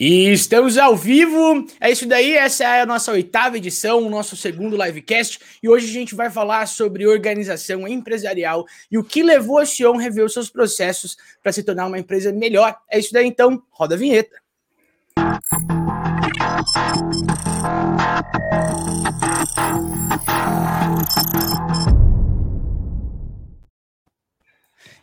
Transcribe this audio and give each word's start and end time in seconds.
E 0.00 0.30
estamos 0.30 0.78
ao 0.78 0.96
vivo. 0.96 1.66
É 1.80 1.90
isso 1.90 2.06
daí, 2.06 2.36
essa 2.36 2.62
é 2.62 2.82
a 2.82 2.86
nossa 2.86 3.10
oitava 3.10 3.56
edição, 3.56 4.06
o 4.06 4.08
nosso 4.08 4.36
segundo 4.36 4.80
livecast. 4.80 5.40
E 5.60 5.68
hoje 5.68 5.90
a 5.90 5.92
gente 5.92 6.14
vai 6.14 6.30
falar 6.30 6.68
sobre 6.68 7.04
organização 7.04 7.88
empresarial 7.88 8.64
e 8.88 8.96
o 8.96 9.02
que 9.02 9.24
levou 9.24 9.58
a 9.58 9.66
Sion 9.66 9.96
rever 9.96 10.24
os 10.24 10.32
seus 10.32 10.48
processos 10.48 11.16
para 11.42 11.50
se 11.50 11.64
tornar 11.64 11.88
uma 11.88 11.98
empresa 11.98 12.30
melhor. 12.30 12.76
É 12.88 13.00
isso 13.00 13.12
daí, 13.12 13.26
então, 13.26 13.60
roda 13.72 13.96
a 13.96 13.98
vinheta. 13.98 14.40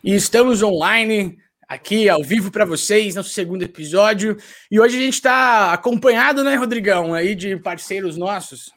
E 0.02 0.14
estamos 0.14 0.62
online 0.62 1.36
aqui 1.68 2.08
ao 2.08 2.22
vivo 2.22 2.50
para 2.50 2.64
vocês, 2.64 3.14
nosso 3.14 3.30
segundo 3.30 3.62
episódio. 3.62 4.36
E 4.70 4.78
hoje 4.78 4.96
a 4.96 5.00
gente 5.00 5.14
está 5.14 5.72
acompanhado, 5.72 6.44
né, 6.44 6.54
Rodrigão, 6.54 7.12
aí 7.12 7.34
de 7.34 7.56
parceiros 7.56 8.16
nossos. 8.16 8.70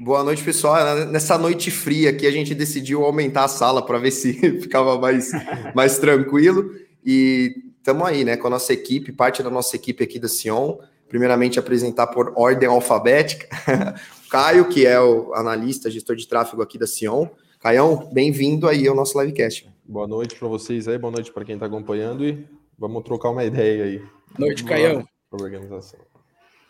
Boa 0.00 0.22
noite, 0.22 0.42
pessoal. 0.42 1.06
Nessa 1.06 1.36
noite 1.36 1.70
fria 1.70 2.10
aqui, 2.10 2.26
a 2.26 2.30
gente 2.30 2.54
decidiu 2.54 3.04
aumentar 3.04 3.44
a 3.44 3.48
sala 3.48 3.84
para 3.84 3.98
ver 3.98 4.10
se 4.10 4.32
ficava 4.60 4.98
mais, 4.98 5.30
mais 5.74 5.98
tranquilo. 5.98 6.70
E 7.04 7.54
estamos 7.76 8.06
aí, 8.06 8.24
né, 8.24 8.36
com 8.36 8.46
a 8.46 8.50
nossa 8.50 8.72
equipe, 8.72 9.12
parte 9.12 9.42
da 9.42 9.50
nossa 9.50 9.74
equipe 9.74 10.02
aqui 10.02 10.18
da 10.18 10.28
Sion. 10.28 10.78
Primeiramente, 11.08 11.58
apresentar 11.58 12.08
por 12.08 12.32
ordem 12.36 12.68
alfabética. 12.68 13.48
Caio, 14.30 14.68
que 14.68 14.86
é 14.86 15.00
o 15.00 15.32
analista, 15.34 15.90
gestor 15.90 16.14
de 16.14 16.28
tráfego 16.28 16.62
aqui 16.62 16.78
da 16.78 16.86
Sion. 16.86 17.26
Caião, 17.60 18.08
bem-vindo 18.12 18.68
aí 18.68 18.86
ao 18.86 18.94
nosso 18.94 19.20
livecast. 19.20 19.68
Boa 19.90 20.06
noite 20.06 20.36
para 20.36 20.46
vocês 20.48 20.86
aí, 20.86 20.98
boa 20.98 21.10
noite 21.10 21.32
para 21.32 21.46
quem 21.46 21.54
está 21.54 21.64
acompanhando 21.64 22.22
e 22.22 22.46
vamos 22.78 23.02
trocar 23.04 23.30
uma 23.30 23.42
ideia 23.42 23.84
aí. 23.84 24.04
Noite, 24.38 24.62
Caião. 24.62 25.02
Organização. 25.30 25.98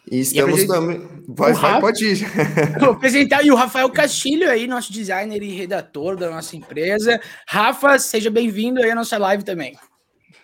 E 0.08 0.20
estamos 0.20 0.64
também. 0.68 1.04
Vai, 1.26 1.52
vai, 1.52 1.80
pode 1.80 2.04
ir. 2.06 2.18
Vou 2.78 2.90
apresentar 2.90 3.38
aí 3.38 3.50
o 3.50 3.56
Rafael 3.56 3.90
Castilho, 3.90 4.48
aí, 4.48 4.68
nosso 4.68 4.92
designer 4.92 5.42
e 5.42 5.50
redator 5.50 6.16
da 6.16 6.30
nossa 6.30 6.54
empresa. 6.54 7.20
Rafa, 7.48 7.98
seja 7.98 8.30
bem-vindo 8.30 8.80
aí 8.80 8.92
à 8.92 8.94
nossa 8.94 9.18
live 9.18 9.42
também. 9.42 9.76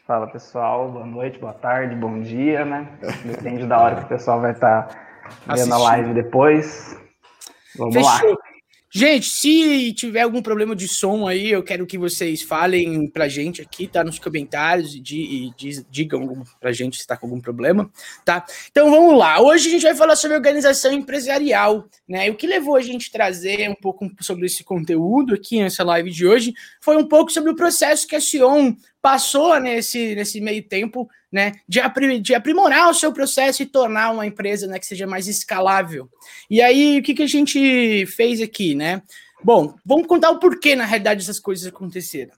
Fala 0.05 0.27
pessoal, 0.27 0.91
boa 0.91 1.07
noite, 1.07 1.39
boa 1.39 1.55
tarde, 1.55 1.95
bom 1.95 2.21
dia, 2.23 2.65
né? 2.65 2.89
Depende 3.25 3.69
da 3.69 3.81
hora 3.81 3.97
que 4.01 4.03
o 4.07 4.09
pessoal 4.09 4.41
vai 4.41 4.51
estar 4.51 4.89
tá 5.47 5.55
vendo 5.55 5.75
a 5.75 5.79
live 5.79 6.13
depois. 6.13 6.99
Vamos 7.79 7.95
Fechou. 7.95 8.31
lá. 8.31 8.37
Gente, 8.97 9.29
se 9.29 9.93
tiver 9.93 10.21
algum 10.21 10.41
problema 10.41 10.77
de 10.77 10.87
som 10.87 11.27
aí, 11.27 11.51
eu 11.51 11.65
quero 11.65 11.85
que 11.85 11.99
vocês 11.99 12.43
falem 12.43 13.09
pra 13.11 13.27
gente 13.27 13.61
aqui, 13.61 13.89
tá? 13.89 14.05
Nos 14.05 14.21
comentários 14.21 14.95
e, 14.95 15.01
di, 15.01 15.53
e 15.59 15.85
digam 15.91 16.45
pra 16.61 16.71
gente 16.71 17.01
se 17.01 17.05
tá 17.05 17.17
com 17.17 17.27
algum 17.27 17.41
problema, 17.41 17.91
tá? 18.25 18.47
Então 18.71 18.93
vamos 18.93 19.19
lá. 19.19 19.41
Hoje 19.41 19.67
a 19.67 19.71
gente 19.73 19.83
vai 19.83 19.97
falar 19.97 20.15
sobre 20.15 20.37
organização 20.37 20.93
empresarial, 20.93 21.89
né? 22.09 22.29
E 22.29 22.31
o 22.31 22.37
que 22.37 22.47
levou 22.47 22.77
a 22.77 22.83
gente 22.83 23.11
trazer 23.11 23.69
um 23.69 23.75
pouco 23.75 24.09
sobre 24.21 24.47
esse 24.47 24.63
conteúdo 24.63 25.35
aqui 25.35 25.59
nessa 25.59 25.83
live 25.83 26.13
de 26.13 26.25
hoje 26.25 26.55
foi 26.81 26.97
um 26.97 27.09
pouco 27.09 27.33
sobre 27.33 27.51
o 27.51 27.57
processo 27.57 28.07
que 28.07 28.15
a 28.15 28.21
Sion 28.21 28.77
passou 29.05 29.61
nesse, 29.61 30.15
nesse 30.15 30.41
meio 30.41 30.67
tempo 30.67 31.07
né, 31.31 31.53
de, 31.69 31.79
de, 32.23 32.35
aprimorar 32.35 32.89
o 32.89 32.95
seu 32.95 33.13
processo 33.13 33.63
e 33.63 33.67
tornar 33.67 34.11
uma 34.11 34.25
empresa 34.25 34.67
né, 34.67 34.79
que 34.79 34.87
seja 34.87 35.07
mais 35.07 35.29
escalável. 35.29 36.09
E 36.49 36.63
aí, 36.63 36.99
o 36.99 37.03
que, 37.03 37.13
que 37.13 37.23
a 37.23 37.27
gente 37.27 38.07
fez 38.07 38.41
aqui, 38.41 38.75
né? 38.75 39.03
Bom, 39.43 39.75
vamos 39.85 40.07
contar 40.07 40.31
o 40.31 40.39
porquê, 40.39 40.75
na 40.75 40.87
realidade, 40.87 41.21
essas 41.21 41.39
coisas 41.39 41.67
aconteceram. 41.67 42.33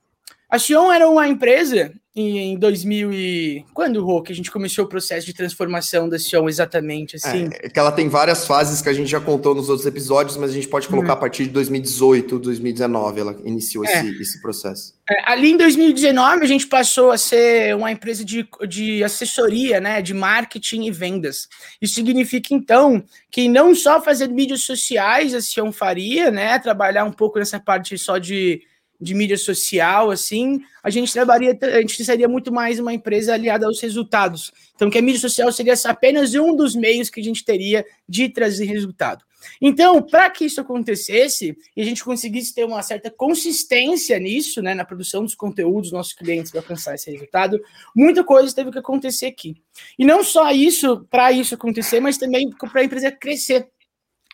A 0.48 0.58
Xion 0.58 0.92
era 0.92 1.08
uma 1.08 1.26
empresa 1.26 1.92
em 2.14 2.56
2000 2.58 3.12
e... 3.12 3.64
Quando, 3.74 4.02
Rô, 4.02 4.22
que 4.22 4.32
a 4.32 4.34
gente 4.34 4.50
começou 4.50 4.86
o 4.86 4.88
processo 4.88 5.26
de 5.26 5.34
transformação 5.34 6.08
da 6.08 6.18
Xion 6.18 6.48
exatamente, 6.48 7.16
assim? 7.16 7.50
É, 7.52 7.66
é, 7.66 7.68
que 7.68 7.78
ela 7.78 7.92
tem 7.92 8.08
várias 8.08 8.46
fases 8.46 8.80
que 8.80 8.88
a 8.88 8.92
gente 8.92 9.10
já 9.10 9.20
contou 9.20 9.54
nos 9.54 9.68
outros 9.68 9.86
episódios, 9.86 10.36
mas 10.36 10.50
a 10.50 10.54
gente 10.54 10.68
pode 10.68 10.88
colocar 10.88 11.10
hum. 11.10 11.16
a 11.16 11.16
partir 11.16 11.44
de 11.44 11.50
2018, 11.50 12.38
2019, 12.38 13.20
ela 13.20 13.36
iniciou 13.44 13.84
é. 13.84 13.92
esse, 13.92 14.22
esse 14.22 14.40
processo. 14.40 14.94
É, 15.10 15.30
ali 15.30 15.50
em 15.50 15.56
2019, 15.58 16.42
a 16.42 16.48
gente 16.48 16.66
passou 16.68 17.10
a 17.10 17.18
ser 17.18 17.76
uma 17.76 17.92
empresa 17.92 18.24
de, 18.24 18.48
de 18.66 19.04
assessoria, 19.04 19.78
né, 19.78 20.00
de 20.00 20.14
marketing 20.14 20.84
e 20.84 20.90
vendas. 20.90 21.48
Isso 21.82 21.94
significa, 21.94 22.54
então, 22.54 23.04
que 23.30 23.46
não 23.46 23.74
só 23.74 24.00
fazer 24.00 24.28
mídias 24.28 24.62
sociais 24.62 25.34
a 25.34 25.40
Xion 25.40 25.70
faria, 25.70 26.30
né, 26.30 26.58
trabalhar 26.58 27.04
um 27.04 27.12
pouco 27.12 27.38
nessa 27.38 27.60
parte 27.60 27.98
só 27.98 28.16
de 28.16 28.62
de 29.00 29.14
mídia 29.14 29.36
social, 29.36 30.10
assim, 30.10 30.60
a 30.82 30.90
gente 30.90 31.12
trabalharia, 31.12 31.58
a 31.62 31.80
gente 31.80 32.04
seria 32.04 32.28
muito 32.28 32.52
mais 32.52 32.78
uma 32.78 32.92
empresa 32.92 33.34
aliada 33.34 33.66
aos 33.66 33.80
resultados. 33.80 34.52
Então, 34.74 34.90
que 34.90 34.98
a 34.98 35.02
mídia 35.02 35.20
social 35.20 35.50
seria 35.52 35.74
apenas 35.84 36.34
um 36.34 36.54
dos 36.54 36.74
meios 36.74 37.10
que 37.10 37.20
a 37.20 37.24
gente 37.24 37.44
teria 37.44 37.84
de 38.08 38.28
trazer 38.28 38.66
resultado. 38.66 39.24
Então, 39.60 40.02
para 40.02 40.28
que 40.30 40.44
isso 40.44 40.60
acontecesse 40.60 41.56
e 41.76 41.82
a 41.82 41.84
gente 41.84 42.04
conseguisse 42.04 42.54
ter 42.54 42.64
uma 42.64 42.82
certa 42.82 43.10
consistência 43.10 44.18
nisso, 44.18 44.60
né, 44.62 44.74
na 44.74 44.84
produção 44.84 45.22
dos 45.22 45.34
conteúdos 45.34 45.82
dos 45.82 45.92
nossos 45.92 46.12
clientes 46.12 46.50
para 46.50 46.60
alcançar 46.60 46.94
esse 46.94 47.10
resultado, 47.10 47.60
muita 47.94 48.24
coisa 48.24 48.54
teve 48.54 48.70
que 48.70 48.78
acontecer 48.78 49.26
aqui. 49.26 49.54
E 49.98 50.04
não 50.04 50.24
só 50.24 50.50
isso, 50.50 51.06
para 51.10 51.32
isso 51.32 51.54
acontecer, 51.54 52.00
mas 52.00 52.18
também 52.18 52.50
para 52.50 52.80
a 52.80 52.84
empresa 52.84 53.10
crescer. 53.12 53.68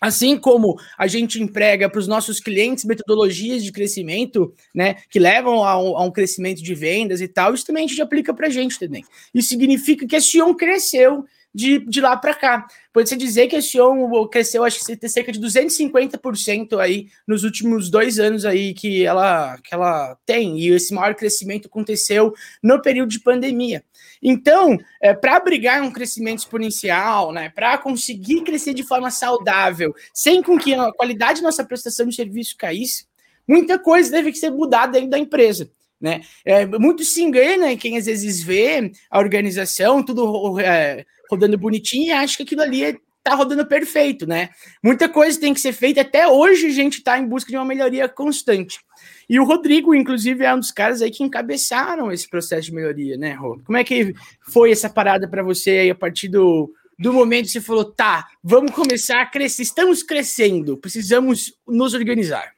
Assim 0.03 0.37
como 0.37 0.77
a 0.99 1.07
gente 1.07 1.41
emprega 1.41 1.89
para 1.89 2.01
os 2.01 2.09
nossos 2.09 2.41
clientes 2.41 2.85
metodologias 2.85 3.63
de 3.63 3.71
crescimento, 3.71 4.53
né, 4.75 4.97
que 5.09 5.21
levam 5.21 5.63
a 5.63 5.81
um, 5.81 5.97
a 5.97 6.05
um, 6.05 6.11
crescimento 6.11 6.61
de 6.61 6.75
vendas 6.75 7.21
e 7.21 7.29
tal, 7.29 7.55
isso 7.55 7.65
também 7.65 7.85
a 7.85 7.87
gente 7.87 8.03
aplica 8.03 8.35
para 8.35 8.49
a 8.49 8.51
gente 8.51 8.81
também. 8.81 9.05
Isso 9.33 9.51
significa 9.51 10.05
que 10.05 10.17
a 10.17 10.21
Sion 10.21 10.53
cresceu 10.55 11.25
de, 11.55 11.79
de 11.81 12.01
lá 12.01 12.17
para 12.17 12.35
cá. 12.35 12.67
Pode-se 12.93 13.17
dizer 13.17 13.49
que 13.49 13.57
a 13.57 13.63
Sion 13.63 14.27
cresceu, 14.29 14.65
acho 14.65 14.79
que 14.85 15.09
cerca 15.09 15.33
de 15.33 15.41
250% 15.41 16.79
aí 16.79 17.09
nos 17.27 17.45
últimos 17.45 17.91
dois 17.91 18.19
anos 18.19 18.45
aí 18.45 18.75
que 18.75 19.05
ela, 19.05 19.59
que 19.59 19.75
ela 19.75 20.17
tem, 20.25 20.59
e 20.59 20.71
esse 20.71 20.95
maior 20.95 21.15
crescimento 21.15 21.67
aconteceu 21.67 22.35
no 22.63 22.81
período 22.81 23.11
de 23.11 23.21
pandemia. 23.21 23.85
Então, 24.23 24.79
é, 25.01 25.13
para 25.13 25.37
abrigar 25.37 25.83
um 25.83 25.91
crescimento 25.91 26.41
exponencial, 26.41 27.33
né, 27.33 27.51
para 27.51 27.77
conseguir 27.79 28.43
crescer 28.43 28.73
de 28.73 28.83
forma 28.83 29.11
saudável, 29.11 29.95
sem 30.15 30.43
com 30.43 30.59
que 30.59 30.75
a 30.75 30.93
qualidade 30.93 31.41
da 31.41 31.49
nossa 31.49 31.65
prestação 31.65 32.07
de 32.07 32.15
serviço 32.15 32.57
caísse, 32.57 33.07
muita 33.47 33.79
coisa 33.79 34.11
teve 34.11 34.31
que 34.33 34.39
ser 34.39 34.51
mudada 34.51 34.93
dentro 34.93 35.11
da 35.11 35.19
empresa. 35.19 35.69
Né? 36.03 36.23
É, 36.45 36.67
muito 36.67 37.05
se 37.05 37.23
engana 37.23 37.77
quem 37.77 37.97
às 37.97 38.07
vezes 38.07 38.43
vê 38.43 38.91
a 39.09 39.21
organização, 39.21 40.03
tudo 40.03 40.59
é, 40.59 41.07
rodando 41.31 41.57
bonitinho 41.57 42.07
e 42.09 42.11
acha 42.11 42.37
que 42.37 42.43
aquilo 42.43 42.63
ali 42.63 42.85
é 42.85 42.97
tá 43.23 43.37
rodando 43.37 43.65
perfeito, 43.65 44.27
né? 44.27 44.49
Muita 44.83 45.09
coisa 45.09 45.39
tem 45.39 45.55
que 45.55 45.61
ser 45.61 45.73
feita. 45.73 46.01
Até 46.01 46.27
hoje 46.27 46.67
a 46.67 46.71
gente 46.71 46.99
está 46.99 47.17
em 47.19 47.27
busca 47.27 47.51
de 47.51 47.57
uma 47.57 47.65
melhoria 47.65 48.09
constante. 48.09 48.81
E 49.29 49.39
o 49.39 49.45
Rodrigo, 49.45 49.95
inclusive, 49.95 50.45
é 50.45 50.53
um 50.53 50.59
dos 50.59 50.73
caras 50.73 51.01
aí 51.01 51.11
que 51.11 51.23
encabeçaram 51.23 52.11
esse 52.11 52.29
processo 52.29 52.67
de 52.67 52.75
melhoria, 52.75 53.17
né, 53.17 53.33
Rô? 53.35 53.61
Como 53.65 53.79
é 53.79 53.85
que 53.85 54.13
foi 54.49 54.73
essa 54.73 54.91
parada 54.91 55.29
para 55.29 55.43
você 55.43 55.71
aí 55.71 55.91
a 55.91 55.95
partir 55.95 56.27
do, 56.27 56.75
do 56.99 57.13
momento 57.13 57.47
que 57.47 57.53
você 57.53 57.61
falou, 57.61 57.85
tá, 57.85 58.27
vamos 58.43 58.73
começar 58.73 59.23
a 59.23 59.27
crescer, 59.27 59.63
estamos 59.63 60.03
crescendo, 60.03 60.77
precisamos 60.77 61.55
nos 61.67 61.95
organizar? 61.95 62.53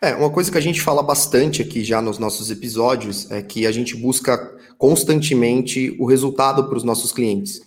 É, 0.00 0.14
uma 0.14 0.30
coisa 0.30 0.50
que 0.50 0.58
a 0.58 0.62
gente 0.62 0.80
fala 0.80 1.02
bastante 1.02 1.60
aqui 1.60 1.84
já 1.84 2.00
nos 2.00 2.18
nossos 2.18 2.50
episódios 2.50 3.30
é 3.30 3.42
que 3.42 3.66
a 3.66 3.72
gente 3.72 3.94
busca 3.96 4.56
constantemente 4.78 5.94
o 5.98 6.06
resultado 6.06 6.64
para 6.64 6.76
os 6.76 6.84
nossos 6.84 7.12
clientes. 7.12 7.60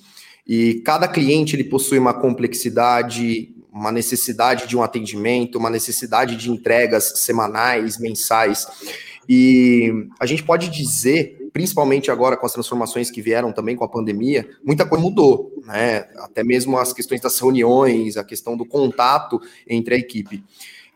E 0.47 0.81
cada 0.85 1.07
cliente 1.07 1.55
ele 1.55 1.63
possui 1.63 1.99
uma 1.99 2.13
complexidade, 2.13 3.53
uma 3.71 3.91
necessidade 3.91 4.67
de 4.67 4.75
um 4.75 4.81
atendimento, 4.81 5.57
uma 5.57 5.69
necessidade 5.69 6.35
de 6.35 6.49
entregas 6.49 7.13
semanais, 7.17 7.99
mensais. 7.99 8.65
E 9.29 10.07
a 10.19 10.25
gente 10.25 10.43
pode 10.43 10.69
dizer, 10.69 11.49
principalmente 11.53 12.09
agora 12.09 12.35
com 12.35 12.45
as 12.45 12.53
transformações 12.53 13.11
que 13.11 13.21
vieram 13.21 13.53
também 13.53 13.75
com 13.75 13.83
a 13.83 13.89
pandemia, 13.89 14.49
muita 14.63 14.85
coisa 14.85 15.03
mudou, 15.03 15.53
né? 15.65 16.07
Até 16.17 16.43
mesmo 16.43 16.77
as 16.77 16.91
questões 16.91 17.21
das 17.21 17.39
reuniões, 17.39 18.17
a 18.17 18.23
questão 18.23 18.57
do 18.57 18.65
contato 18.65 19.39
entre 19.67 19.95
a 19.95 19.97
equipe. 19.97 20.43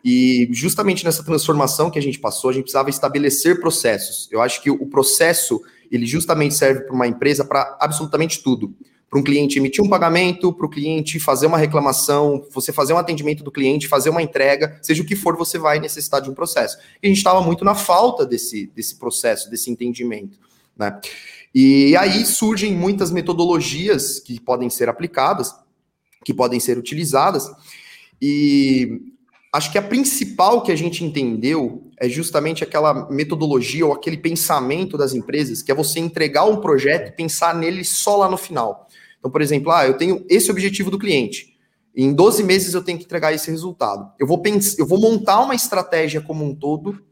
E 0.08 0.48
justamente 0.52 1.04
nessa 1.04 1.24
transformação 1.24 1.90
que 1.90 1.98
a 1.98 2.02
gente 2.02 2.20
passou, 2.20 2.50
a 2.50 2.52
gente 2.52 2.62
precisava 2.62 2.88
estabelecer 2.88 3.58
processos. 3.58 4.28
Eu 4.30 4.40
acho 4.40 4.62
que 4.62 4.70
o 4.70 4.86
processo, 4.86 5.60
ele 5.90 6.06
justamente 6.06 6.54
serve 6.54 6.82
para 6.82 6.94
uma 6.94 7.08
empresa 7.08 7.44
para 7.44 7.76
absolutamente 7.80 8.40
tudo 8.40 8.72
para 9.08 9.20
um 9.20 9.22
cliente 9.22 9.58
emitir 9.58 9.82
um 9.82 9.88
pagamento, 9.88 10.52
para 10.52 10.66
o 10.66 10.68
cliente 10.68 11.20
fazer 11.20 11.46
uma 11.46 11.58
reclamação, 11.58 12.44
você 12.50 12.72
fazer 12.72 12.92
um 12.92 12.98
atendimento 12.98 13.44
do 13.44 13.52
cliente, 13.52 13.86
fazer 13.86 14.10
uma 14.10 14.20
entrega, 14.20 14.78
seja 14.82 15.02
o 15.02 15.06
que 15.06 15.14
for, 15.14 15.36
você 15.36 15.58
vai 15.58 15.78
necessitar 15.78 16.20
de 16.20 16.28
um 16.28 16.34
processo. 16.34 16.76
E 17.00 17.06
a 17.06 17.08
gente 17.08 17.18
estava 17.18 17.40
muito 17.40 17.64
na 17.64 17.74
falta 17.74 18.26
desse, 18.26 18.66
desse 18.74 18.96
processo, 18.96 19.48
desse 19.48 19.70
entendimento. 19.70 20.38
Né? 20.76 21.00
E 21.54 21.96
aí 21.96 22.26
surgem 22.26 22.74
muitas 22.74 23.12
metodologias 23.12 24.18
que 24.18 24.40
podem 24.40 24.68
ser 24.68 24.88
aplicadas, 24.88 25.54
que 26.24 26.34
podem 26.34 26.58
ser 26.58 26.76
utilizadas, 26.76 27.48
e 28.20 29.15
acho 29.52 29.72
que 29.72 29.78
a 29.78 29.82
principal 29.82 30.62
que 30.62 30.72
a 30.72 30.76
gente 30.76 31.04
entendeu 31.04 31.90
é 31.98 32.08
justamente 32.08 32.62
aquela 32.62 33.08
metodologia 33.10 33.86
ou 33.86 33.92
aquele 33.92 34.16
pensamento 34.16 34.98
das 34.98 35.14
empresas, 35.14 35.62
que 35.62 35.72
é 35.72 35.74
você 35.74 35.98
entregar 35.98 36.44
um 36.44 36.60
projeto 36.60 37.08
e 37.08 37.12
pensar 37.12 37.54
nele 37.54 37.84
só 37.84 38.16
lá 38.16 38.28
no 38.28 38.36
final. 38.36 38.86
Então, 39.18 39.30
por 39.30 39.40
exemplo, 39.40 39.72
ah, 39.72 39.86
eu 39.86 39.96
tenho 39.96 40.24
esse 40.28 40.50
objetivo 40.50 40.90
do 40.90 40.98
cliente. 40.98 41.56
Em 41.94 42.12
12 42.12 42.44
meses 42.44 42.74
eu 42.74 42.82
tenho 42.82 42.98
que 42.98 43.04
entregar 43.04 43.32
esse 43.32 43.50
resultado. 43.50 44.12
Eu 44.18 44.26
vou 44.26 44.42
pensar, 44.42 44.76
eu 44.78 44.86
vou 44.86 45.00
montar 45.00 45.40
uma 45.40 45.54
estratégia 45.54 46.20
como 46.20 46.44
um 46.44 46.54
todo 46.54 47.02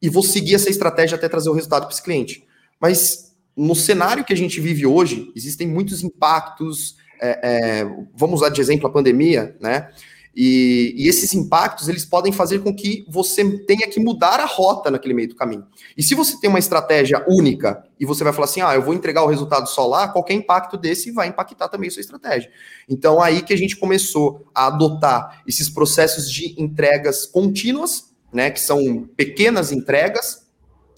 e 0.00 0.08
vou 0.08 0.22
seguir 0.22 0.56
essa 0.56 0.68
estratégia 0.68 1.16
até 1.16 1.28
trazer 1.28 1.48
o 1.48 1.54
resultado 1.54 1.84
para 1.84 1.92
esse 1.92 2.02
cliente. 2.02 2.44
Mas 2.80 3.32
no 3.56 3.76
cenário 3.76 4.24
que 4.24 4.32
a 4.32 4.36
gente 4.36 4.60
vive 4.60 4.84
hoje, 4.84 5.30
existem 5.36 5.68
muitos 5.68 6.02
impactos. 6.02 6.96
É, 7.20 7.38
é, 7.42 7.84
vamos 8.16 8.40
usar 8.40 8.48
de 8.48 8.60
exemplo 8.60 8.88
a 8.88 8.92
pandemia, 8.92 9.56
né? 9.60 9.90
E, 10.34 10.94
e, 10.96 11.08
esses 11.08 11.34
impactos 11.34 11.88
eles 11.88 12.06
podem 12.06 12.32
fazer 12.32 12.60
com 12.60 12.74
que 12.74 13.04
você 13.06 13.58
tenha 13.66 13.86
que 13.86 14.00
mudar 14.00 14.40
a 14.40 14.46
rota 14.46 14.90
naquele 14.90 15.12
meio 15.12 15.28
do 15.28 15.34
caminho. 15.34 15.66
E 15.96 16.02
se 16.02 16.14
você 16.14 16.40
tem 16.40 16.48
uma 16.48 16.58
estratégia 16.58 17.22
única 17.28 17.84
e 18.00 18.06
você 18.06 18.24
vai 18.24 18.32
falar 18.32 18.46
assim, 18.46 18.62
ah, 18.62 18.74
eu 18.74 18.82
vou 18.82 18.94
entregar 18.94 19.22
o 19.22 19.26
resultado 19.26 19.68
só 19.68 19.86
lá, 19.86 20.08
qualquer 20.08 20.32
impacto 20.32 20.78
desse 20.78 21.12
vai 21.12 21.28
impactar 21.28 21.68
também 21.68 21.88
a 21.88 21.90
sua 21.90 22.00
estratégia. 22.00 22.50
Então 22.88 23.20
aí 23.20 23.42
que 23.42 23.52
a 23.52 23.58
gente 23.58 23.76
começou 23.76 24.46
a 24.54 24.68
adotar 24.68 25.42
esses 25.46 25.68
processos 25.68 26.30
de 26.30 26.54
entregas 26.60 27.26
contínuas, 27.26 28.10
né, 28.32 28.50
que 28.50 28.60
são 28.60 29.06
pequenas 29.14 29.70
entregas. 29.70 30.46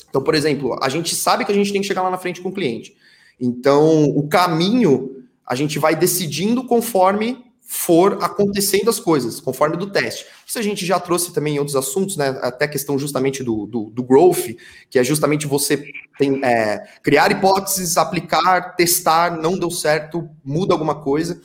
Então, 0.09 0.23
por 0.23 0.37
exemplo, 0.37 0.79
a 0.81 0.89
gente 0.89 1.17
sabe 1.17 1.45
que 1.45 1.51
a 1.51 1.55
gente 1.55 1.73
tem 1.73 1.81
que 1.81 1.89
chegar 1.89 2.03
lá 2.03 2.11
na 2.11 2.19
frente 2.19 2.41
com 2.41 2.51
o 2.51 2.55
cliente. 2.55 2.95
Então, 3.41 4.05
o 4.05 4.29
caminho 4.29 5.25
a 5.45 5.57
gente 5.57 5.79
vai 5.79 5.97
decidindo 5.97 6.65
conforme 6.65 7.45
for 7.67 8.19
acontecendo 8.23 8.91
as 8.91 9.01
coisas, 9.01 9.41
conforme 9.41 9.77
do 9.77 9.91
teste. 9.91 10.27
Isso 10.47 10.59
a 10.59 10.63
gente 10.63 10.85
já 10.85 11.01
trouxe 11.01 11.33
também 11.33 11.57
em 11.57 11.59
outros 11.59 11.75
assuntos, 11.75 12.17
né? 12.17 12.39
Até 12.43 12.69
questão 12.69 12.99
justamente 12.99 13.43
do, 13.43 13.67
do, 13.67 13.91
do 13.91 14.03
growth, 14.03 14.55
que 14.91 14.99
é 14.99 15.05
justamente 15.05 15.47
você 15.47 15.85
tem, 16.19 16.45
é, 16.45 16.85
criar 17.03 17.33
hipóteses, 17.33 17.97
aplicar, 17.97 18.77
testar, 18.77 19.41
não 19.41 19.59
deu 19.59 19.71
certo, 19.71 20.29
muda 20.45 20.75
alguma 20.75 20.95
coisa. 20.95 21.41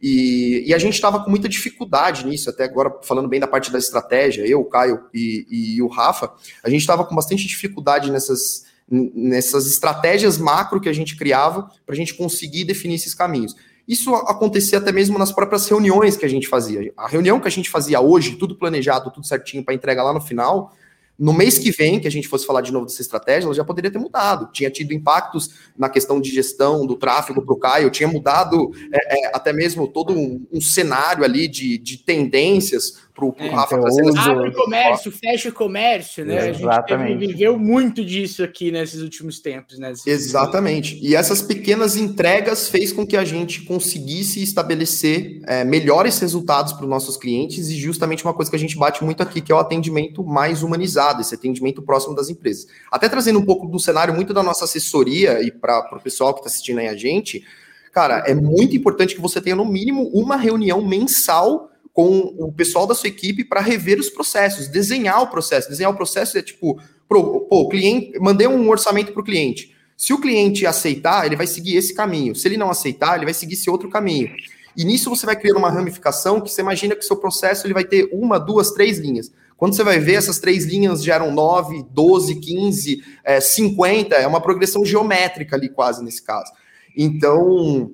E, 0.00 0.62
e 0.66 0.74
a 0.74 0.78
gente 0.78 0.94
estava 0.94 1.24
com 1.24 1.30
muita 1.30 1.48
dificuldade 1.48 2.26
nisso, 2.26 2.48
até 2.48 2.64
agora 2.64 2.98
falando 3.02 3.28
bem 3.28 3.40
da 3.40 3.46
parte 3.46 3.72
da 3.72 3.78
estratégia, 3.78 4.46
eu, 4.46 4.60
o 4.60 4.64
Caio 4.66 5.04
e, 5.12 5.46
e 5.76 5.82
o 5.82 5.88
Rafa, 5.88 6.32
a 6.62 6.70
gente 6.70 6.82
estava 6.82 7.04
com 7.04 7.14
bastante 7.14 7.46
dificuldade 7.46 8.10
nessas, 8.12 8.64
nessas 8.88 9.66
estratégias 9.66 10.38
macro 10.38 10.80
que 10.80 10.88
a 10.88 10.92
gente 10.92 11.16
criava 11.16 11.70
para 11.86 11.94
a 11.94 11.96
gente 11.96 12.14
conseguir 12.14 12.64
definir 12.64 12.94
esses 12.96 13.14
caminhos. 13.14 13.56
Isso 13.86 14.14
acontecia 14.14 14.78
até 14.78 14.90
mesmo 14.90 15.18
nas 15.18 15.30
próprias 15.30 15.68
reuniões 15.68 16.16
que 16.16 16.24
a 16.24 16.28
gente 16.28 16.48
fazia. 16.48 16.92
A 16.96 17.06
reunião 17.06 17.38
que 17.38 17.48
a 17.48 17.50
gente 17.50 17.68
fazia 17.68 18.00
hoje, 18.00 18.36
tudo 18.36 18.56
planejado, 18.56 19.10
tudo 19.10 19.26
certinho 19.26 19.62
para 19.62 19.74
entrega 19.74 20.02
lá 20.02 20.12
no 20.12 20.20
final, 20.20 20.72
no 21.18 21.32
mês 21.32 21.58
que 21.58 21.70
vem, 21.70 22.00
que 22.00 22.08
a 22.08 22.10
gente 22.10 22.26
fosse 22.26 22.44
falar 22.44 22.60
de 22.60 22.72
novo 22.72 22.86
dessa 22.86 23.00
estratégia, 23.00 23.46
ela 23.46 23.54
já 23.54 23.64
poderia 23.64 23.90
ter 23.90 23.98
mudado. 23.98 24.50
Tinha 24.52 24.70
tido 24.70 24.92
impactos 24.92 25.50
na 25.78 25.88
questão 25.88 26.20
de 26.20 26.30
gestão 26.30 26.86
do 26.86 26.96
tráfego 26.96 27.40
para 27.42 27.54
o 27.54 27.58
Caio, 27.58 27.90
tinha 27.90 28.08
mudado 28.08 28.72
é, 28.92 29.26
é, 29.26 29.36
até 29.36 29.52
mesmo 29.52 29.86
todo 29.86 30.12
um, 30.12 30.44
um 30.52 30.60
cenário 30.60 31.22
ali 31.22 31.46
de, 31.46 31.78
de 31.78 31.98
tendências 31.98 33.03
para 33.14 33.24
o 33.24 33.34
é, 33.38 33.48
Rafa 33.48 33.76
então, 33.76 33.84
trazer. 33.84 34.18
Abre 34.18 34.48
o 34.48 34.52
comércio, 34.52 35.12
fecha 35.12 35.48
o 35.48 35.52
comércio, 35.52 36.24
né? 36.24 36.50
Exatamente. 36.50 37.12
A 37.12 37.18
gente 37.20 37.26
viveu 37.28 37.56
muito 37.56 38.04
disso 38.04 38.42
aqui 38.42 38.72
nesses 38.72 39.00
últimos 39.00 39.38
tempos, 39.38 39.78
né? 39.78 39.92
Exatamente. 40.04 40.98
E 41.00 41.14
essas 41.14 41.40
pequenas 41.40 41.96
entregas 41.96 42.68
fez 42.68 42.92
com 42.92 43.06
que 43.06 43.16
a 43.16 43.24
gente 43.24 43.62
conseguisse 43.62 44.42
estabelecer 44.42 45.40
é, 45.46 45.62
melhores 45.62 46.18
resultados 46.18 46.72
para 46.72 46.82
os 46.82 46.90
nossos 46.90 47.16
clientes 47.16 47.68
e 47.68 47.76
justamente 47.76 48.24
uma 48.24 48.34
coisa 48.34 48.50
que 48.50 48.56
a 48.56 48.60
gente 48.60 48.76
bate 48.76 49.04
muito 49.04 49.22
aqui, 49.22 49.40
que 49.40 49.52
é 49.52 49.54
o 49.54 49.58
atendimento 49.58 50.24
mais 50.24 50.64
humanizado, 50.64 51.20
esse 51.20 51.36
atendimento 51.36 51.82
próximo 51.82 52.16
das 52.16 52.28
empresas. 52.28 52.66
Até 52.90 53.08
trazendo 53.08 53.38
um 53.38 53.44
pouco 53.44 53.68
do 53.68 53.78
cenário 53.78 54.12
muito 54.12 54.34
da 54.34 54.42
nossa 54.42 54.64
assessoria 54.64 55.40
e 55.40 55.52
para 55.52 55.88
o 55.92 56.00
pessoal 56.00 56.34
que 56.34 56.40
está 56.40 56.50
assistindo 56.50 56.80
aí 56.80 56.88
a 56.88 56.96
gente, 56.96 57.44
cara, 57.92 58.24
é 58.26 58.34
muito 58.34 58.76
importante 58.76 59.14
que 59.14 59.20
você 59.20 59.40
tenha 59.40 59.54
no 59.54 59.64
mínimo 59.64 60.10
uma 60.12 60.36
reunião 60.36 60.84
mensal 60.84 61.70
com 61.94 62.34
o 62.38 62.52
pessoal 62.52 62.88
da 62.88 62.94
sua 62.94 63.08
equipe 63.08 63.44
para 63.44 63.60
rever 63.60 64.00
os 64.00 64.10
processos, 64.10 64.66
desenhar 64.66 65.22
o 65.22 65.28
processo. 65.28 65.68
Desenhar 65.70 65.92
o 65.92 65.96
processo 65.96 66.36
é 66.36 66.42
tipo, 66.42 66.76
pro, 67.08 67.42
pô, 67.42 67.68
cliente, 67.68 68.18
mandei 68.18 68.48
um 68.48 68.68
orçamento 68.68 69.12
para 69.12 69.22
o 69.22 69.24
cliente. 69.24 69.72
Se 69.96 70.12
o 70.12 70.20
cliente 70.20 70.66
aceitar, 70.66 71.24
ele 71.24 71.36
vai 71.36 71.46
seguir 71.46 71.76
esse 71.76 71.94
caminho. 71.94 72.34
Se 72.34 72.48
ele 72.48 72.56
não 72.56 72.68
aceitar, 72.68 73.14
ele 73.14 73.24
vai 73.24 73.32
seguir 73.32 73.54
esse 73.54 73.70
outro 73.70 73.88
caminho. 73.88 74.28
E 74.76 74.84
nisso 74.84 75.08
você 75.08 75.24
vai 75.24 75.36
criando 75.36 75.58
uma 75.58 75.70
ramificação 75.70 76.40
que 76.40 76.50
você 76.50 76.62
imagina 76.62 76.96
que 76.96 77.04
o 77.04 77.06
seu 77.06 77.16
processo 77.16 77.64
ele 77.64 77.72
vai 77.72 77.84
ter 77.84 78.08
uma, 78.12 78.40
duas, 78.40 78.72
três 78.72 78.98
linhas. 78.98 79.30
Quando 79.56 79.76
você 79.76 79.84
vai 79.84 80.00
ver, 80.00 80.14
essas 80.14 80.40
três 80.40 80.64
linhas 80.64 81.00
geram 81.00 81.30
9, 81.30 81.86
12, 81.92 82.34
15, 82.40 83.04
é, 83.22 83.40
50, 83.40 84.16
é 84.16 84.26
uma 84.26 84.40
progressão 84.40 84.84
geométrica 84.84 85.54
ali 85.54 85.68
quase 85.68 86.02
nesse 86.02 86.24
caso. 86.24 86.50
Então, 86.96 87.92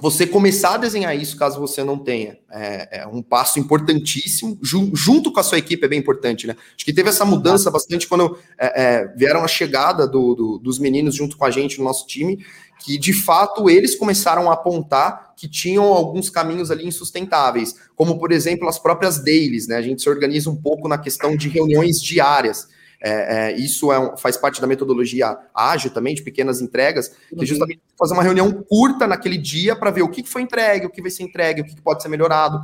você 0.00 0.26
começar 0.26 0.74
a 0.74 0.76
desenhar 0.76 1.16
isso, 1.16 1.36
caso 1.36 1.58
você 1.58 1.82
não 1.82 1.98
tenha, 1.98 2.38
é, 2.50 3.00
é 3.00 3.06
um 3.06 3.22
passo 3.22 3.58
importantíssimo, 3.58 4.58
ju 4.62 4.90
junto 4.94 5.32
com 5.32 5.40
a 5.40 5.42
sua 5.42 5.58
equipe 5.58 5.84
é 5.84 5.88
bem 5.88 5.98
importante, 5.98 6.46
né? 6.46 6.56
Acho 6.76 6.84
que 6.84 6.92
teve 6.92 7.08
essa 7.08 7.24
mudança 7.24 7.70
bastante 7.70 8.06
quando 8.06 8.38
é, 8.58 8.82
é, 8.82 9.14
vieram 9.16 9.42
a 9.42 9.48
chegada 9.48 10.06
do, 10.06 10.34
do, 10.34 10.58
dos 10.58 10.78
meninos 10.78 11.14
junto 11.14 11.36
com 11.36 11.44
a 11.44 11.50
gente 11.50 11.78
no 11.78 11.84
nosso 11.84 12.06
time, 12.06 12.44
que 12.78 12.96
de 12.96 13.12
fato 13.12 13.68
eles 13.68 13.96
começaram 13.96 14.50
a 14.50 14.54
apontar 14.54 15.34
que 15.36 15.48
tinham 15.48 15.84
alguns 15.84 16.30
caminhos 16.30 16.70
ali 16.70 16.86
insustentáveis, 16.86 17.74
como 17.94 18.18
por 18.18 18.32
exemplo 18.32 18.68
as 18.68 18.78
próprias 18.78 19.18
dailies, 19.18 19.66
né? 19.66 19.76
A 19.76 19.82
gente 19.82 20.02
se 20.02 20.08
organiza 20.08 20.50
um 20.50 20.56
pouco 20.56 20.88
na 20.88 20.98
questão 20.98 21.36
de 21.36 21.48
reuniões 21.48 22.00
diárias. 22.00 22.68
É, 23.00 23.52
é, 23.52 23.56
isso 23.56 23.92
é 23.92 23.98
um, 23.98 24.16
faz 24.16 24.36
parte 24.36 24.60
da 24.60 24.66
metodologia 24.66 25.38
ágil 25.54 25.90
também, 25.90 26.14
de 26.14 26.22
pequenas 26.22 26.60
entregas, 26.60 27.08
que 27.08 27.34
é 27.34 27.38
uhum. 27.38 27.46
justamente 27.46 27.80
fazer 27.96 28.14
uma 28.14 28.22
reunião 28.22 28.50
curta 28.52 29.06
naquele 29.06 29.38
dia 29.38 29.76
para 29.76 29.90
ver 29.90 30.02
o 30.02 30.08
que 30.08 30.24
foi 30.24 30.42
entregue, 30.42 30.86
o 30.86 30.90
que 30.90 31.00
vai 31.00 31.10
ser 31.10 31.22
entregue, 31.22 31.62
o 31.62 31.64
que 31.64 31.80
pode 31.80 32.02
ser 32.02 32.08
melhorado. 32.08 32.58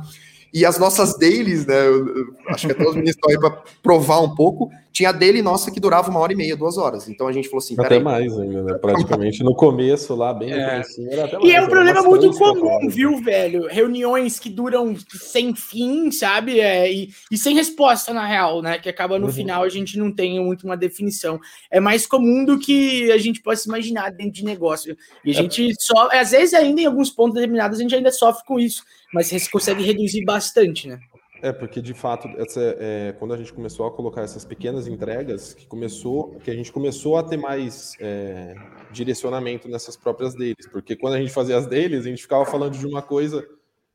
E 0.55 0.65
as 0.65 0.79
nossas 0.79 1.17
dailies, 1.17 1.65
né? 1.65 1.85
Eu, 1.85 2.07
eu, 2.07 2.27
acho 2.47 2.65
que 2.65 2.71
até 2.71 2.81
os 2.83 2.95
meninos 2.95 3.09
estão 3.09 3.29
aí 3.29 3.37
para 3.37 3.61
provar 3.83 4.21
um 4.21 4.33
pouco. 4.33 4.71
Tinha 4.89 5.09
a 5.09 5.11
daily 5.11 5.41
nossa 5.41 5.69
que 5.69 5.81
durava 5.81 6.09
uma 6.09 6.21
hora 6.21 6.31
e 6.31 6.35
meia, 6.37 6.55
duas 6.55 6.77
horas. 6.77 7.09
Então 7.09 7.27
a 7.27 7.33
gente 7.33 7.49
falou 7.49 7.61
assim. 7.61 7.75
Até 7.77 7.99
mais 7.99 8.31
ainda, 8.39 8.63
né? 8.63 8.73
Praticamente 8.75 9.43
no 9.43 9.53
começo 9.53 10.15
lá, 10.15 10.33
bem 10.33 10.53
é. 10.53 10.81
no 10.97 11.11
era 11.11 11.25
até 11.25 11.37
mais, 11.37 11.49
E 11.49 11.53
é 11.53 11.61
um 11.61 11.67
problema 11.67 12.01
muito 12.03 12.31
comum, 12.37 12.87
viu, 12.87 13.21
velho? 13.21 13.67
Reuniões 13.67 14.39
que 14.39 14.49
duram 14.49 14.95
sem 15.09 15.53
fim, 15.53 16.09
sabe? 16.09 16.61
É, 16.61 16.89
e, 16.89 17.09
e 17.29 17.37
sem 17.37 17.53
resposta, 17.53 18.13
na 18.13 18.25
real, 18.25 18.61
né? 18.61 18.79
Que 18.79 18.87
acaba 18.87 19.19
no 19.19 19.25
uhum. 19.25 19.33
final 19.33 19.63
a 19.63 19.69
gente 19.69 19.99
não 19.99 20.09
tem 20.09 20.41
muito 20.41 20.63
uma 20.63 20.77
definição. 20.77 21.37
É 21.69 21.81
mais 21.81 22.07
comum 22.07 22.45
do 22.45 22.57
que 22.57 23.11
a 23.11 23.17
gente 23.17 23.41
possa 23.41 23.67
imaginar 23.67 24.09
dentro 24.09 24.31
de 24.31 24.45
negócio. 24.45 24.95
E 25.25 25.31
a 25.31 25.33
é. 25.33 25.35
gente 25.35 25.73
só, 25.81 26.07
às 26.13 26.31
vezes, 26.31 26.53
ainda 26.53 26.79
em 26.79 26.85
alguns 26.85 27.09
pontos 27.09 27.33
determinados, 27.33 27.77
a 27.77 27.81
gente 27.81 27.93
ainda 27.93 28.09
sofre 28.09 28.45
com 28.45 28.57
isso 28.57 28.85
mas 29.15 29.27
você 29.27 29.49
consegue 29.49 29.81
reduzir 29.81 30.25
bastante, 30.25 30.89
né? 30.89 30.99
É, 31.41 31.53
porque 31.53 31.81
de 31.81 31.93
fato, 31.93 32.27
essa, 32.37 32.59
é, 32.79 33.13
quando 33.17 33.33
a 33.33 33.37
gente 33.37 33.53
começou 33.53 33.87
a 33.87 33.91
colocar 33.91 34.21
essas 34.21 34.43
pequenas 34.43 34.87
entregas, 34.87 35.53
que 35.53 35.65
começou, 35.65 36.35
que 36.43 36.51
a 36.51 36.53
gente 36.53 36.71
começou 36.71 37.17
a 37.17 37.23
ter 37.23 37.37
mais 37.37 37.95
é, 38.01 38.55
direcionamento 38.91 39.69
nessas 39.69 39.95
próprias 39.95 40.35
deles, 40.35 40.67
porque 40.69 40.97
quando 40.97 41.13
a 41.13 41.19
gente 41.19 41.31
fazia 41.31 41.57
as 41.57 41.65
deles, 41.65 42.05
a 42.05 42.09
gente 42.09 42.21
ficava 42.21 42.45
falando 42.45 42.77
de 42.77 42.85
uma 42.85 43.01
coisa 43.01 43.47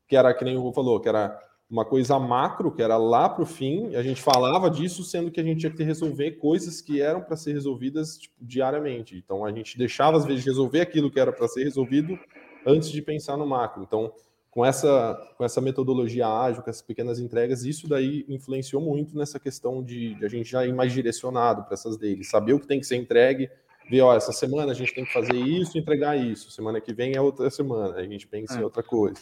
que 0.07 0.15
era, 0.15 0.33
que 0.33 0.43
nem 0.43 0.57
o 0.57 0.61
Hugo 0.61 0.73
falou, 0.73 0.99
que 0.99 1.09
era 1.09 1.39
uma 1.69 1.85
coisa 1.85 2.17
macro, 2.19 2.71
que 2.71 2.81
era 2.81 2.97
lá 2.97 3.29
para 3.29 3.43
o 3.43 3.45
fim, 3.45 3.95
a 3.95 4.01
gente 4.01 4.21
falava 4.21 4.69
disso, 4.69 5.03
sendo 5.03 5.29
que 5.29 5.39
a 5.39 5.43
gente 5.43 5.59
tinha 5.59 5.71
que 5.71 5.83
resolver 5.83 6.31
coisas 6.31 6.81
que 6.81 6.99
eram 6.99 7.21
para 7.21 7.37
ser 7.37 7.53
resolvidas 7.53 8.17
tipo, 8.17 8.35
diariamente. 8.41 9.15
Então 9.15 9.45
a 9.45 9.51
gente 9.51 9.77
deixava, 9.77 10.17
às 10.17 10.25
vezes, 10.25 10.43
resolver 10.43 10.81
aquilo 10.81 11.11
que 11.11 11.19
era 11.19 11.31
para 11.31 11.47
ser 11.47 11.63
resolvido 11.63 12.19
antes 12.65 12.89
de 12.89 13.01
pensar 13.01 13.37
no 13.37 13.45
macro. 13.45 13.83
Então 13.83 14.11
com 14.51 14.65
essa, 14.65 15.15
com 15.37 15.45
essa 15.45 15.61
metodologia 15.61 16.27
ágil, 16.27 16.61
com 16.61 16.69
essas 16.69 16.81
pequenas 16.81 17.19
entregas, 17.19 17.63
isso 17.63 17.87
daí 17.87 18.25
influenciou 18.27 18.81
muito 18.81 19.17
nessa 19.17 19.39
questão 19.39 19.81
de, 19.81 20.13
de 20.15 20.25
a 20.25 20.29
gente 20.29 20.51
já 20.51 20.65
ir 20.65 20.73
mais 20.73 20.91
direcionado 20.91 21.63
para 21.63 21.73
essas 21.73 21.97
deles, 21.97 22.29
saber 22.29 22.53
o 22.53 22.59
que 22.59 22.67
tem 22.67 22.79
que 22.79 22.85
ser 22.85 22.97
entregue, 22.97 23.49
ver, 23.89 24.01
ó, 24.01 24.13
essa 24.13 24.33
semana 24.33 24.73
a 24.73 24.75
gente 24.75 24.93
tem 24.93 25.05
que 25.05 25.13
fazer 25.13 25.35
isso, 25.35 25.77
entregar 25.77 26.17
isso, 26.17 26.51
semana 26.51 26.81
que 26.81 26.93
vem 26.93 27.15
é 27.15 27.21
outra 27.21 27.49
semana, 27.49 27.95
a 27.95 28.03
gente 28.03 28.27
pensa 28.27 28.55
é. 28.55 28.59
em 28.59 28.63
outra 28.63 28.83
coisa. 28.83 29.21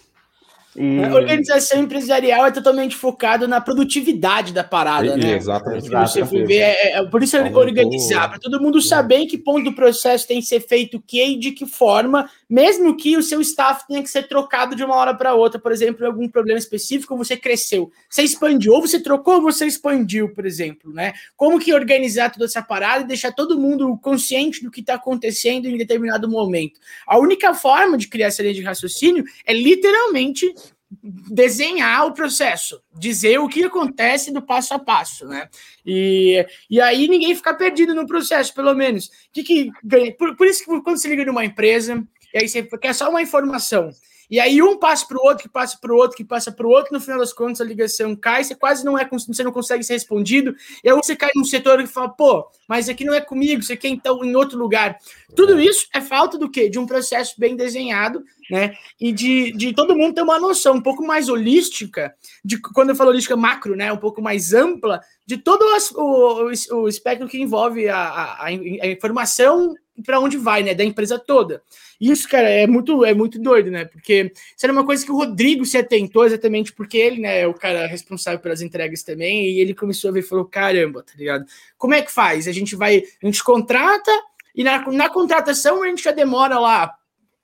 E... 0.75 1.03
A 1.03 1.13
organização 1.13 1.81
empresarial 1.81 2.45
é 2.45 2.51
totalmente 2.51 2.95
focada 2.95 3.47
na 3.47 3.59
produtividade 3.59 4.53
da 4.53 4.63
parada, 4.63 5.17
né? 5.17 5.35
Exatamente. 5.35 5.89
Você 5.89 6.23
ver, 6.23 6.59
é, 6.59 6.91
é, 6.97 7.05
por 7.05 7.23
isso 7.23 7.35
é 7.35 7.51
organizar, 7.55 8.29
para 8.29 8.39
todo 8.39 8.61
mundo 8.61 8.81
saber 8.81 9.17
em 9.17 9.27
que 9.27 9.37
ponto 9.37 9.63
do 9.63 9.73
processo 9.73 10.27
tem 10.27 10.39
que 10.39 10.45
ser 10.45 10.59
feito 10.59 10.97
o 10.97 11.01
que 11.01 11.23
e 11.23 11.39
de 11.39 11.51
que 11.51 11.65
forma, 11.65 12.29
mesmo 12.47 12.95
que 12.95 13.17
o 13.17 13.23
seu 13.23 13.41
staff 13.41 13.87
tenha 13.87 14.03
que 14.03 14.09
ser 14.09 14.27
trocado 14.27 14.75
de 14.75 14.83
uma 14.83 14.95
hora 14.95 15.13
para 15.13 15.33
outra, 15.33 15.59
por 15.59 15.71
exemplo, 15.71 16.05
algum 16.05 16.27
problema 16.27 16.59
específico, 16.59 17.17
você 17.17 17.35
cresceu, 17.35 17.91
você 18.07 18.21
expandiu, 18.21 18.73
ou 18.73 18.81
você 18.81 18.99
trocou 18.99 19.35
ou 19.35 19.41
você 19.41 19.65
expandiu, 19.65 20.29
por 20.33 20.45
exemplo, 20.45 20.93
né? 20.93 21.13
Como 21.35 21.59
que 21.59 21.73
organizar 21.73 22.31
toda 22.31 22.45
essa 22.45 22.61
parada 22.61 23.03
e 23.03 23.07
deixar 23.07 23.31
todo 23.31 23.59
mundo 23.59 23.97
consciente 23.97 24.63
do 24.63 24.69
que 24.69 24.81
está 24.81 24.93
acontecendo 24.93 25.67
em 25.67 25.77
determinado 25.77 26.29
momento? 26.29 26.79
A 27.07 27.17
única 27.17 27.55
forma 27.55 27.97
de 27.97 28.07
criar 28.07 28.27
essa 28.27 28.43
linha 28.43 28.53
de 28.53 28.61
raciocínio 28.61 29.23
é 29.45 29.53
literalmente 29.53 30.53
desenhar 31.01 32.07
o 32.07 32.13
processo, 32.13 32.81
dizer 32.97 33.39
o 33.39 33.47
que 33.47 33.63
acontece 33.63 34.31
do 34.31 34.41
passo 34.41 34.73
a 34.73 34.79
passo, 34.79 35.27
né? 35.27 35.47
E, 35.85 36.45
e 36.69 36.81
aí 36.81 37.07
ninguém 37.07 37.35
fica 37.35 37.53
perdido 37.53 37.93
no 37.93 38.07
processo, 38.07 38.53
pelo 38.53 38.73
menos. 38.73 39.11
Que, 39.31 39.43
que 39.43 39.71
ganha? 39.83 40.11
Por, 40.15 40.35
por 40.35 40.47
isso 40.47 40.63
que 40.63 40.81
quando 40.81 40.97
você 40.97 41.07
liga 41.07 41.25
numa 41.25 41.45
empresa, 41.45 42.03
e 42.33 42.39
aí 42.39 42.47
você 42.47 42.63
quer 42.63 42.93
só 42.93 43.09
uma 43.09 43.21
informação, 43.21 43.91
E 44.29 44.39
aí 44.39 44.61
um 44.61 44.77
passa 44.77 45.07
para 45.07 45.17
o 45.17 45.25
outro, 45.25 45.43
que 45.43 45.49
passa 45.49 45.77
para 45.79 45.91
o 45.91 45.95
outro, 45.97 46.15
que 46.17 46.23
passa 46.23 46.51
para 46.51 46.67
o 46.67 46.69
outro, 46.69 46.93
no 46.93 47.01
final 47.01 47.19
das 47.19 47.33
contas 47.33 47.61
a 47.61 47.63
ligação 47.63 48.15
cai, 48.15 48.43
você 48.43 48.53
quase 48.53 48.85
não 48.85 48.97
é, 48.97 49.07
você 49.09 49.43
não 49.43 49.51
consegue 49.51 49.83
ser 49.83 49.93
respondido, 49.93 50.55
e 50.83 50.89
aí 50.89 50.95
você 50.95 51.15
cai 51.15 51.31
num 51.35 51.43
setor 51.43 51.79
que 51.79 51.87
fala, 51.87 52.09
pô, 52.09 52.47
mas 52.67 52.87
aqui 52.87 53.03
não 53.03 53.13
é 53.13 53.21
comigo, 53.21 53.63
você 53.63 53.75
quer 53.75 53.87
então 53.87 54.23
em 54.23 54.35
outro 54.35 54.57
lugar. 54.57 54.97
Tudo 55.35 55.59
isso 55.59 55.87
é 55.93 56.01
falta 56.01 56.37
do 56.37 56.49
quê? 56.49 56.69
De 56.69 56.77
um 56.77 56.85
processo 56.85 57.35
bem 57.39 57.55
desenhado, 57.55 58.23
né? 58.49 58.73
E 58.99 59.11
de, 59.11 59.51
de 59.53 59.73
todo 59.73 59.95
mundo 59.95 60.13
ter 60.13 60.21
uma 60.21 60.39
noção 60.39 60.75
um 60.75 60.81
pouco 60.81 61.05
mais 61.05 61.29
holística, 61.29 62.13
de 62.43 62.59
quando 62.59 62.89
eu 62.89 62.95
falo 62.95 63.09
holística 63.09 63.35
macro, 63.35 63.75
né? 63.75 63.91
Um 63.91 63.97
pouco 63.97 64.21
mais 64.21 64.53
ampla, 64.53 65.01
de 65.25 65.37
todo 65.37 65.63
o, 65.63 66.49
o, 66.49 66.81
o 66.81 66.87
espectro 66.87 67.27
que 67.27 67.41
envolve 67.41 67.87
a, 67.87 67.97
a, 67.97 68.45
a 68.45 68.87
informação 68.87 69.75
para 70.03 70.19
onde 70.19 70.37
vai, 70.37 70.63
né? 70.63 70.73
Da 70.73 70.83
empresa 70.83 71.17
toda. 71.19 71.61
Isso, 71.99 72.27
cara, 72.27 72.49
é 72.49 72.65
muito, 72.65 73.03
é 73.03 73.13
muito 73.13 73.39
doido, 73.39 73.69
né? 73.69 73.85
Porque 73.85 74.31
isso 74.35 74.65
era 74.65 74.71
uma 74.71 74.85
coisa 74.85 75.05
que 75.05 75.11
o 75.11 75.15
Rodrigo 75.15 75.65
se 75.65 75.77
atentou 75.77 76.25
exatamente 76.25 76.71
porque 76.71 76.97
ele, 76.97 77.21
né, 77.21 77.41
é 77.41 77.47
o 77.47 77.53
cara 77.53 77.87
responsável 77.87 78.39
pelas 78.39 78.61
entregas 78.61 79.03
também, 79.03 79.45
e 79.45 79.59
ele 79.59 79.73
começou 79.73 80.09
a 80.09 80.13
ver 80.13 80.19
e 80.19 80.23
falou: 80.23 80.45
caramba, 80.45 81.03
tá 81.03 81.13
ligado? 81.17 81.45
Como 81.77 81.93
é 81.93 82.01
que 82.01 82.11
faz? 82.11 82.47
A 82.47 82.51
gente 82.51 82.75
vai, 82.75 83.03
a 83.21 83.25
gente 83.25 83.43
contrata, 83.43 84.11
e 84.55 84.63
na, 84.63 84.89
na 84.91 85.09
contratação 85.09 85.83
a 85.83 85.87
gente 85.87 86.03
já 86.03 86.11
demora 86.11 86.57
lá 86.57 86.95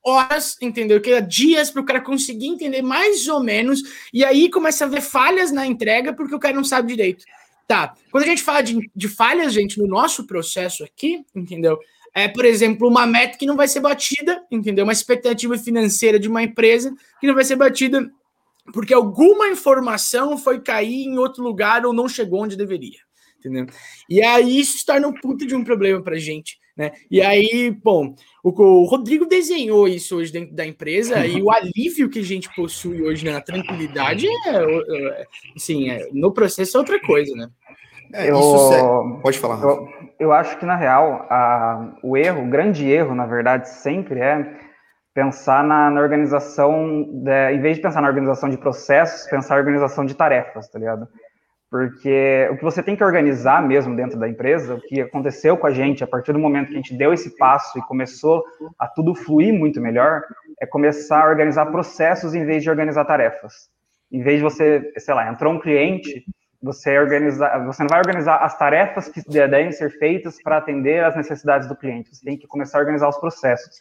horas, 0.06 0.56
entendeu? 0.62 1.02
Que 1.02 1.14
é 1.14 1.22
dias 1.22 1.72
para 1.72 1.82
o 1.82 1.86
cara 1.86 2.00
conseguir 2.00 2.48
entender 2.48 2.84
mais 2.84 3.28
ou 3.28 3.40
menos, 3.40 3.82
e 4.14 4.24
aí 4.24 4.50
começa 4.50 4.86
a 4.86 4.88
ver 4.88 5.02
falhas 5.02 5.52
na 5.52 5.66
entrega 5.66 6.14
porque 6.14 6.36
o 6.36 6.40
cara 6.40 6.56
não 6.56 6.64
sabe 6.64 6.90
direito. 6.90 7.26
Tá, 7.68 7.96
quando 8.12 8.24
a 8.24 8.28
gente 8.28 8.44
fala 8.44 8.62
de, 8.62 8.92
de 8.96 9.08
falhas, 9.08 9.52
gente, 9.52 9.80
no 9.80 9.88
nosso 9.88 10.28
processo 10.28 10.84
aqui, 10.84 11.26
entendeu? 11.34 11.80
É, 12.16 12.30
por 12.30 12.46
exemplo, 12.46 12.88
uma 12.88 13.06
meta 13.06 13.38
que 13.38 13.46
não 13.46 13.58
vai 13.58 13.68
ser 13.68 13.82
batida, 13.82 14.42
entendeu? 14.50 14.86
Uma 14.86 14.94
expectativa 14.94 15.58
financeira 15.58 16.18
de 16.18 16.30
uma 16.30 16.42
empresa 16.42 16.96
que 17.20 17.28
não 17.28 17.36
vai 17.36 17.44
ser 17.44 17.58
batida 17.58 18.10
porque 18.74 18.94
alguma 18.94 19.50
informação 19.50 20.38
foi 20.38 20.62
cair 20.62 21.06
em 21.06 21.18
outro 21.18 21.44
lugar 21.44 21.86
ou 21.86 21.94
não 21.94 22.08
chegou 22.08 22.42
onde 22.42 22.56
deveria, 22.56 23.00
entendeu? 23.38 23.68
E 24.10 24.24
aí 24.24 24.60
isso 24.60 24.84
torna 24.86 25.10
um 25.10 25.14
puta 25.14 25.46
de 25.46 25.54
um 25.54 25.64
problema 25.64 26.02
para 26.02 26.18
gente, 26.18 26.58
né? 26.76 26.94
E 27.12 27.22
aí, 27.22 27.70
bom, 27.70 28.16
o, 28.42 28.50
o 28.50 28.86
Rodrigo 28.86 29.26
desenhou 29.26 29.86
isso 29.86 30.16
hoje 30.16 30.32
dentro 30.32 30.56
da 30.56 30.66
empresa 30.66 31.28
e 31.28 31.42
o 31.42 31.52
alívio 31.52 32.10
que 32.10 32.20
a 32.20 32.24
gente 32.24 32.50
possui 32.56 33.04
hoje 33.04 33.26
na 33.26 33.42
tranquilidade 33.42 34.26
é, 34.26 34.50
é 34.50 35.26
assim, 35.56 35.90
é, 35.90 36.10
no 36.14 36.32
processo 36.32 36.78
é 36.78 36.80
outra 36.80 37.00
coisa, 37.00 37.36
né? 37.36 37.50
É, 38.16 38.30
eu, 38.30 38.40
isso 38.40 39.20
pode 39.22 39.40
falar. 39.40 39.62
Eu, 39.62 39.90
eu, 40.18 40.32
acho 40.32 40.58
que, 40.58 40.66
na 40.66 40.76
real, 40.76 41.28
a, 41.30 41.98
o 42.02 42.16
erro, 42.16 42.44
o 42.44 42.50
grande 42.50 42.90
erro, 42.90 43.14
na 43.14 43.26
verdade, 43.26 43.70
sempre 43.70 44.22
é 44.22 44.58
pensar 45.14 45.64
na, 45.64 45.90
na 45.92 46.02
organização, 46.02 47.04
de, 47.12 47.52
em 47.54 47.60
vez 47.60 47.76
de 47.76 47.82
pensar 47.82 48.02
na 48.02 48.08
organização 48.08 48.50
de 48.50 48.58
processos, 48.58 49.30
pensar 49.30 49.56
na 49.56 49.60
organização 49.60 50.06
de 50.06 50.16
tarefas, 50.16 50.70
tá 50.70 50.80
ligado? 50.80 51.08
Porque 51.70 52.48
o 52.52 52.58
que 52.58 52.64
você 52.64 52.82
tem 52.82 52.96
que 52.96 53.04
organizar 53.04 53.62
mesmo 53.62 53.96
dentro 53.96 54.18
da 54.18 54.30
empresa, 54.30 54.76
o 54.76 54.82
que 54.82 55.02
aconteceu 55.02 55.58
com 55.58 55.68
a 55.68 55.72
gente 55.72 56.04
a 56.04 56.08
partir 56.08 56.32
do 56.32 56.40
momento 56.40 56.68
que 56.68 56.74
a 56.74 56.78
gente 56.78 56.98
deu 56.98 57.12
esse 57.12 57.36
passo 57.38 57.78
e 57.78 57.82
começou 57.82 58.44
a 58.80 58.88
tudo 58.88 59.14
fluir 59.14 59.54
muito 59.54 59.82
melhor, 59.82 60.22
é 60.62 60.66
começar 60.66 61.26
a 61.26 61.30
organizar 61.30 61.66
processos 61.66 62.34
em 62.34 62.46
vez 62.46 62.64
de 62.64 62.70
organizar 62.70 63.04
tarefas. 63.04 63.70
Em 64.10 64.22
vez 64.22 64.38
de 64.38 64.44
você, 64.44 64.94
sei 64.98 65.14
lá, 65.14 65.30
entrou 65.30 65.54
um 65.54 65.60
cliente 65.60 66.24
você 66.66 66.98
organizar, 66.98 67.64
você 67.64 67.84
não 67.84 67.88
vai 67.88 68.00
organizar 68.00 68.38
as 68.38 68.58
tarefas 68.58 69.08
que 69.08 69.22
devem 69.30 69.72
ser 69.72 69.92
feitas 69.92 70.42
para 70.42 70.58
atender 70.58 71.04
às 71.04 71.16
necessidades 71.16 71.68
do 71.68 71.76
cliente. 71.76 72.14
Você 72.14 72.26
tem 72.26 72.38
que 72.38 72.48
começar 72.48 72.80
a 72.80 72.82
organizar 72.82 73.08
os 73.08 73.18
processos. 73.18 73.78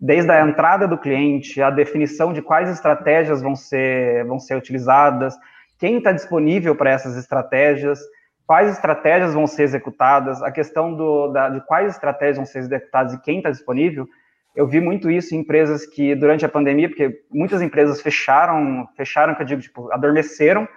Desde 0.00 0.30
a 0.30 0.40
entrada 0.46 0.86
do 0.86 0.96
cliente, 0.96 1.60
a 1.60 1.70
definição 1.70 2.32
de 2.32 2.40
quais 2.40 2.70
estratégias 2.70 3.42
vão 3.42 3.56
ser, 3.56 4.24
vão 4.24 4.38
ser 4.38 4.54
utilizadas, 4.54 5.36
quem 5.76 5.98
está 5.98 6.12
disponível 6.12 6.76
para 6.76 6.90
essas 6.90 7.16
estratégias, 7.16 7.98
quais 8.46 8.70
estratégias 8.70 9.34
vão 9.34 9.46
ser 9.46 9.64
executadas, 9.64 10.40
a 10.42 10.52
questão 10.52 10.94
do, 10.94 11.28
da, 11.28 11.48
de 11.48 11.60
quais 11.66 11.92
estratégias 11.92 12.36
vão 12.36 12.46
ser 12.46 12.60
executadas 12.60 13.14
e 13.14 13.20
quem 13.20 13.38
está 13.38 13.50
disponível. 13.50 14.06
Eu 14.54 14.66
vi 14.66 14.80
muito 14.80 15.10
isso 15.10 15.34
em 15.34 15.38
empresas 15.38 15.84
que, 15.84 16.14
durante 16.14 16.44
a 16.44 16.48
pandemia, 16.48 16.88
porque 16.88 17.22
muitas 17.30 17.60
empresas 17.60 18.00
fecharam, 18.00 18.88
fecharam, 18.96 19.34
que 19.34 19.42
eu 19.42 19.46
digo, 19.46 19.60
tipo, 19.60 19.92
adormeceram, 19.92 20.68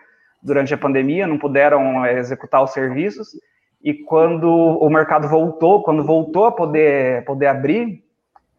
durante 0.44 0.74
a 0.74 0.78
pandemia, 0.78 1.26
não 1.26 1.38
puderam 1.38 2.06
é, 2.06 2.20
executar 2.20 2.64
os 2.64 2.72
serviços, 2.72 3.30
e 3.84 3.94
quando 3.94 4.48
o 4.48 4.90
mercado 4.90 5.28
voltou, 5.28 5.84
quando 5.84 6.04
voltou 6.04 6.46
a 6.46 6.52
poder, 6.52 7.26
poder 7.26 7.48
abrir, 7.48 8.04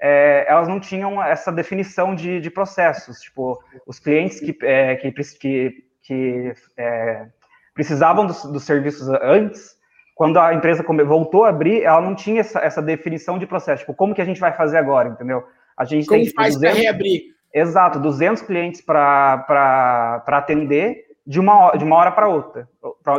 é, 0.00 0.44
elas 0.46 0.68
não 0.68 0.78
tinham 0.78 1.22
essa 1.22 1.50
definição 1.50 2.14
de, 2.14 2.40
de 2.40 2.50
processos, 2.50 3.20
tipo, 3.20 3.58
os 3.86 3.98
clientes 3.98 4.38
que, 4.38 4.56
é, 4.62 4.96
que, 4.96 5.10
que, 5.12 5.84
que 6.02 6.52
é, 6.76 7.26
precisavam 7.72 8.26
dos, 8.26 8.44
dos, 8.44 8.64
serviços 8.64 9.08
antes, 9.22 9.74
quando 10.14 10.38
a 10.38 10.52
empresa 10.52 10.84
voltou 11.06 11.44
a 11.44 11.48
abrir, 11.48 11.82
ela 11.82 12.02
não 12.02 12.14
tinha 12.14 12.40
essa, 12.40 12.60
essa 12.60 12.82
definição 12.82 13.38
de 13.38 13.46
processo, 13.46 13.80
tipo, 13.80 13.94
como 13.94 14.14
que 14.14 14.20
a 14.20 14.26
gente 14.26 14.40
vai 14.40 14.52
fazer 14.52 14.76
agora, 14.76 15.08
entendeu? 15.08 15.42
A 15.76 15.84
gente 15.86 16.06
como 16.06 16.20
tem 16.20 16.30
faz 16.32 16.58
para 16.58 16.72
reabrir? 16.72 17.34
Exato, 17.52 17.98
200 17.98 18.42
clientes 18.42 18.80
para 18.80 20.22
atender, 20.26 21.03
de 21.26 21.40
uma, 21.40 21.72
de 21.72 21.84
uma 21.84 21.96
hora 21.96 22.12
para 22.12 22.28
outra, 22.28 22.68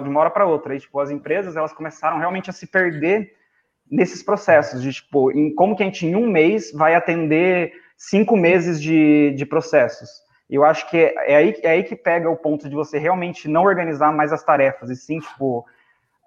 de 0.04 0.10
uma 0.10 0.20
hora 0.20 0.30
para 0.30 0.46
outra. 0.46 0.76
E, 0.76 0.80
tipo, 0.80 1.00
as 1.00 1.10
empresas, 1.10 1.56
elas 1.56 1.74
começaram 1.74 2.20
realmente 2.20 2.50
a 2.50 2.54
se 2.54 2.68
perder 2.68 3.34
nesses 3.90 4.24
processos, 4.24 4.82
de, 4.82 4.92
tipo, 4.92 5.32
em 5.32 5.54
como 5.54 5.76
que 5.76 5.84
a 5.84 5.86
gente, 5.86 6.06
em 6.06 6.16
um 6.16 6.30
mês, 6.30 6.72
vai 6.72 6.96
atender 6.96 7.74
cinco 7.98 8.36
meses 8.36 8.82
de, 8.82 9.32
de 9.32 9.46
processos. 9.46 10.10
E 10.50 10.56
eu 10.56 10.64
acho 10.64 10.90
que 10.90 10.98
é, 10.98 11.32
é, 11.32 11.36
aí, 11.36 11.56
é 11.64 11.70
aí 11.70 11.84
que 11.84 11.96
pega 11.96 12.30
o 12.30 12.38
ponto 12.38 12.70
de 12.70 12.76
você 12.76 13.00
realmente 13.00 13.48
não 13.48 13.64
organizar 13.64 14.12
mais 14.12 14.32
as 14.32 14.44
tarefas, 14.44 14.90
e 14.90 14.96
sim, 14.96 15.20
tipo, 15.20 15.66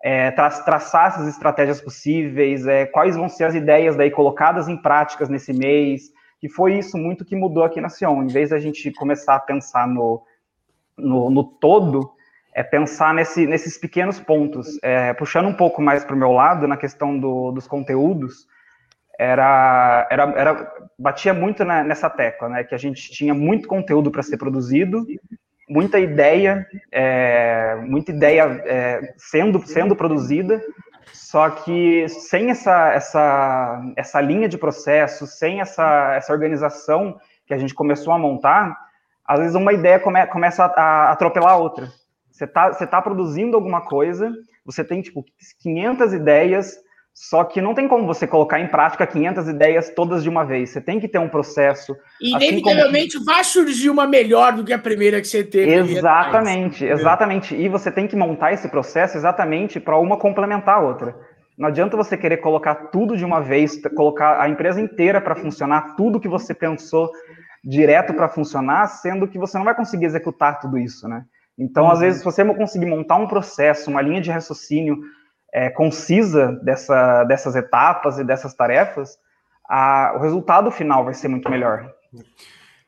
é, 0.03 0.31
tra 0.31 0.51
traçar 0.51 1.09
essas 1.09 1.29
estratégias 1.29 1.81
possíveis, 1.81 2.67
é, 2.67 2.87
quais 2.87 3.17
vão 3.17 3.29
ser 3.29 3.45
as 3.45 3.55
ideias 3.55 3.97
daí 3.97 4.11
colocadas 4.11 4.69
em 4.69 4.77
práticas 4.77 5.29
nesse 5.29 5.53
mês, 5.53 6.13
que 6.41 6.49
foi 6.49 6.79
isso 6.79 6.97
muito 6.97 7.25
que 7.25 7.37
mudou 7.37 7.65
aqui 7.65 7.81
na 7.81 7.89
Sion. 7.89 8.23
Em 8.23 8.29
vez 8.29 8.51
da 8.51 8.59
gente 8.59 8.93
começar 8.93 9.35
a 9.35 9.41
pensar 9.41 9.87
no 9.89 10.23
no, 10.99 11.31
no 11.31 11.45
todo, 11.45 12.13
é 12.55 12.63
pensar 12.63 13.15
nesse, 13.15 13.47
nesses 13.47 13.79
pequenos 13.79 14.19
pontos. 14.19 14.79
É, 14.83 15.13
puxando 15.15 15.47
um 15.47 15.55
pouco 15.55 15.81
mais 15.81 16.05
para 16.05 16.15
o 16.15 16.19
meu 16.19 16.33
lado, 16.33 16.67
na 16.67 16.77
questão 16.77 17.19
do, 17.19 17.53
dos 17.53 17.67
conteúdos, 17.67 18.47
era, 19.19 20.07
era, 20.11 20.23
era 20.37 20.73
batia 20.99 21.35
muito 21.35 21.65
na, 21.65 21.83
nessa 21.83 22.09
tecla, 22.09 22.49
né? 22.49 22.65
Que 22.65 22.75
a 22.75 22.79
gente 22.79 23.11
tinha 23.11 23.35
muito 23.35 23.69
conteúdo 23.69 24.11
para 24.11 24.23
ser 24.23 24.37
produzido, 24.37 25.07
muita 25.69 25.99
ideia, 25.99 26.67
é, 26.91 27.77
muita 27.83 28.13
ideia 28.13 28.43
é, 28.65 29.15
sendo, 29.17 29.65
sendo 29.67 29.95
produzida, 29.95 30.63
só 31.13 31.51
que 31.51 32.09
sem 32.09 32.51
essa, 32.51 32.93
essa, 32.93 33.83
essa 33.97 34.21
linha 34.21 34.49
de 34.49 34.57
processo, 34.57 35.27
sem 35.27 35.61
essa, 35.61 36.15
essa 36.15 36.33
organização 36.33 37.19
que 37.47 37.53
a 37.53 37.59
gente 37.59 37.75
começou 37.75 38.13
a 38.13 38.19
montar, 38.19 38.88
às 39.29 39.41
vezes 39.41 39.55
uma 39.55 39.75
ideia 39.75 40.01
come, 40.01 40.27
começa 40.29 40.65
a, 40.65 40.69
a, 40.69 41.13
atropelar 41.13 41.53
a 41.53 41.57
outra. 41.59 41.93
Você 42.33 42.45
está 42.45 42.73
você 42.73 42.87
tá 42.87 43.03
produzindo 43.03 43.57
alguma 43.57 43.83
coisa, 43.83 44.33
você 44.65 44.83
tem, 44.83 45.03
tipo, 45.03 45.23
500 45.61 46.15
ideias, 46.15 46.79
só 47.13 47.45
que 47.45 47.61
não 47.61 47.75
tem 47.75 47.87
como 47.87 48.07
você 48.07 48.27
colocar 48.27 48.59
em 48.59 48.69
prática 48.69 49.07
500 49.07 49.49
ideias 49.49 49.91
todas 49.91 50.23
de 50.23 50.31
uma 50.31 50.45
vez. 50.45 50.71
Você 50.71 50.81
tem 50.81 50.99
que 50.99 51.09
ter 51.09 51.19
um 51.19 51.29
processo. 51.29 51.95
E 52.23 52.35
assim 52.35 52.47
inevitavelmente 52.47 53.15
como... 53.15 53.27
vai 53.27 53.45
surgir 53.45 53.91
uma 53.91 54.07
melhor 54.07 54.53
do 54.53 54.65
que 54.65 54.73
a 54.73 54.79
primeira 54.79 55.21
que 55.21 55.27
você 55.27 55.45
teve. 55.45 55.99
Exatamente, 55.99 56.87
exatamente. 56.87 57.55
E 57.55 57.69
você 57.69 57.91
tem 57.91 58.07
que 58.07 58.17
montar 58.17 58.53
esse 58.53 58.69
processo 58.69 59.19
exatamente 59.19 59.79
para 59.79 59.99
uma 59.99 60.17
complementar 60.17 60.77
a 60.77 60.81
outra. 60.81 61.15
Não 61.59 61.69
adianta 61.69 61.97
você 61.97 62.17
querer 62.17 62.37
colocar 62.37 62.75
tudo 62.93 63.17
de 63.17 63.25
uma 63.25 63.41
vez, 63.41 63.83
colocar 63.97 64.41
a 64.41 64.49
empresa 64.49 64.81
inteira 64.81 65.21
para 65.21 65.35
funcionar, 65.35 65.97
tudo 65.97 66.21
que 66.21 66.29
você 66.29 66.55
pensou 66.55 67.11
direto 67.65 68.15
para 68.15 68.29
funcionar, 68.29 68.87
sendo 68.87 69.29
que 69.29 69.39
você 69.39 69.59
não 69.59 69.65
vai 69.65 69.75
conseguir 69.75 70.07
executar 70.07 70.61
tudo 70.61 70.79
isso, 70.79 71.09
né? 71.09 71.25
Então, 71.59 71.85
uhum. 71.85 71.91
às 71.91 72.01
vezes, 72.01 72.21
se 72.21 72.25
você 72.25 72.45
não 72.45 72.55
conseguir 72.55 72.87
montar 72.87 73.17
um 73.17 73.27
processo, 73.27 73.91
uma 73.91 74.01
linha 74.01 74.21
de 74.21 74.31
raciocínio 74.31 74.99
é, 75.53 75.69
concisa 75.71 76.53
dessa, 76.63 77.25
dessas 77.25 77.57
etapas 77.57 78.19
e 78.19 78.25
dessas 78.25 78.55
tarefas, 78.55 79.17
a, 79.69 80.15
o 80.17 80.21
resultado 80.21 80.71
final 80.71 81.05
vai 81.05 81.15
ser 81.15 81.29
muito 81.29 81.51
melhor. 81.51 81.93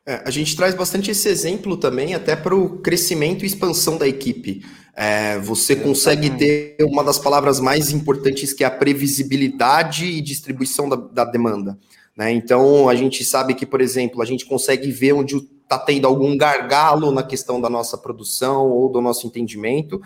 É, 0.07 0.23
a 0.25 0.31
gente 0.31 0.57
traz 0.57 0.75
bastante 0.75 1.11
esse 1.11 1.29
exemplo 1.29 1.77
também 1.77 2.15
até 2.15 2.35
para 2.35 2.55
o 2.55 2.79
crescimento 2.79 3.45
e 3.45 3.47
expansão 3.47 3.99
da 3.99 4.09
equipe. 4.09 4.65
É, 4.95 5.39
você 5.39 5.77
consegue 5.77 6.31
ter 6.31 6.77
uma 6.81 7.05
das 7.05 7.19
palavras 7.19 7.61
mais 7.61 7.91
importantes 7.91 8.53
que 8.53 8.65
é 8.65 8.67
a 8.67 8.71
previsibilidade 8.71 10.05
e 10.05 10.21
distribuição 10.21 10.89
da, 10.89 10.97
da 10.97 11.25
demanda. 11.25 11.79
Né? 12.21 12.33
Então, 12.33 12.87
a 12.87 12.95
gente 12.95 13.25
sabe 13.25 13.55
que, 13.55 13.65
por 13.65 13.81
exemplo, 13.81 14.21
a 14.21 14.27
gente 14.27 14.45
consegue 14.45 14.91
ver 14.91 15.15
onde 15.15 15.37
está 15.37 15.79
tendo 15.79 16.07
algum 16.07 16.37
gargalo 16.37 17.11
na 17.11 17.23
questão 17.23 17.59
da 17.59 17.71
nossa 17.71 17.97
produção 17.97 18.69
ou 18.69 18.91
do 18.93 19.01
nosso 19.01 19.27
entendimento, 19.27 19.99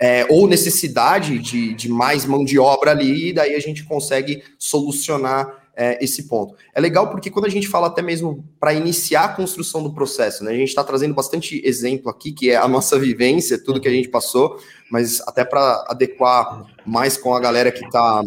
é, 0.00 0.26
ou 0.28 0.48
necessidade 0.48 1.38
de, 1.38 1.72
de 1.74 1.88
mais 1.88 2.26
mão 2.26 2.44
de 2.44 2.58
obra 2.58 2.90
ali, 2.90 3.28
e 3.28 3.32
daí 3.32 3.54
a 3.54 3.60
gente 3.60 3.84
consegue 3.84 4.42
solucionar 4.58 5.68
é, 5.76 6.04
esse 6.04 6.24
ponto. 6.24 6.56
É 6.74 6.80
legal 6.80 7.08
porque 7.08 7.30
quando 7.30 7.44
a 7.44 7.48
gente 7.48 7.68
fala 7.68 7.86
até 7.86 8.02
mesmo 8.02 8.44
para 8.58 8.74
iniciar 8.74 9.26
a 9.26 9.28
construção 9.28 9.84
do 9.84 9.94
processo, 9.94 10.42
né, 10.42 10.50
a 10.50 10.56
gente 10.56 10.70
está 10.70 10.82
trazendo 10.82 11.14
bastante 11.14 11.62
exemplo 11.64 12.10
aqui, 12.10 12.32
que 12.32 12.50
é 12.50 12.56
a 12.56 12.66
nossa 12.66 12.98
vivência, 12.98 13.56
tudo 13.56 13.80
que 13.80 13.86
a 13.86 13.92
gente 13.92 14.08
passou, 14.08 14.58
mas 14.90 15.20
até 15.28 15.44
para 15.44 15.84
adequar 15.88 16.66
mais 16.84 17.16
com 17.16 17.32
a 17.32 17.38
galera 17.38 17.70
que 17.70 17.84
está 17.84 18.20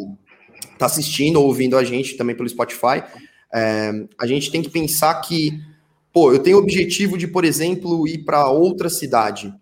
tá 0.77 0.85
assistindo 0.85 1.37
ou 1.37 1.47
ouvindo 1.47 1.77
a 1.77 1.83
gente 1.83 2.15
também 2.15 2.35
pelo 2.35 2.47
Spotify, 2.49 3.03
é, 3.55 4.05
a 4.19 4.27
gente 4.27 4.51
tem 4.51 4.61
que 4.61 4.69
pensar 4.69 5.15
que, 5.21 5.57
pô, 6.11 6.33
eu 6.33 6.39
tenho 6.39 6.57
objetivo 6.57 7.17
de, 7.17 7.25
por 7.25 7.45
exemplo, 7.45 8.05
ir 8.05 8.25
para 8.25 8.49
outra 8.49 8.89
cidade. 8.89 9.53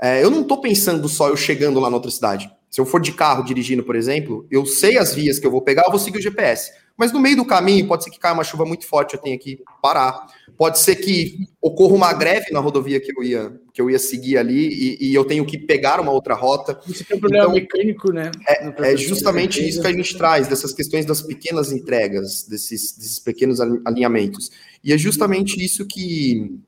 É, 0.00 0.24
eu 0.24 0.30
não 0.30 0.40
estou 0.40 0.58
pensando 0.58 1.06
só 1.06 1.28
eu 1.28 1.36
chegando 1.36 1.78
lá 1.78 1.90
na 1.90 1.96
outra 1.96 2.10
cidade. 2.10 2.50
Se 2.70 2.80
eu 2.80 2.86
for 2.86 3.00
de 3.00 3.12
carro 3.12 3.44
dirigindo, 3.44 3.82
por 3.82 3.94
exemplo, 3.94 4.46
eu 4.50 4.64
sei 4.64 4.96
as 4.96 5.14
vias 5.14 5.38
que 5.38 5.46
eu 5.46 5.50
vou 5.50 5.60
pegar, 5.60 5.84
eu 5.84 5.90
vou 5.90 6.00
seguir 6.00 6.18
o 6.18 6.22
GPS. 6.22 6.72
Mas 6.96 7.12
no 7.12 7.20
meio 7.20 7.36
do 7.36 7.44
caminho, 7.44 7.86
pode 7.86 8.04
ser 8.04 8.10
que 8.10 8.18
caia 8.18 8.32
uma 8.32 8.42
chuva 8.42 8.64
muito 8.64 8.86
forte, 8.86 9.14
eu 9.14 9.20
tenha 9.20 9.38
que 9.38 9.62
parar. 9.82 10.26
Pode 10.56 10.78
ser 10.78 10.96
que 10.96 11.46
ocorra 11.60 11.94
uma 11.94 12.12
greve 12.12 12.50
na 12.50 12.60
rodovia 12.60 13.00
que 13.00 13.12
eu 13.16 13.22
ia, 13.22 13.52
que 13.72 13.80
eu 13.80 13.90
ia 13.90 13.98
seguir 13.98 14.38
ali 14.38 14.68
e, 15.00 15.10
e 15.10 15.14
eu 15.14 15.24
tenho 15.24 15.44
que 15.44 15.58
pegar 15.58 16.00
uma 16.00 16.12
outra 16.12 16.34
rota. 16.34 16.78
Isso 16.88 17.04
tem 17.04 17.16
um 17.16 17.20
problema 17.20 17.44
então, 17.44 17.54
mecânico, 17.54 18.12
né? 18.12 18.30
É, 18.48 18.92
é 18.92 18.96
justamente 18.96 19.66
isso 19.66 19.80
que 19.80 19.86
a 19.86 19.92
gente 19.92 20.16
traz, 20.16 20.48
dessas 20.48 20.72
questões 20.72 21.04
das 21.04 21.20
pequenas 21.20 21.72
entregas, 21.72 22.44
desses, 22.44 22.96
desses 22.96 23.18
pequenos 23.18 23.60
alinhamentos. 23.60 24.50
E 24.82 24.92
é 24.92 24.98
justamente 24.98 25.62
isso 25.62 25.86
que, 25.86 26.58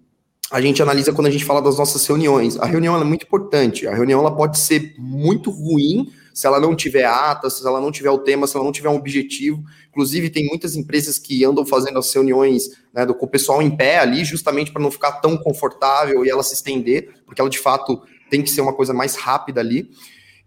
a 0.51 0.61
gente 0.61 0.83
analisa 0.83 1.13
quando 1.13 1.27
a 1.27 1.31
gente 1.31 1.45
fala 1.45 1.61
das 1.61 1.77
nossas 1.77 2.07
reuniões. 2.07 2.57
A 2.59 2.65
reunião 2.65 2.99
é 2.99 3.05
muito 3.05 3.25
importante. 3.25 3.87
A 3.87 3.95
reunião 3.95 4.21
ela 4.21 4.35
pode 4.35 4.59
ser 4.59 4.95
muito 4.99 5.51
ruim 5.51 6.11
se 6.39 6.47
ela 6.47 6.61
não 6.61 6.77
tiver 6.77 7.05
ata, 7.05 7.51
se 7.51 7.67
ela 7.67 7.81
não 7.81 7.91
tiver 7.91 8.11
o 8.11 8.19
tema, 8.19 8.47
se 8.47 8.55
ela 8.55 8.65
não 8.65 8.71
tiver 8.71 8.89
um 8.89 8.95
objetivo. 8.95 9.61
Inclusive, 9.89 10.31
tem 10.31 10.47
muitas 10.47 10.77
empresas 10.77 11.19
que 11.19 11.45
andam 11.45 11.67
fazendo 11.67 11.99
as 11.99 12.15
reuniões 12.15 12.71
né, 12.95 13.05
do, 13.05 13.13
com 13.13 13.27
o 13.27 13.29
pessoal 13.29 13.61
em 13.61 13.77
pé 13.77 13.99
ali, 13.99 14.25
justamente 14.25 14.71
para 14.71 14.81
não 14.81 14.89
ficar 14.89 15.15
tão 15.15 15.37
confortável 15.37 16.25
e 16.25 16.31
ela 16.31 16.45
se 16.45 16.55
estender, 16.55 17.13
porque 17.27 17.41
ela 17.41 17.51
de 17.51 17.59
fato 17.59 18.01
tem 18.31 18.41
que 18.41 18.51
ser 18.51 18.61
uma 18.61 18.73
coisa 18.73 18.95
mais 18.95 19.17
rápida 19.17 19.61
ali. 19.61 19.91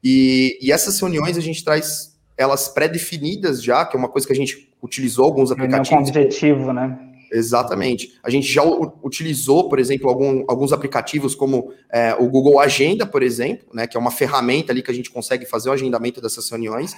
E, 0.01 0.57
e 0.61 0.71
essas 0.71 0.97
reuniões 0.97 1.37
a 1.37 1.41
gente 1.41 1.61
traz 1.61 2.17
elas 2.37 2.69
pré-definidas 2.69 3.61
já, 3.61 3.83
que 3.83 3.93
é 3.93 3.99
uma 3.99 4.07
coisa 4.07 4.25
que 4.25 4.31
a 4.31 4.35
gente 4.35 4.73
utilizou 4.81 5.25
alguns 5.25 5.51
aplicativos. 5.51 5.89
Reunião 5.89 6.05
com 6.05 6.09
objetivo, 6.09 6.71
né? 6.71 7.10
Exatamente. 7.31 8.19
A 8.21 8.29
gente 8.29 8.51
já 8.51 8.61
utilizou, 9.01 9.69
por 9.69 9.79
exemplo, 9.79 10.09
algum, 10.09 10.43
alguns 10.49 10.73
aplicativos 10.73 11.33
como 11.33 11.73
é, 11.89 12.13
o 12.19 12.27
Google 12.27 12.59
Agenda, 12.59 13.05
por 13.05 13.23
exemplo, 13.23 13.67
né, 13.73 13.87
que 13.87 13.95
é 13.95 13.99
uma 13.99 14.11
ferramenta 14.11 14.73
ali 14.73 14.83
que 14.83 14.91
a 14.91 14.93
gente 14.93 15.09
consegue 15.09 15.45
fazer 15.45 15.69
o 15.69 15.71
agendamento 15.71 16.19
dessas 16.19 16.49
reuniões 16.49 16.93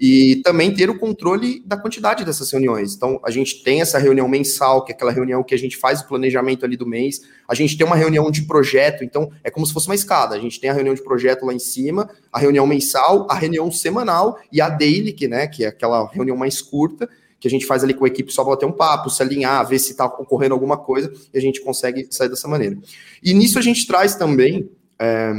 e 0.00 0.36
também 0.44 0.74
ter 0.74 0.90
o 0.90 0.98
controle 0.98 1.62
da 1.64 1.76
quantidade 1.76 2.24
dessas 2.24 2.50
reuniões. 2.50 2.94
Então, 2.94 3.20
a 3.24 3.30
gente 3.30 3.62
tem 3.62 3.80
essa 3.80 3.98
reunião 3.98 4.26
mensal, 4.28 4.84
que 4.84 4.90
é 4.90 4.94
aquela 4.94 5.12
reunião 5.12 5.44
que 5.44 5.54
a 5.54 5.58
gente 5.58 5.76
faz 5.76 6.00
o 6.00 6.08
planejamento 6.08 6.64
ali 6.64 6.76
do 6.76 6.86
mês. 6.86 7.20
A 7.48 7.54
gente 7.54 7.76
tem 7.76 7.86
uma 7.86 7.96
reunião 7.96 8.30
de 8.30 8.42
projeto, 8.42 9.04
então 9.04 9.30
é 9.44 9.50
como 9.50 9.64
se 9.64 9.72
fosse 9.72 9.86
uma 9.86 9.94
escada. 9.94 10.34
A 10.34 10.40
gente 10.40 10.60
tem 10.60 10.70
a 10.70 10.72
reunião 10.72 10.94
de 10.94 11.02
projeto 11.02 11.46
lá 11.46 11.54
em 11.54 11.58
cima, 11.58 12.10
a 12.32 12.38
reunião 12.38 12.66
mensal, 12.66 13.28
a 13.30 13.34
reunião 13.34 13.70
semanal 13.70 14.38
e 14.52 14.60
a 14.60 14.68
daily, 14.68 15.12
que, 15.12 15.28
né, 15.28 15.46
que 15.46 15.64
é 15.64 15.68
aquela 15.68 16.08
reunião 16.08 16.36
mais 16.36 16.60
curta 16.60 17.08
que 17.40 17.46
a 17.46 17.50
gente 17.50 17.66
faz 17.66 17.84
ali 17.84 17.94
com 17.94 18.04
a 18.04 18.08
equipe 18.08 18.32
só 18.32 18.44
bater 18.44 18.66
um 18.66 18.72
papo, 18.72 19.10
se 19.10 19.22
alinhar, 19.22 19.66
ver 19.66 19.78
se 19.78 19.92
está 19.92 20.06
ocorrendo 20.06 20.54
alguma 20.54 20.76
coisa, 20.76 21.12
e 21.32 21.38
a 21.38 21.40
gente 21.40 21.60
consegue 21.60 22.06
sair 22.10 22.28
dessa 22.28 22.48
maneira. 22.48 22.76
E 23.22 23.34
nisso 23.34 23.58
a 23.58 23.62
gente 23.62 23.86
traz 23.86 24.14
também. 24.14 24.70
É, 24.98 25.32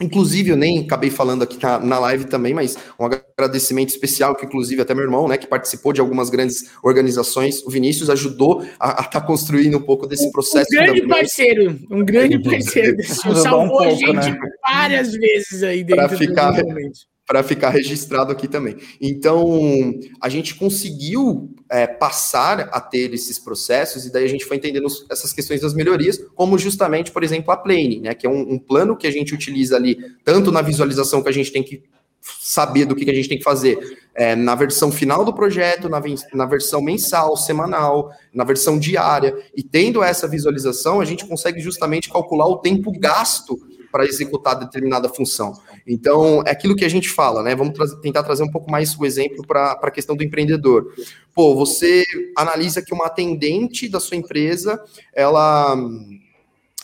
Inclusive, 0.00 0.50
eu 0.50 0.56
nem 0.56 0.80
acabei 0.80 1.10
falando 1.10 1.42
aqui 1.42 1.62
na, 1.62 1.78
na, 1.78 1.98
live 1.98 2.24
também, 2.24 2.54
mas 2.54 2.76
um 2.98 3.04
agradecimento 3.04 3.90
especial, 3.90 4.34
que 4.34 4.46
inclusive 4.46 4.80
até 4.80 4.94
meu 4.94 5.04
irmão, 5.04 5.28
né, 5.28 5.36
que 5.36 5.46
participou 5.46 5.92
de 5.92 6.00
algumas 6.00 6.30
grandes 6.30 6.70
organizações, 6.82 7.62
o 7.66 7.70
Vinícius 7.70 8.08
ajudou 8.08 8.64
a 8.80 8.92
estar 8.92 9.04
tá 9.04 9.20
construindo 9.20 9.76
um 9.76 9.82
pouco 9.82 10.06
desse 10.06 10.32
processo. 10.32 10.68
Um 10.72 10.76
grande 10.76 11.06
parceiro, 11.06 11.78
um 11.90 12.02
grande 12.02 12.42
parceiro. 12.42 12.96
Salvou 13.04 13.64
um 13.64 13.68
pouco, 13.68 13.84
a 13.84 13.90
gente 13.90 14.30
né? 14.30 14.38
várias 14.62 15.12
vezes 15.12 15.62
aí 15.62 15.84
dentro 15.84 16.08
Pra 16.08 16.16
ficar, 16.16 16.54
para 17.30 17.44
ficar 17.44 17.70
registrado 17.70 18.32
aqui 18.32 18.48
também. 18.48 18.76
Então, 19.00 19.94
a 20.20 20.28
gente 20.28 20.56
conseguiu 20.56 21.54
é, 21.70 21.86
passar 21.86 22.68
a 22.72 22.80
ter 22.80 23.14
esses 23.14 23.38
processos, 23.38 24.04
e 24.04 24.10
daí 24.10 24.24
a 24.24 24.28
gente 24.28 24.44
foi 24.44 24.56
entendendo 24.56 24.88
essas 25.08 25.32
questões 25.32 25.60
das 25.60 25.72
melhorias, 25.72 26.20
como 26.34 26.58
justamente, 26.58 27.12
por 27.12 27.22
exemplo, 27.22 27.52
a 27.52 27.56
Plane, 27.56 28.00
né, 28.00 28.14
que 28.14 28.26
é 28.26 28.28
um, 28.28 28.54
um 28.54 28.58
plano 28.58 28.96
que 28.96 29.06
a 29.06 29.12
gente 29.12 29.32
utiliza 29.32 29.76
ali, 29.76 29.96
tanto 30.24 30.50
na 30.50 30.60
visualização 30.60 31.22
que 31.22 31.28
a 31.28 31.32
gente 31.32 31.52
tem 31.52 31.62
que 31.62 31.84
saber 32.20 32.84
do 32.84 32.96
que, 32.96 33.04
que 33.04 33.12
a 33.12 33.14
gente 33.14 33.28
tem 33.28 33.38
que 33.38 33.44
fazer 33.44 33.78
é, 34.12 34.34
na 34.34 34.56
versão 34.56 34.90
final 34.90 35.24
do 35.24 35.32
projeto, 35.32 35.88
na, 35.88 36.02
na 36.34 36.46
versão 36.46 36.82
mensal, 36.82 37.36
semanal, 37.36 38.10
na 38.34 38.42
versão 38.42 38.76
diária, 38.76 39.36
e 39.56 39.62
tendo 39.62 40.02
essa 40.02 40.26
visualização, 40.26 41.00
a 41.00 41.04
gente 41.04 41.24
consegue 41.24 41.60
justamente 41.60 42.10
calcular 42.10 42.48
o 42.48 42.58
tempo 42.58 42.90
gasto 42.98 43.56
para 43.90 44.04
executar 44.04 44.58
determinada 44.58 45.08
função. 45.08 45.52
Então, 45.86 46.42
é 46.46 46.50
aquilo 46.50 46.76
que 46.76 46.84
a 46.84 46.88
gente 46.88 47.08
fala, 47.08 47.42
né? 47.42 47.54
Vamos 47.54 47.74
tra 47.74 47.86
tentar 48.00 48.22
trazer 48.22 48.42
um 48.42 48.50
pouco 48.50 48.70
mais 48.70 48.96
o 48.96 49.04
exemplo 49.04 49.46
para 49.46 49.72
a 49.72 49.90
questão 49.90 50.16
do 50.16 50.22
empreendedor. 50.22 50.92
Pô, 51.34 51.54
você 51.54 52.04
analisa 52.36 52.82
que 52.82 52.94
uma 52.94 53.06
atendente 53.06 53.88
da 53.88 54.00
sua 54.00 54.16
empresa, 54.16 54.82
ela 55.14 55.76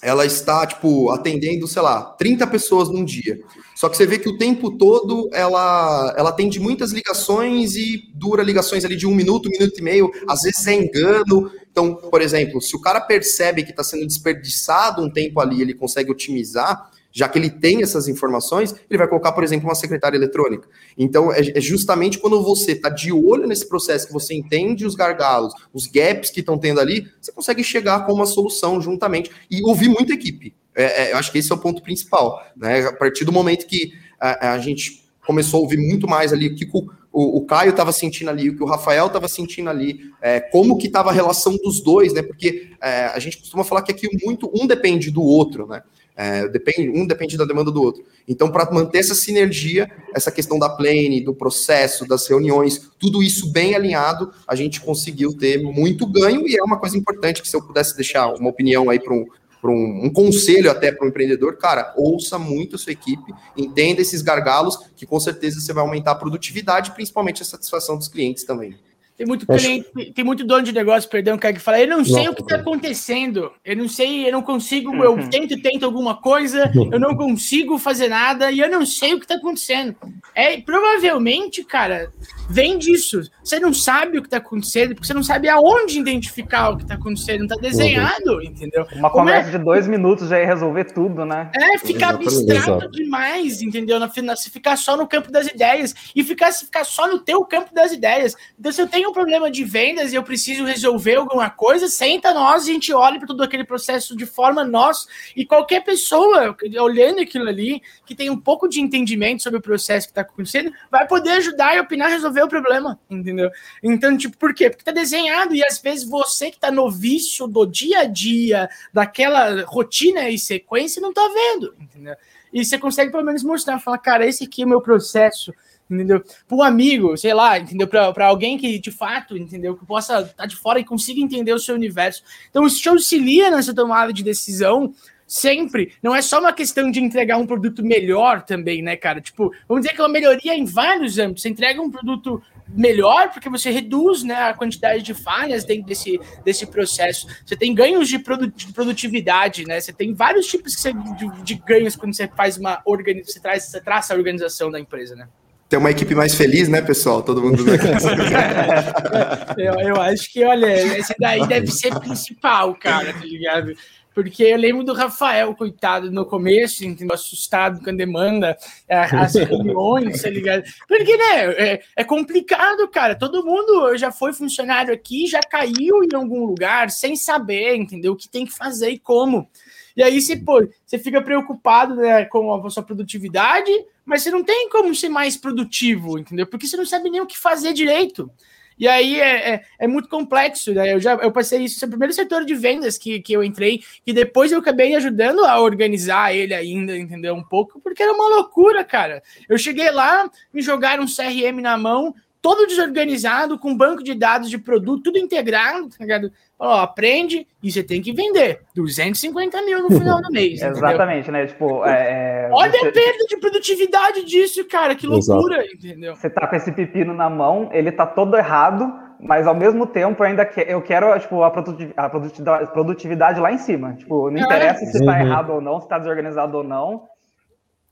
ela 0.02 0.26
está, 0.26 0.66
tipo, 0.66 1.10
atendendo, 1.10 1.66
sei 1.66 1.80
lá, 1.80 2.02
30 2.02 2.46
pessoas 2.46 2.88
num 2.88 3.04
dia. 3.04 3.40
Só 3.74 3.88
que 3.88 3.96
você 3.96 4.06
vê 4.06 4.18
que 4.18 4.28
o 4.28 4.36
tempo 4.36 4.76
todo 4.76 5.28
ela, 5.32 6.14
ela 6.16 6.30
atende 6.30 6.60
muitas 6.60 6.92
ligações 6.92 7.74
e 7.76 8.08
dura 8.14 8.42
ligações 8.42 8.84
ali 8.84 8.94
de 8.94 9.06
um 9.06 9.14
minuto, 9.14 9.48
um 9.48 9.52
minuto 9.52 9.78
e 9.78 9.82
meio, 9.82 10.10
às 10.28 10.42
vezes 10.42 10.66
é 10.66 10.74
engano. 10.74 11.50
Então, 11.70 11.94
por 11.94 12.20
exemplo, 12.22 12.60
se 12.60 12.76
o 12.76 12.80
cara 12.80 13.00
percebe 13.00 13.64
que 13.64 13.70
está 13.70 13.82
sendo 13.82 14.06
desperdiçado 14.06 15.02
um 15.02 15.10
tempo 15.10 15.40
ali, 15.40 15.60
ele 15.60 15.74
consegue 15.74 16.10
otimizar, 16.10 16.90
já 17.16 17.26
que 17.30 17.38
ele 17.38 17.48
tem 17.48 17.82
essas 17.82 18.08
informações, 18.08 18.74
ele 18.90 18.98
vai 18.98 19.08
colocar, 19.08 19.32
por 19.32 19.42
exemplo, 19.42 19.66
uma 19.66 19.74
secretária 19.74 20.18
eletrônica. 20.18 20.68
Então, 20.98 21.32
é, 21.32 21.40
é 21.56 21.60
justamente 21.62 22.18
quando 22.18 22.42
você 22.42 22.72
está 22.72 22.90
de 22.90 23.10
olho 23.10 23.46
nesse 23.46 23.66
processo, 23.66 24.06
que 24.06 24.12
você 24.12 24.34
entende 24.34 24.84
os 24.84 24.94
gargalos, 24.94 25.54
os 25.72 25.86
gaps 25.86 26.28
que 26.28 26.40
estão 26.40 26.58
tendo 26.58 26.78
ali, 26.78 27.10
você 27.18 27.32
consegue 27.32 27.64
chegar 27.64 28.04
com 28.04 28.12
uma 28.12 28.26
solução 28.26 28.82
juntamente 28.82 29.30
e 29.50 29.62
ouvir 29.62 29.88
muita 29.88 30.12
equipe. 30.12 30.54
É, 30.74 31.04
é, 31.04 31.12
eu 31.12 31.16
acho 31.16 31.32
que 31.32 31.38
esse 31.38 31.50
é 31.50 31.54
o 31.54 31.58
ponto 31.58 31.82
principal. 31.82 32.38
Né? 32.54 32.86
A 32.86 32.92
partir 32.92 33.24
do 33.24 33.32
momento 33.32 33.66
que 33.66 33.94
a, 34.20 34.52
a 34.52 34.58
gente 34.58 35.02
começou 35.26 35.60
a 35.60 35.62
ouvir 35.62 35.78
muito 35.78 36.06
mais 36.06 36.34
ali 36.34 36.48
o 36.48 36.54
que 36.54 36.68
o, 36.70 37.38
o 37.38 37.46
Caio 37.46 37.70
estava 37.70 37.92
sentindo 37.92 38.28
ali, 38.28 38.50
o 38.50 38.56
que 38.58 38.62
o 38.62 38.66
Rafael 38.66 39.06
estava 39.06 39.26
sentindo 39.26 39.70
ali, 39.70 40.00
é, 40.20 40.38
como 40.38 40.76
que 40.76 40.86
estava 40.86 41.08
a 41.08 41.14
relação 41.14 41.56
dos 41.56 41.80
dois, 41.80 42.12
né? 42.12 42.20
Porque 42.20 42.72
é, 42.78 43.06
a 43.06 43.18
gente 43.18 43.38
costuma 43.38 43.64
falar 43.64 43.80
que 43.80 43.90
aqui 43.90 44.06
muito 44.22 44.52
um 44.54 44.66
depende 44.66 45.10
do 45.10 45.22
outro, 45.22 45.66
né? 45.66 45.82
É, 46.18 46.48
depende, 46.48 46.88
um 46.88 47.06
depende 47.06 47.36
da 47.36 47.44
demanda 47.44 47.70
do 47.70 47.82
outro. 47.82 48.02
Então, 48.26 48.50
para 48.50 48.70
manter 48.72 49.00
essa 49.00 49.14
sinergia, 49.14 49.90
essa 50.14 50.32
questão 50.32 50.58
da 50.58 50.70
plane, 50.70 51.20
do 51.20 51.34
processo, 51.34 52.08
das 52.08 52.26
reuniões, 52.26 52.90
tudo 52.98 53.22
isso 53.22 53.52
bem 53.52 53.74
alinhado, 53.74 54.32
a 54.48 54.54
gente 54.54 54.80
conseguiu 54.80 55.36
ter 55.36 55.62
muito 55.62 56.06
ganho 56.06 56.48
e 56.48 56.56
é 56.56 56.62
uma 56.62 56.78
coisa 56.78 56.96
importante 56.96 57.42
que 57.42 57.48
se 57.48 57.54
eu 57.54 57.62
pudesse 57.62 57.94
deixar 57.94 58.32
uma 58.32 58.48
opinião 58.48 58.88
aí 58.88 58.98
para 58.98 59.12
um, 59.12 59.26
um, 59.62 60.06
um, 60.06 60.10
conselho 60.10 60.70
até 60.70 60.90
para 60.90 61.04
o 61.04 61.08
empreendedor, 61.08 61.58
cara, 61.58 61.92
ouça 61.96 62.38
muito 62.38 62.76
a 62.76 62.78
sua 62.78 62.92
equipe, 62.92 63.34
entenda 63.54 64.00
esses 64.00 64.22
gargalos, 64.22 64.78
que 64.96 65.04
com 65.04 65.20
certeza 65.20 65.60
você 65.60 65.72
vai 65.74 65.84
aumentar 65.84 66.12
a 66.12 66.16
produtividade, 66.16 66.92
principalmente 66.92 67.42
a 67.42 67.44
satisfação 67.44 67.98
dos 67.98 68.08
clientes 68.08 68.44
também. 68.44 68.74
Tem 69.16 69.26
muito 69.26 69.46
cliente, 69.46 70.12
tem 70.14 70.24
muito 70.24 70.44
dono 70.44 70.62
de 70.62 70.72
negócio, 70.72 71.08
perdão, 71.08 71.38
que 71.38 71.58
fala, 71.58 71.80
eu 71.80 71.88
não 71.88 72.04
sei 72.04 72.26
Nossa, 72.26 72.30
o 72.30 72.34
que 72.34 72.42
está 72.42 72.56
acontecendo, 72.56 73.50
eu 73.64 73.74
não 73.74 73.88
sei, 73.88 74.28
eu 74.28 74.32
não 74.32 74.42
consigo, 74.42 74.94
eu 75.02 75.12
uhum. 75.14 75.30
tento, 75.30 75.58
tento 75.62 75.86
alguma 75.86 76.16
coisa, 76.20 76.70
eu 76.92 77.00
não 77.00 77.16
consigo 77.16 77.78
fazer 77.78 78.08
nada 78.08 78.50
e 78.52 78.60
eu 78.60 78.70
não 78.70 78.84
sei 78.84 79.14
o 79.14 79.18
que 79.18 79.24
está 79.24 79.36
acontecendo. 79.36 79.96
É, 80.34 80.60
provavelmente, 80.60 81.64
cara, 81.64 82.10
vem 82.50 82.76
disso. 82.76 83.22
Você 83.42 83.58
não 83.58 83.72
sabe 83.72 84.18
o 84.18 84.20
que 84.20 84.26
está 84.26 84.36
acontecendo, 84.36 84.94
porque 84.94 85.06
você 85.06 85.14
não 85.14 85.22
sabe 85.22 85.48
aonde 85.48 85.98
identificar 85.98 86.70
o 86.70 86.76
que 86.76 86.82
está 86.82 86.96
acontecendo, 86.96 87.38
não 87.38 87.46
está 87.46 87.56
desenhado, 87.56 88.42
entendeu? 88.42 88.86
Uma 88.92 89.08
Como 89.08 89.24
conversa 89.24 89.48
é? 89.48 89.58
de 89.58 89.64
dois 89.64 89.88
minutos 89.88 90.28
já 90.28 90.38
ia 90.38 90.46
resolver 90.46 90.84
tudo, 90.92 91.24
né? 91.24 91.50
É, 91.54 91.78
ficar 91.78 92.10
abstrato 92.10 92.90
demais, 92.90 93.62
entendeu? 93.62 93.98
Na, 93.98 94.10
se 94.36 94.50
ficar 94.50 94.76
só 94.76 94.94
no 94.94 95.06
campo 95.06 95.32
das 95.32 95.46
ideias 95.46 95.94
e 96.14 96.22
ficar, 96.22 96.52
se 96.52 96.66
ficar 96.66 96.84
só 96.84 97.08
no 97.08 97.18
teu 97.18 97.42
campo 97.46 97.74
das 97.74 97.92
ideias. 97.92 98.34
Então, 98.58 98.70
se 98.70 98.82
eu 98.82 98.86
tenho 98.86 99.05
um 99.08 99.12
problema 99.12 99.50
de 99.50 99.64
vendas 99.64 100.12
e 100.12 100.16
eu 100.16 100.22
preciso 100.22 100.64
resolver 100.64 101.16
alguma 101.16 101.50
coisa, 101.50 101.88
senta 101.88 102.32
nós, 102.32 102.62
a 102.62 102.66
gente 102.66 102.92
olha 102.92 103.18
para 103.18 103.26
todo 103.26 103.42
aquele 103.42 103.64
processo 103.64 104.16
de 104.16 104.26
forma 104.26 104.64
nós 104.64 105.06
e 105.34 105.44
qualquer 105.44 105.84
pessoa 105.84 106.56
olhando 106.80 107.20
aquilo 107.20 107.48
ali 107.48 107.82
que 108.04 108.14
tem 108.14 108.30
um 108.30 108.38
pouco 108.38 108.68
de 108.68 108.80
entendimento 108.80 109.42
sobre 109.42 109.58
o 109.58 109.62
processo 109.62 110.06
que 110.06 110.12
está 110.12 110.22
acontecendo 110.22 110.72
vai 110.90 111.06
poder 111.06 111.30
ajudar 111.32 111.76
e 111.76 111.80
opinar, 111.80 112.10
resolver 112.10 112.42
o 112.42 112.48
problema, 112.48 112.98
entendeu? 113.10 113.50
Então, 113.82 114.16
tipo, 114.16 114.36
por 114.36 114.54
quê? 114.54 114.70
Porque 114.70 114.84
tá 114.84 114.92
desenhado 114.92 115.54
e 115.54 115.64
às 115.64 115.78
vezes 115.78 116.08
você 116.08 116.50
que 116.50 116.58
tá 116.58 116.70
no 116.70 116.90
vício 116.90 117.46
do 117.46 117.66
dia 117.66 118.00
a 118.00 118.04
dia, 118.04 118.68
daquela 118.92 119.62
rotina 119.64 120.28
e 120.28 120.38
sequência, 120.38 121.00
não 121.00 121.12
tá 121.12 121.28
vendo, 121.28 121.74
entendeu? 121.80 122.14
E 122.52 122.64
você 122.64 122.78
consegue 122.78 123.10
pelo 123.10 123.24
menos 123.24 123.42
mostrar, 123.42 123.78
falar, 123.78 123.98
cara, 123.98 124.26
esse 124.26 124.44
aqui 124.44 124.62
é 124.62 124.64
o 124.64 124.68
meu 124.68 124.80
processo 124.80 125.52
entendeu? 125.90 126.22
Para 126.46 126.56
um 126.56 126.62
amigo, 126.62 127.16
sei 127.16 127.32
lá, 127.34 127.58
entendeu? 127.58 127.86
Para 127.88 128.26
alguém 128.26 128.58
que 128.58 128.78
de 128.78 128.90
fato, 128.90 129.36
entendeu? 129.36 129.76
Que 129.76 129.86
possa 129.86 130.20
estar 130.20 130.34
tá 130.34 130.46
de 130.46 130.56
fora 130.56 130.78
e 130.78 130.84
consiga 130.84 131.20
entender 131.20 131.52
o 131.52 131.58
seu 131.58 131.74
universo. 131.74 132.22
Então, 132.50 132.66
isso 132.66 132.80
te 132.80 132.88
auxilia 132.88 133.50
nessa 133.50 133.74
tomada 133.74 134.12
de 134.12 134.22
decisão 134.22 134.92
sempre. 135.26 135.92
Não 136.02 136.14
é 136.14 136.22
só 136.22 136.38
uma 136.38 136.52
questão 136.52 136.90
de 136.90 137.00
entregar 137.00 137.36
um 137.36 137.46
produto 137.46 137.84
melhor 137.84 138.42
também, 138.42 138.80
né, 138.82 138.96
cara? 138.96 139.20
Tipo, 139.20 139.52
vamos 139.68 139.82
dizer 139.82 139.94
que 139.94 140.00
é 140.00 140.04
uma 140.04 140.10
melhoria 140.10 140.54
em 140.54 140.64
vários 140.64 141.18
âmbitos. 141.18 141.42
Você 141.42 141.48
entrega 141.48 141.82
um 141.82 141.90
produto 141.90 142.40
melhor 142.68 143.30
porque 143.32 143.48
você 143.48 143.70
reduz 143.70 144.22
né, 144.22 144.34
a 144.34 144.54
quantidade 144.54 145.02
de 145.02 145.14
falhas 145.14 145.64
dentro 145.64 145.86
desse, 145.86 146.20
desse 146.44 146.66
processo. 146.66 147.26
Você 147.44 147.56
tem 147.56 147.74
ganhos 147.74 148.08
de, 148.08 148.18
produtividade, 148.18 149.64
né? 149.64 149.80
Você 149.80 149.92
tem 149.92 150.14
vários 150.14 150.46
tipos 150.46 150.74
de, 150.74 151.42
de 151.42 151.54
ganhos 151.54 151.96
quando 151.96 152.14
você 152.14 152.28
faz 152.28 152.56
uma 152.56 152.80
organização, 152.84 153.32
você, 153.32 153.40
traz, 153.40 153.64
você 153.64 153.80
traça 153.80 154.14
a 154.14 154.16
organização 154.16 154.70
da 154.70 154.78
empresa, 154.78 155.14
né? 155.16 155.28
Tem 155.68 155.78
uma 155.78 155.90
equipe 155.90 156.14
mais 156.14 156.34
feliz, 156.34 156.68
né, 156.68 156.80
pessoal? 156.80 157.22
Todo 157.22 157.42
mundo. 157.42 157.64
eu, 159.58 159.74
eu 159.80 160.00
acho 160.00 160.32
que, 160.32 160.44
olha, 160.44 160.98
esse 160.98 161.12
daí 161.18 161.44
deve 161.46 161.66
ser 161.68 161.98
principal, 161.98 162.74
cara, 162.76 163.12
tá 163.12 163.24
ligado? 163.24 163.74
Porque 164.16 164.44
eu 164.44 164.56
lembro 164.56 164.82
do 164.82 164.94
Rafael, 164.94 165.54
coitado, 165.54 166.10
no 166.10 166.24
começo, 166.24 166.82
entendeu? 166.86 167.14
assustado 167.14 167.84
com 167.84 167.90
a 167.90 167.92
demanda, 167.92 168.56
é, 168.88 168.96
as 168.96 169.34
reuniões, 169.36 170.22
tá 170.22 170.30
ligado? 170.30 170.62
Porque, 170.88 171.16
né, 171.18 171.52
é, 171.52 171.82
é, 171.96 172.02
complicado, 172.02 172.88
cara. 172.88 173.14
Todo 173.14 173.44
mundo 173.44 173.94
já 173.98 174.10
foi 174.10 174.32
funcionário 174.32 174.94
aqui, 174.94 175.26
já 175.26 175.40
caiu 175.40 176.02
em 176.02 176.14
algum 176.14 176.46
lugar 176.46 176.90
sem 176.90 177.14
saber, 177.14 177.74
entendeu? 177.74 178.12
O 178.12 178.16
que 178.16 178.26
tem 178.26 178.46
que 178.46 178.54
fazer 178.54 178.88
e 178.88 178.98
como. 178.98 179.50
E 179.96 180.02
aí 180.02 180.20
você, 180.20 180.36
pô, 180.36 180.68
você 180.84 180.98
fica 180.98 181.22
preocupado 181.22 181.96
né, 181.96 182.24
com 182.26 182.52
a 182.52 182.70
sua 182.70 182.82
produtividade, 182.82 183.72
mas 184.04 184.22
você 184.22 184.30
não 184.30 184.44
tem 184.44 184.68
como 184.68 184.94
ser 184.94 185.08
mais 185.08 185.36
produtivo, 185.36 186.18
entendeu? 186.18 186.46
Porque 186.46 186.66
você 186.66 186.76
não 186.76 186.84
sabe 186.84 187.08
nem 187.08 187.20
o 187.20 187.26
que 187.26 187.38
fazer 187.38 187.72
direito. 187.72 188.30
E 188.78 188.86
aí 188.86 189.18
é, 189.18 189.54
é, 189.54 189.64
é, 189.78 189.86
muito 189.86 190.08
complexo, 190.08 190.74
né? 190.74 190.92
Eu 190.92 191.00
já 191.00 191.14
eu 191.14 191.32
passei 191.32 191.64
isso, 191.64 191.82
no 191.86 191.90
primeiro 191.90 192.12
setor 192.12 192.44
de 192.44 192.54
vendas 192.54 192.98
que, 192.98 193.20
que 193.20 193.32
eu 193.32 193.42
entrei, 193.42 193.82
e 194.06 194.12
depois 194.12 194.52
eu 194.52 194.58
acabei 194.58 194.94
ajudando 194.94 195.44
a 195.46 195.58
organizar 195.60 196.34
ele 196.34 196.52
ainda, 196.52 196.96
entendeu? 196.96 197.34
Um 197.34 197.42
pouco, 197.42 197.80
porque 197.80 198.02
era 198.02 198.12
uma 198.12 198.28
loucura, 198.28 198.84
cara. 198.84 199.22
Eu 199.48 199.56
cheguei 199.56 199.90
lá, 199.90 200.30
me 200.52 200.60
jogaram 200.60 201.04
um 201.04 201.06
CRM 201.06 201.62
na 201.62 201.78
mão, 201.78 202.14
todo 202.46 202.64
desorganizado, 202.64 203.58
com 203.58 203.76
banco 203.76 204.04
de 204.04 204.14
dados 204.14 204.48
de 204.48 204.56
produto, 204.56 205.02
tudo 205.02 205.18
integrado, 205.18 205.88
tá 205.88 205.96
ligado? 205.98 206.30
Ó, 206.56 206.78
aprende 206.78 207.44
e 207.60 207.72
você 207.72 207.82
tem 207.82 208.00
que 208.00 208.12
vender 208.12 208.60
250 208.72 209.62
mil 209.62 209.82
no 209.82 209.90
final 209.90 210.22
do 210.22 210.30
mês. 210.30 210.62
Exatamente, 210.62 211.28
né? 211.28 211.44
Tipo, 211.48 211.84
é, 211.84 212.46
é, 212.46 212.48
Olha 212.52 212.70
você... 212.70 212.86
a 212.86 212.92
perda 212.92 213.24
de 213.28 213.36
produtividade 213.38 214.24
disso, 214.24 214.64
cara, 214.68 214.94
que 214.94 215.08
loucura, 215.08 215.56
Exato. 215.56 215.74
entendeu? 215.74 216.14
Você 216.14 216.30
tá 216.30 216.46
com 216.46 216.54
esse 216.54 216.70
pepino 216.70 217.12
na 217.12 217.28
mão, 217.28 217.68
ele 217.72 217.90
tá 217.90 218.06
todo 218.06 218.36
errado, 218.36 218.94
mas 219.18 219.48
ao 219.48 219.54
mesmo 219.54 219.84
tempo 219.84 220.22
ainda 220.22 220.46
que, 220.46 220.60
eu 220.60 220.80
quero 220.80 221.18
tipo, 221.18 221.42
a, 221.42 221.50
produtividade, 221.50 221.96
a 221.96 222.66
produtividade 222.68 223.40
lá 223.40 223.50
em 223.50 223.58
cima. 223.58 223.94
Tipo, 223.94 224.30
não 224.30 224.38
é. 224.38 224.42
interessa 224.42 224.86
se 224.86 225.04
tá 225.04 225.14
uhum. 225.14 225.18
errado 225.18 225.50
ou 225.52 225.60
não, 225.60 225.80
se 225.80 225.88
tá 225.88 225.98
desorganizado 225.98 226.58
ou 226.58 226.62
não. 226.62 227.08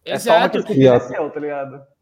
É 0.06 0.12
Exato. 0.12 0.22
só 0.22 0.38
uma 0.38 0.48
questão 0.48 0.76
que 0.76 0.86
aconteceu, 0.86 1.30
tá 1.30 1.40
ligado? 1.40 1.93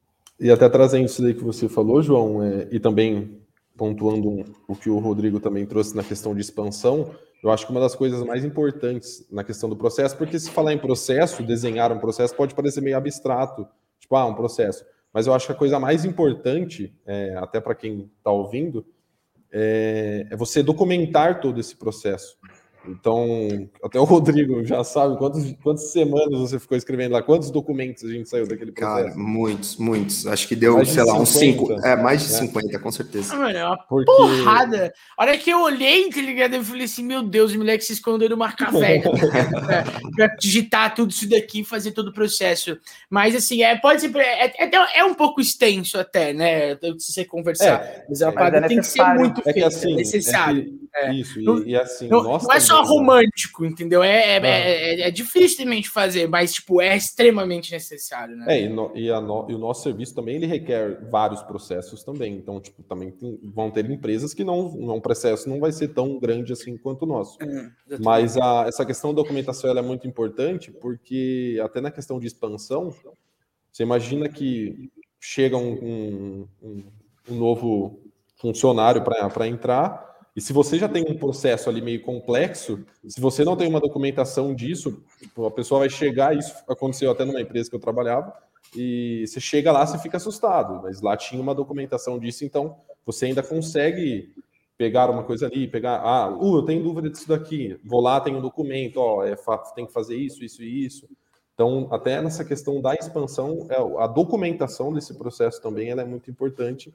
E 0.42 0.50
até 0.50 0.68
trazendo 0.68 1.06
isso 1.06 1.22
daí 1.22 1.34
que 1.34 1.44
você 1.44 1.68
falou, 1.68 2.02
João, 2.02 2.42
é, 2.42 2.66
e 2.72 2.80
também 2.80 3.40
pontuando 3.76 4.44
o 4.66 4.74
que 4.74 4.90
o 4.90 4.98
Rodrigo 4.98 5.38
também 5.38 5.64
trouxe 5.64 5.94
na 5.94 6.02
questão 6.02 6.34
de 6.34 6.40
expansão, 6.40 7.14
eu 7.44 7.52
acho 7.52 7.64
que 7.64 7.70
uma 7.70 7.80
das 7.80 7.94
coisas 7.94 8.20
mais 8.24 8.44
importantes 8.44 9.24
na 9.30 9.44
questão 9.44 9.68
do 9.68 9.76
processo, 9.76 10.16
porque 10.16 10.36
se 10.40 10.50
falar 10.50 10.72
em 10.72 10.78
processo, 10.78 11.44
desenhar 11.44 11.92
um 11.92 12.00
processo 12.00 12.34
pode 12.34 12.56
parecer 12.56 12.80
meio 12.80 12.96
abstrato, 12.96 13.68
tipo, 14.00 14.16
ah, 14.16 14.26
um 14.26 14.34
processo. 14.34 14.84
Mas 15.12 15.28
eu 15.28 15.32
acho 15.32 15.46
que 15.46 15.52
a 15.52 15.56
coisa 15.56 15.78
mais 15.78 16.04
importante, 16.04 16.92
é, 17.06 17.36
até 17.36 17.60
para 17.60 17.76
quem 17.76 18.10
está 18.18 18.32
ouvindo, 18.32 18.84
é, 19.52 20.26
é 20.28 20.36
você 20.36 20.60
documentar 20.60 21.40
todo 21.40 21.60
esse 21.60 21.76
processo. 21.76 22.36
Então, 22.86 23.68
até 23.82 23.98
o 23.98 24.04
Rodrigo 24.04 24.64
já 24.64 24.82
sabe 24.82 25.16
quantas, 25.16 25.54
quantas 25.62 25.92
semanas 25.92 26.40
você 26.40 26.58
ficou 26.58 26.76
escrevendo 26.76 27.12
lá, 27.12 27.22
quantos 27.22 27.50
documentos 27.50 28.04
a 28.04 28.08
gente 28.08 28.28
saiu 28.28 28.46
daquele 28.46 28.72
processo? 28.72 29.04
Cara, 29.04 29.16
muitos, 29.16 29.76
muitos. 29.76 30.26
Acho 30.26 30.48
que 30.48 30.56
deu, 30.56 30.84
sei 30.84 31.04
lá, 31.04 31.14
uns 31.14 31.30
5. 31.30 31.72
É, 31.84 31.96
mais 31.96 32.22
de 32.22 32.28
50, 32.28 32.78
com 32.80 32.90
certeza. 32.90 33.34
Ah, 33.34 33.38
mano, 33.38 33.56
é 33.56 33.64
uma 33.64 33.76
Porque... 33.76 34.04
porrada. 34.04 34.92
A 35.16 35.22
hora 35.22 35.38
que 35.38 35.50
eu 35.50 35.62
olhei, 35.62 36.10
tá 36.10 36.20
ligado? 36.20 36.54
Eu 36.54 36.64
falei 36.64 36.84
assim, 36.84 37.04
meu 37.04 37.22
Deus, 37.22 37.52
o 37.52 37.58
moleque 37.58 37.84
se 37.84 37.92
escondeu 37.92 38.28
numa 38.28 38.52
caverna 38.52 39.10
pra, 39.12 39.84
pra, 40.16 40.36
digitar 40.36 40.94
tudo 40.94 41.10
isso 41.10 41.28
daqui 41.28 41.60
e 41.60 41.64
fazer 41.64 41.92
todo 41.92 42.08
o 42.08 42.12
processo. 42.12 42.76
Mas, 43.08 43.36
assim, 43.36 43.62
é, 43.62 43.76
pode 43.76 44.00
ser. 44.00 44.16
É, 44.16 44.64
é, 44.64 44.98
é 44.98 45.04
um 45.04 45.14
pouco 45.14 45.40
extenso 45.40 45.98
até, 45.98 46.32
né? 46.32 46.76
Se 46.98 47.12
você 47.12 47.24
conversar. 47.24 47.84
É, 47.84 48.06
mas 48.08 48.22
a 48.22 48.28
é, 48.28 48.32
parada 48.32 48.66
tem 48.66 48.78
que 48.78 48.86
ser 48.86 49.04
muito 49.14 49.40
é 49.46 49.52
que, 49.52 49.62
assim, 49.62 49.92
é 49.92 49.96
necessário. 49.96 50.82
É. 50.94 51.12
Isso, 51.14 51.40
e, 51.40 51.70
e 51.70 51.76
assim, 51.76 52.06
não, 52.06 52.22
não 52.22 52.52
é 52.52 52.60
só 52.60 52.71
romântico, 52.80 53.64
entendeu? 53.64 54.02
É, 54.02 54.36
é, 54.36 54.40
é, 54.40 55.00
é, 55.08 55.10
difícil 55.10 55.58
também 55.58 55.80
de 55.80 55.88
fazer, 55.90 56.28
mas 56.28 56.54
tipo, 56.54 56.80
é 56.80 56.96
extremamente 56.96 57.70
necessário, 57.72 58.36
né? 58.36 58.46
É, 58.48 58.62
e, 58.62 58.68
no, 58.68 58.90
e, 58.96 59.10
no, 59.20 59.50
e, 59.50 59.54
o 59.54 59.58
nosso 59.58 59.82
serviço 59.82 60.14
também 60.14 60.36
ele 60.36 60.46
requer 60.46 61.08
vários 61.10 61.42
processos 61.42 62.02
também. 62.02 62.34
Então, 62.34 62.60
tipo, 62.60 62.82
também 62.82 63.10
tem, 63.10 63.38
vão 63.42 63.70
ter 63.70 63.88
empresas 63.90 64.32
que 64.32 64.44
não, 64.44 64.70
não 64.70 65.00
processo 65.00 65.48
não 65.48 65.60
vai 65.60 65.72
ser 65.72 65.88
tão 65.88 66.18
grande 66.18 66.52
assim 66.52 66.76
quanto 66.76 67.02
o 67.02 67.06
nosso. 67.06 67.36
É, 67.42 67.98
mas 68.00 68.36
a, 68.36 68.64
essa 68.66 68.84
questão 68.86 69.12
da 69.12 69.22
documentação 69.22 69.68
ela 69.68 69.80
é 69.80 69.82
muito 69.82 70.06
importante 70.06 70.70
porque 70.70 71.60
até 71.62 71.80
na 71.80 71.90
questão 71.90 72.18
de 72.18 72.26
expansão, 72.26 72.94
você 73.70 73.82
imagina 73.82 74.28
que 74.28 74.90
chega 75.20 75.56
um, 75.56 75.72
um, 75.72 76.48
um, 76.62 76.84
um 77.30 77.34
novo 77.36 78.00
funcionário 78.36 79.02
para 79.02 79.46
entrar 79.46 80.11
e 80.34 80.40
se 80.40 80.52
você 80.52 80.78
já 80.78 80.88
tem 80.88 81.04
um 81.06 81.16
processo 81.16 81.68
ali 81.68 81.82
meio 81.82 82.00
complexo, 82.02 82.84
se 83.06 83.20
você 83.20 83.44
não 83.44 83.56
tem 83.56 83.68
uma 83.68 83.80
documentação 83.80 84.54
disso, 84.54 85.02
a 85.46 85.50
pessoa 85.50 85.80
vai 85.80 85.90
chegar, 85.90 86.36
isso 86.36 86.54
aconteceu 86.68 87.10
até 87.10 87.24
numa 87.24 87.40
empresa 87.40 87.68
que 87.68 87.76
eu 87.76 87.80
trabalhava, 87.80 88.32
e 88.74 89.24
você 89.26 89.40
chega 89.40 89.70
lá, 89.70 89.84
você 89.86 89.98
fica 89.98 90.16
assustado, 90.16 90.82
mas 90.82 91.02
lá 91.02 91.16
tinha 91.16 91.40
uma 91.40 91.54
documentação 91.54 92.18
disso, 92.18 92.44
então 92.44 92.76
você 93.04 93.26
ainda 93.26 93.42
consegue 93.42 94.32
pegar 94.78 95.10
uma 95.10 95.22
coisa 95.22 95.46
ali, 95.46 95.68
pegar, 95.68 96.00
ah, 96.00 96.28
uh, 96.34 96.56
eu 96.56 96.62
tenho 96.62 96.82
dúvida 96.82 97.10
disso 97.10 97.28
daqui, 97.28 97.78
vou 97.84 98.00
lá, 98.00 98.18
tem 98.20 98.34
um 98.34 98.40
documento, 98.40 98.96
ó, 98.96 99.24
é, 99.24 99.36
tem 99.74 99.86
que 99.86 99.92
fazer 99.92 100.16
isso, 100.16 100.42
isso 100.42 100.62
e 100.62 100.86
isso. 100.86 101.08
Então, 101.54 101.88
até 101.92 102.20
nessa 102.22 102.44
questão 102.44 102.80
da 102.80 102.94
expansão, 102.94 103.66
é, 103.70 103.76
a 104.02 104.06
documentação 104.06 104.92
desse 104.92 105.14
processo 105.14 105.60
também 105.60 105.90
é 105.90 106.04
muito 106.04 106.30
importante, 106.30 106.92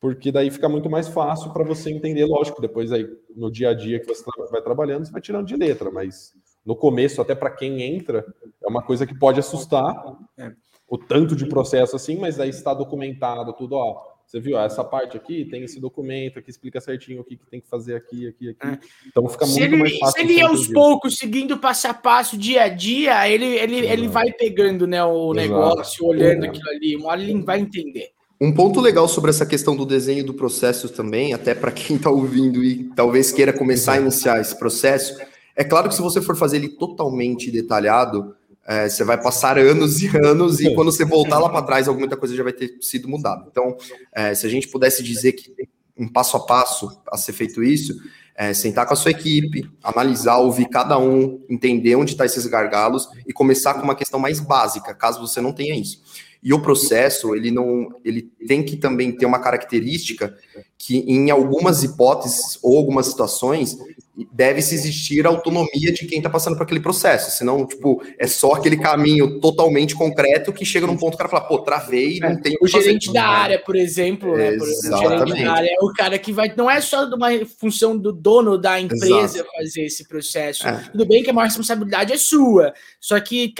porque 0.00 0.30
daí 0.30 0.50
fica 0.50 0.68
muito 0.68 0.90
mais 0.90 1.08
fácil 1.08 1.52
para 1.52 1.64
você 1.64 1.90
entender, 1.90 2.24
lógico, 2.26 2.60
depois 2.60 2.92
aí 2.92 3.08
no 3.34 3.50
dia 3.50 3.70
a 3.70 3.74
dia 3.74 3.98
que 3.98 4.06
você 4.06 4.22
vai 4.50 4.62
trabalhando, 4.62 5.06
você 5.06 5.12
vai 5.12 5.22
tirando 5.22 5.46
de 5.46 5.56
letra, 5.56 5.90
mas 5.90 6.34
no 6.64 6.74
começo, 6.74 7.22
até 7.22 7.34
para 7.34 7.50
quem 7.50 7.82
entra, 7.82 8.26
é 8.62 8.68
uma 8.68 8.82
coisa 8.82 9.06
que 9.06 9.16
pode 9.16 9.38
assustar 9.38 10.16
é. 10.36 10.52
o 10.88 10.98
tanto 10.98 11.36
de 11.36 11.46
processo 11.46 11.94
assim, 11.94 12.16
mas 12.18 12.40
aí 12.40 12.50
está 12.50 12.74
documentado 12.74 13.52
tudo, 13.52 13.76
ó. 13.76 14.16
Você 14.26 14.40
viu, 14.40 14.56
ó, 14.56 14.64
essa 14.64 14.82
parte 14.82 15.16
aqui 15.16 15.44
tem 15.44 15.62
esse 15.62 15.78
documento 15.78 16.42
que 16.42 16.50
explica 16.50 16.80
certinho 16.80 17.20
o 17.20 17.24
que, 17.24 17.36
que 17.36 17.46
tem 17.46 17.60
que 17.60 17.68
fazer 17.68 17.94
aqui, 17.94 18.26
aqui, 18.26 18.48
aqui. 18.48 18.66
É. 18.66 18.78
Então 19.06 19.28
fica 19.28 19.46
muito 19.46 19.62
ele, 19.62 19.76
mais 19.76 19.96
fácil. 19.98 20.20
Se 20.20 20.32
ele 20.32 20.40
aos 20.40 20.66
poucos, 20.66 21.16
seguindo 21.16 21.56
passo 21.58 21.86
a 21.86 21.94
passo, 21.94 22.36
dia 22.36 22.64
a 22.64 22.68
dia, 22.68 23.28
ele, 23.28 23.46
ele, 23.46 23.86
ele 23.86 24.08
vai 24.08 24.32
pegando 24.32 24.84
né, 24.84 25.04
o 25.04 25.32
Exato. 25.32 25.34
negócio, 25.34 26.04
olhando 26.04 26.44
é. 26.44 26.48
aquilo 26.48 26.68
ali. 26.68 26.96
Uma 26.96 27.10
hora 27.10 27.22
ele 27.22 27.40
vai 27.40 27.60
entender. 27.60 28.15
Um 28.38 28.52
ponto 28.52 28.80
legal 28.80 29.08
sobre 29.08 29.30
essa 29.30 29.46
questão 29.46 29.74
do 29.74 29.86
desenho 29.86 30.22
do 30.22 30.34
processo 30.34 30.90
também, 30.90 31.32
até 31.32 31.54
para 31.54 31.72
quem 31.72 31.96
está 31.96 32.10
ouvindo 32.10 32.62
e 32.62 32.84
talvez 32.94 33.32
queira 33.32 33.52
começar 33.52 33.94
a 33.94 34.00
iniciar 34.00 34.40
esse 34.40 34.58
processo, 34.58 35.18
é 35.54 35.64
claro 35.64 35.88
que 35.88 35.94
se 35.94 36.02
você 36.02 36.20
for 36.20 36.36
fazer 36.36 36.58
ele 36.58 36.68
totalmente 36.68 37.50
detalhado, 37.50 38.36
é, 38.66 38.88
você 38.88 39.04
vai 39.04 39.18
passar 39.20 39.58
anos 39.58 40.02
e 40.02 40.14
anos 40.18 40.60
e 40.60 40.74
quando 40.74 40.92
você 40.92 41.04
voltar 41.04 41.38
lá 41.38 41.48
para 41.48 41.62
trás, 41.62 41.88
alguma 41.88 42.08
coisa 42.08 42.36
já 42.36 42.42
vai 42.42 42.52
ter 42.52 42.76
sido 42.82 43.08
mudada. 43.08 43.46
Então, 43.50 43.74
é, 44.12 44.34
se 44.34 44.46
a 44.46 44.50
gente 44.50 44.68
pudesse 44.68 45.02
dizer 45.02 45.32
que 45.32 45.54
um 45.96 46.06
passo 46.06 46.36
a 46.36 46.40
passo 46.40 47.00
a 47.10 47.16
ser 47.16 47.32
feito 47.32 47.62
isso, 47.62 47.96
é, 48.34 48.52
sentar 48.52 48.86
com 48.86 48.92
a 48.92 48.96
sua 48.96 49.12
equipe, 49.12 49.70
analisar, 49.82 50.36
ouvir 50.36 50.68
cada 50.68 50.98
um, 50.98 51.42
entender 51.48 51.96
onde 51.96 52.10
estão 52.10 52.26
tá 52.26 52.26
esses 52.26 52.46
gargalos 52.46 53.08
e 53.26 53.32
começar 53.32 53.72
com 53.74 53.82
uma 53.82 53.94
questão 53.94 54.20
mais 54.20 54.40
básica, 54.40 54.94
caso 54.94 55.26
você 55.26 55.40
não 55.40 55.52
tenha 55.52 55.74
isso. 55.74 56.02
E 56.42 56.52
o 56.52 56.60
processo, 56.60 57.34
ele 57.34 57.50
não, 57.50 57.98
ele 58.04 58.22
tem 58.46 58.62
que 58.62 58.76
também 58.76 59.12
ter 59.12 59.26
uma 59.26 59.40
característica 59.40 60.36
que 60.78 60.98
em 60.98 61.30
algumas 61.30 61.82
hipóteses 61.82 62.58
ou 62.62 62.76
algumas 62.76 63.06
situações 63.06 63.76
deve-se 64.32 64.74
existir 64.74 65.26
autonomia 65.26 65.92
de 65.92 66.06
quem 66.06 66.18
está 66.18 66.30
passando 66.30 66.56
por 66.56 66.62
aquele 66.62 66.80
processo. 66.80 67.30
Senão, 67.36 67.66
tipo, 67.66 68.02
é 68.18 68.26
só 68.26 68.52
aquele 68.52 68.78
caminho 68.78 69.40
totalmente 69.40 69.94
concreto 69.94 70.52
que 70.52 70.64
chega 70.64 70.86
num 70.86 70.96
ponto 70.96 71.10
que 71.10 71.16
o 71.16 71.18
cara 71.18 71.28
fala, 71.28 71.44
pô, 71.44 71.58
travei, 71.58 72.18
não 72.20 72.30
é, 72.30 72.40
tem 72.40 72.56
o, 72.60 72.66
gerente 72.66 73.12
da 73.12 73.26
área, 73.26 73.58
por 73.58 73.76
exemplo, 73.76 74.34
né? 74.34 74.56
Por 74.56 74.66
exemplo, 74.66 74.96
o 74.96 75.00
gerente 75.00 75.44
da 75.44 75.52
área 75.52 75.68
é 75.68 75.84
o 75.84 75.92
cara 75.92 76.18
que 76.18 76.32
vai. 76.32 76.52
Não 76.56 76.70
é 76.70 76.80
só 76.80 77.04
uma 77.04 77.28
função 77.60 77.96
do 77.96 78.10
dono 78.10 78.56
da 78.56 78.80
empresa 78.80 79.38
Exato. 79.38 79.50
fazer 79.54 79.82
esse 79.82 80.08
processo. 80.08 80.66
É. 80.66 80.88
Tudo 80.92 81.06
bem 81.06 81.22
que 81.22 81.28
a 81.28 81.32
maior 81.32 81.48
responsabilidade 81.48 82.12
é 82.12 82.16
sua. 82.16 82.72
Só 82.98 83.20
que 83.20 83.52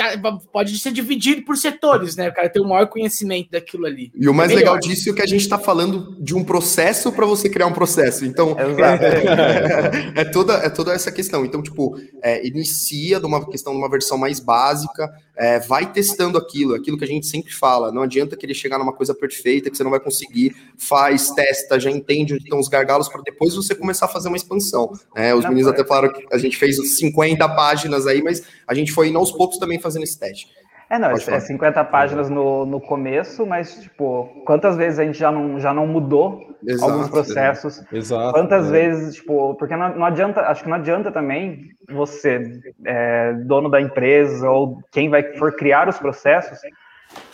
pode 0.52 0.78
ser 0.78 0.92
dividido 0.92 1.44
por 1.44 1.56
setores, 1.56 2.16
né? 2.16 2.30
O 2.30 2.34
cara 2.34 2.48
tem 2.48 2.62
o 2.62 2.68
maior 2.68 2.86
conhecimento 2.86 3.50
daquilo 3.50 3.84
ali. 3.84 4.10
E 4.14 4.26
o 4.26 4.32
mais 4.32 4.50
é 4.50 4.54
legal 4.54 4.78
disso 4.78 5.10
é 5.10 5.12
que 5.12 5.22
a 5.22 5.26
gente 5.26 5.42
está 5.42 5.58
falando 5.58 6.16
de 6.18 6.34
um 6.34 6.42
processo 6.42 7.05
para 7.12 7.26
você 7.26 7.48
criar 7.48 7.66
um 7.66 7.72
processo. 7.72 8.24
Então, 8.24 8.56
é, 8.58 10.20
é, 10.20 10.24
toda, 10.24 10.54
é 10.54 10.68
toda 10.68 10.92
essa 10.92 11.10
questão. 11.10 11.44
Então, 11.44 11.62
tipo, 11.62 11.98
é, 12.22 12.46
inicia 12.46 13.18
de 13.18 13.26
uma 13.26 13.44
questão 13.48 13.72
de 13.72 13.78
uma 13.78 13.88
versão 13.88 14.16
mais 14.18 14.40
básica, 14.40 15.12
é, 15.36 15.58
vai 15.60 15.92
testando 15.92 16.38
aquilo, 16.38 16.74
aquilo 16.74 16.98
que 16.98 17.04
a 17.04 17.08
gente 17.08 17.26
sempre 17.26 17.52
fala. 17.52 17.92
Não 17.92 18.02
adianta 18.02 18.36
querer 18.36 18.54
chegar 18.54 18.78
numa 18.78 18.92
coisa 18.92 19.14
perfeita 19.14 19.70
que 19.70 19.76
você 19.76 19.84
não 19.84 19.90
vai 19.90 20.00
conseguir. 20.00 20.54
Faz, 20.78 21.30
testa, 21.30 21.78
já 21.78 21.90
entende 21.90 22.34
onde 22.34 22.44
estão 22.44 22.58
os 22.58 22.68
gargalos 22.68 23.08
para 23.08 23.22
depois 23.22 23.54
você 23.54 23.74
começar 23.74 24.06
a 24.06 24.08
fazer 24.08 24.28
uma 24.28 24.36
expansão. 24.36 24.92
É, 25.14 25.34
os 25.34 25.44
meninos 25.44 25.68
até 25.68 25.84
falaram 25.84 26.12
que 26.12 26.26
a 26.32 26.38
gente 26.38 26.56
fez 26.56 26.76
50 26.96 27.48
páginas 27.50 28.06
aí, 28.06 28.22
mas 28.22 28.42
a 28.66 28.74
gente 28.74 28.92
foi 28.92 29.08
indo 29.08 29.18
aos 29.18 29.32
poucos 29.32 29.58
também 29.58 29.78
fazendo 29.78 30.04
esse 30.04 30.18
teste. 30.18 30.48
É, 30.88 30.98
não, 31.00 31.10
Pode 31.10 31.28
é 31.28 31.40
50 31.40 31.84
páginas 31.86 32.30
no, 32.30 32.64
no 32.64 32.80
começo, 32.80 33.44
mas, 33.44 33.82
tipo, 33.82 34.42
quantas 34.44 34.76
vezes 34.76 35.00
a 35.00 35.04
gente 35.04 35.18
já 35.18 35.32
não, 35.32 35.58
já 35.58 35.74
não 35.74 35.84
mudou 35.84 36.56
exato, 36.64 36.92
alguns 36.92 37.08
processos? 37.08 37.84
Exato. 37.92 38.32
Quantas 38.32 38.68
é. 38.68 38.70
vezes, 38.70 39.16
tipo, 39.16 39.56
porque 39.56 39.74
não, 39.74 39.96
não, 39.96 40.04
adianta, 40.04 40.42
acho 40.42 40.62
que 40.62 40.68
não 40.68 40.76
adianta 40.76 41.10
também 41.10 41.70
você, 41.90 42.60
é, 42.84 43.32
dono 43.32 43.68
da 43.68 43.80
empresa, 43.80 44.48
ou 44.48 44.80
quem 44.92 45.10
vai 45.10 45.24
for 45.34 45.56
criar 45.56 45.88
os 45.88 45.98
processos, 45.98 46.60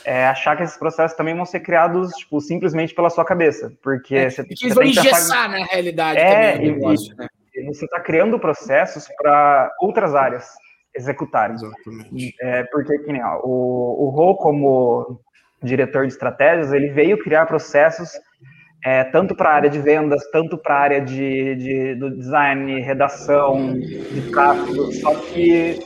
é, 0.02 0.26
achar 0.28 0.56
que 0.56 0.62
esses 0.62 0.78
processos 0.78 1.14
também 1.14 1.36
vão 1.36 1.44
ser 1.44 1.60
criados, 1.60 2.10
tipo, 2.12 2.40
simplesmente 2.40 2.94
pela 2.94 3.10
sua 3.10 3.24
cabeça, 3.24 3.70
porque 3.82 4.16
é, 4.16 4.30
você, 4.30 4.44
que 4.44 4.64
eles 4.64 4.74
vão 4.74 4.84
engessar, 4.84 5.50
na 5.50 5.66
realidade, 5.66 6.18
é, 6.18 6.52
também, 6.52 6.72
negócio, 6.72 7.12
e, 7.12 7.16
né? 7.18 7.28
você 7.66 7.84
está 7.84 8.00
criando 8.00 8.38
processos 8.38 9.06
para 9.18 9.70
outras 9.78 10.14
áreas 10.14 10.46
executarem. 10.94 11.56
Exatamente. 11.56 12.34
É, 12.40 12.64
porque 12.64 12.98
que 12.98 13.12
nem, 13.12 13.22
ó, 13.22 13.40
o, 13.42 14.06
o 14.06 14.08
Rô, 14.10 14.36
como 14.36 15.20
diretor 15.62 16.06
de 16.06 16.12
estratégias, 16.12 16.72
ele 16.72 16.88
veio 16.88 17.18
criar 17.18 17.46
processos 17.46 18.10
é, 18.84 19.04
tanto 19.04 19.34
para 19.34 19.50
a 19.50 19.54
área 19.54 19.70
de 19.70 19.78
vendas, 19.78 20.28
tanto 20.32 20.58
para 20.58 20.74
a 20.74 20.80
área 20.80 21.00
de, 21.00 21.54
de, 21.54 21.94
do 21.94 22.10
design, 22.10 22.80
redação, 22.80 23.78
de 23.78 24.28
tráfego, 24.32 24.92
só 24.94 25.14
que 25.14 25.78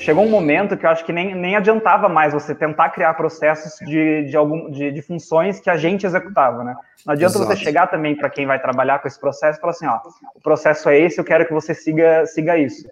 chegou 0.00 0.24
um 0.24 0.28
momento 0.28 0.76
que 0.76 0.84
eu 0.84 0.90
acho 0.90 1.04
que 1.04 1.12
nem, 1.12 1.32
nem 1.32 1.54
adiantava 1.54 2.08
mais 2.08 2.32
você 2.32 2.52
tentar 2.52 2.90
criar 2.90 3.14
processos 3.14 3.78
de, 3.86 4.24
de, 4.24 4.36
algum, 4.36 4.68
de, 4.68 4.90
de 4.90 5.00
funções 5.00 5.60
que 5.60 5.70
a 5.70 5.76
gente 5.76 6.04
executava, 6.04 6.64
né? 6.64 6.74
Não 7.06 7.12
adianta 7.12 7.38
Exato. 7.38 7.46
você 7.46 7.56
chegar 7.56 7.86
também 7.86 8.16
para 8.16 8.28
quem 8.28 8.46
vai 8.46 8.60
trabalhar 8.60 8.98
com 8.98 9.06
esse 9.06 9.18
processo 9.18 9.58
e 9.58 9.60
falar 9.60 9.70
assim, 9.70 9.86
ó, 9.86 10.00
o 10.34 10.40
processo 10.40 10.88
é 10.88 10.98
esse, 10.98 11.20
eu 11.20 11.24
quero 11.24 11.46
que 11.46 11.52
você 11.52 11.72
siga, 11.72 12.26
siga 12.26 12.58
isso 12.58 12.88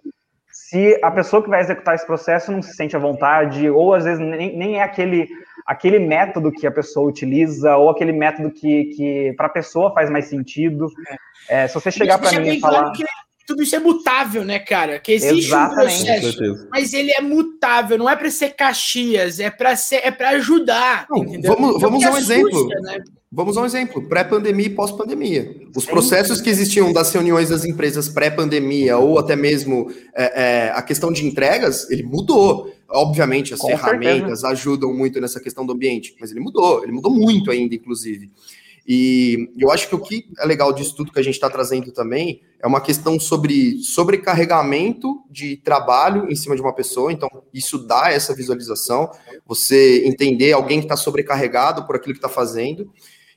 se 0.73 0.99
a 1.03 1.11
pessoa 1.11 1.43
que 1.43 1.49
vai 1.49 1.61
executar 1.61 1.93
esse 1.93 2.05
processo 2.05 2.51
não 2.51 2.59
se 2.59 2.73
sente 2.73 2.95
à 2.95 2.99
vontade, 2.99 3.69
ou 3.69 3.93
às 3.93 4.05
vezes 4.05 4.19
nem, 4.19 4.57
nem 4.57 4.79
é 4.79 4.83
aquele, 4.83 5.29
aquele 5.67 5.99
método 5.99 6.51
que 6.51 6.65
a 6.65 6.71
pessoa 6.71 7.07
utiliza, 7.07 7.77
ou 7.77 7.91
aquele 7.91 8.11
método 8.11 8.49
que, 8.49 8.85
que 8.85 9.33
para 9.37 9.45
a 9.45 9.51
pessoa 9.51 9.93
faz 9.93 10.09
mais 10.09 10.25
sentido. 10.25 10.87
É, 11.47 11.67
se 11.67 11.75
você 11.75 11.91
chegar 11.91 12.17
para 12.17 12.39
mim 12.39 12.57
e 12.57 12.59
falar. 12.59 12.91
Que 12.91 13.05
tudo 13.45 13.61
isso 13.61 13.75
é 13.75 13.79
mutável, 13.79 14.43
né, 14.43 14.57
cara? 14.57 14.99
Que 14.99 15.11
existe 15.11 15.45
Exatamente. 15.45 16.01
um 16.01 16.05
processo, 16.05 16.67
mas 16.71 16.93
ele 16.93 17.11
é 17.11 17.21
mutável, 17.21 17.97
não 17.97 18.09
é 18.09 18.15
para 18.15 18.31
ser 18.31 18.55
Caxias, 18.55 19.39
é 19.39 19.51
para 19.51 19.75
ser, 19.75 19.97
é 19.97 20.09
para 20.09 20.29
ajudar. 20.29 21.05
Não, 21.07 21.23
vamos, 21.41 21.79
vamos 21.79 22.03
a 22.03 22.11
um 22.11 22.17
exemplo. 22.17 22.67
Né? 22.67 23.03
Vamos 23.35 23.57
a 23.57 23.61
um 23.61 23.65
exemplo, 23.65 24.07
pré-pandemia 24.07 24.67
e 24.67 24.69
pós-pandemia. 24.69 25.55
Os 25.75 25.85
processos 25.85 26.39
que 26.39 26.51
existiam 26.51 26.93
das 26.93 27.11
reuniões 27.11 27.49
das 27.49 27.65
empresas 27.65 28.07
pré-pandemia 28.07 28.99
ou 28.99 29.17
até 29.17 29.35
mesmo 29.35 29.91
é, 30.13 30.67
é, 30.67 30.69
a 30.69 30.83
questão 30.83 31.11
de 31.11 31.25
entregas, 31.25 31.89
ele 31.89 32.03
mudou. 32.03 32.71
Obviamente, 32.87 33.51
as 33.51 33.59
Com 33.59 33.69
ferramentas 33.69 34.41
certeza. 34.41 34.47
ajudam 34.49 34.93
muito 34.93 35.19
nessa 35.19 35.39
questão 35.39 35.65
do 35.65 35.73
ambiente, 35.73 36.15
mas 36.21 36.29
ele 36.29 36.41
mudou, 36.41 36.83
ele 36.83 36.91
mudou 36.91 37.11
muito 37.11 37.49
ainda, 37.49 37.73
inclusive. 37.73 38.29
E 38.87 39.49
eu 39.57 39.71
acho 39.71 39.89
que 39.89 39.95
o 39.95 39.99
que 39.99 40.27
é 40.37 40.45
legal 40.45 40.71
disso 40.71 40.95
tudo 40.95 41.11
que 41.11 41.19
a 41.19 41.23
gente 41.23 41.33
está 41.33 41.49
trazendo 41.49 41.91
também 41.91 42.41
é 42.61 42.67
uma 42.67 42.81
questão 42.81 43.19
sobre 43.19 43.79
sobrecarregamento 43.79 45.23
de 45.31 45.57
trabalho 45.57 46.29
em 46.29 46.35
cima 46.35 46.55
de 46.55 46.61
uma 46.61 46.73
pessoa. 46.73 47.11
Então, 47.11 47.29
isso 47.51 47.79
dá 47.79 48.11
essa 48.11 48.35
visualização, 48.35 49.09
você 49.43 50.05
entender 50.05 50.51
alguém 50.51 50.79
que 50.79 50.85
está 50.85 50.95
sobrecarregado 50.95 51.87
por 51.87 51.95
aquilo 51.95 52.13
que 52.13 52.19
está 52.19 52.29
fazendo 52.29 52.91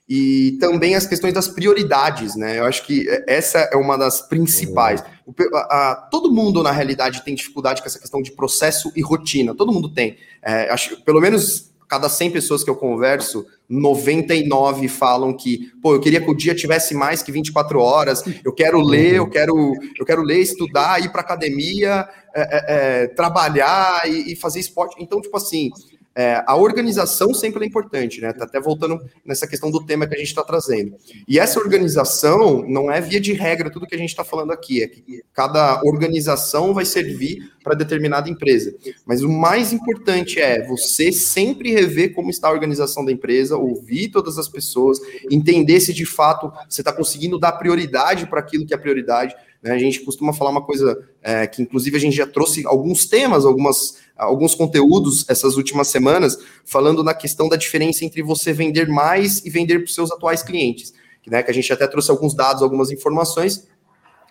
e 0.09 0.57
também 0.61 0.95
as 0.95 1.07
questões 1.07 1.35
das 1.35 1.49
prioridades, 1.49 2.37
né? 2.37 2.59
Eu 2.59 2.65
acho 2.65 2.85
que 2.85 3.07
essa 3.27 3.59
é 3.73 3.77
uma 3.77 3.97
das 3.97 4.21
principais. 4.21 5.03
O, 5.27 5.35
a, 5.57 5.91
a, 5.91 5.95
todo 5.97 6.33
mundo, 6.33 6.63
na 6.63 6.71
realidade, 6.71 7.25
tem 7.25 7.35
dificuldade 7.35 7.83
com 7.83 7.89
essa 7.89 7.99
questão 7.99 8.23
de 8.23 8.31
processo 8.31 8.93
e 8.95 9.03
rotina. 9.03 9.55
Todo 9.55 9.73
mundo 9.73 9.89
tem. 9.89 10.17
É, 10.41 10.71
acho 10.71 11.03
pelo 11.03 11.21
menos 11.21 11.73
cada 11.89 12.09
100 12.09 12.31
pessoas 12.31 12.65
que 12.65 12.71
eu 12.71 12.77
converso, 12.77 13.47
99 13.69 14.89
falam 14.89 15.33
que, 15.33 15.71
pô, 15.81 15.95
eu 15.95 16.01
queria 16.01 16.21
que 16.21 16.31
o 16.31 16.35
dia 16.35 16.55
tivesse 16.55 16.95
mais 16.95 17.23
que 17.23 17.33
24 17.33 17.81
horas, 17.81 18.25
eu 18.45 18.53
quero 18.53 18.81
ler, 18.81 19.15
eu 19.15 19.29
quero, 19.29 19.73
eu 19.99 20.05
quero 20.05 20.23
ler, 20.23 20.41
estudar, 20.41 21.03
ir 21.03 21.11
para 21.11 21.21
academia, 21.21 22.09
é, 22.35 22.41
é, 22.41 22.65
é, 23.03 23.07
trabalhar 23.09 24.09
e, 24.09 24.33
e 24.33 24.37
fazer 24.37 24.61
esporte. 24.61 24.97
Então, 25.01 25.21
tipo 25.21 25.37
assim, 25.37 25.71
é, 26.17 26.43
a 26.47 26.57
organização 26.57 27.35
sempre 27.35 27.63
é 27.63 27.69
importante, 27.69 28.23
né? 28.23 28.33
Tá 28.33 28.45
até 28.45 28.59
voltando 28.59 28.99
nessa 29.23 29.47
questão 29.47 29.71
do 29.71 29.85
tema 29.85 30.07
que 30.07 30.15
a 30.15 30.19
gente 30.19 30.29
está 30.29 30.43
trazendo. 30.43 30.97
E 31.29 31.39
essa 31.39 31.61
organização 31.61 32.65
não 32.67 32.91
é 32.91 33.03
via 33.03 33.21
de 33.21 33.35
regra 33.35 33.69
tudo 33.69 33.87
que 33.87 33.95
a 33.95 33.99
gente 33.99 34.09
está 34.09 34.25
falando 34.25 34.51
aqui, 34.51 34.83
é 34.83 34.89
que 34.89 35.23
cada 35.35 35.83
organização 35.85 36.73
vai 36.73 36.87
servir 36.87 37.53
para 37.63 37.75
determinada 37.75 38.31
empresa. 38.31 38.75
Mas 39.05 39.23
o 39.23 39.29
mais 39.29 39.75
importante 39.75 40.41
é 40.41 40.67
você 40.67 41.13
sempre 41.13 41.71
rever 41.71 42.15
como 42.15 42.31
está 42.31 42.49
a 42.49 42.53
organização 42.53 43.05
da 43.05 43.13
empresa, 43.13 43.59
ouvir 43.59 44.09
todas 44.09 44.39
as 44.39 44.49
pessoas, 44.49 44.99
entender 45.31 45.81
se 45.81 45.93
de 45.93 46.07
fato 46.07 46.51
você 46.67 46.81
está 46.81 46.95
conseguindo 46.95 47.39
dar 47.39 47.53
prioridade 47.53 48.27
para 48.27 48.41
aquilo 48.41 48.65
que 48.65 48.73
é 48.73 48.79
prioridade. 48.79 49.35
Né? 49.63 49.73
A 49.73 49.79
gente 49.79 50.01
costuma 50.01 50.33
falar 50.33 50.51
uma 50.51 50.63
coisa 50.63 50.99
é, 51.23 51.47
que, 51.47 51.63
inclusive, 51.63 51.97
a 51.97 52.01
gente 52.01 52.17
já 52.17 52.27
trouxe 52.27 52.67
alguns 52.67 53.07
temas, 53.07 53.45
algumas 53.45 54.05
alguns 54.17 54.55
conteúdos 54.55 55.29
essas 55.29 55.57
últimas 55.57 55.89
semanas 55.89 56.39
falando 56.65 57.05
na 57.05 57.13
questão 57.13 57.51
da 57.51 57.57
diferença 57.57 58.03
entre 58.03 58.23
você 58.23 58.51
vender 58.51 58.89
mais 58.89 59.45
e 59.45 59.51
vender 59.51 59.81
para 59.81 59.85
os 59.85 59.95
seus 59.95 60.11
atuais 60.11 60.43
clientes. 60.43 60.95
Né, 61.27 61.43
que 61.43 61.51
a 61.51 61.55
gente 61.55 61.73
até 61.73 61.89
trouxe 61.89 62.09
alguns 62.09 62.35
dados, 62.35 62.63
algumas 62.63 62.93
informações, 62.93 63.67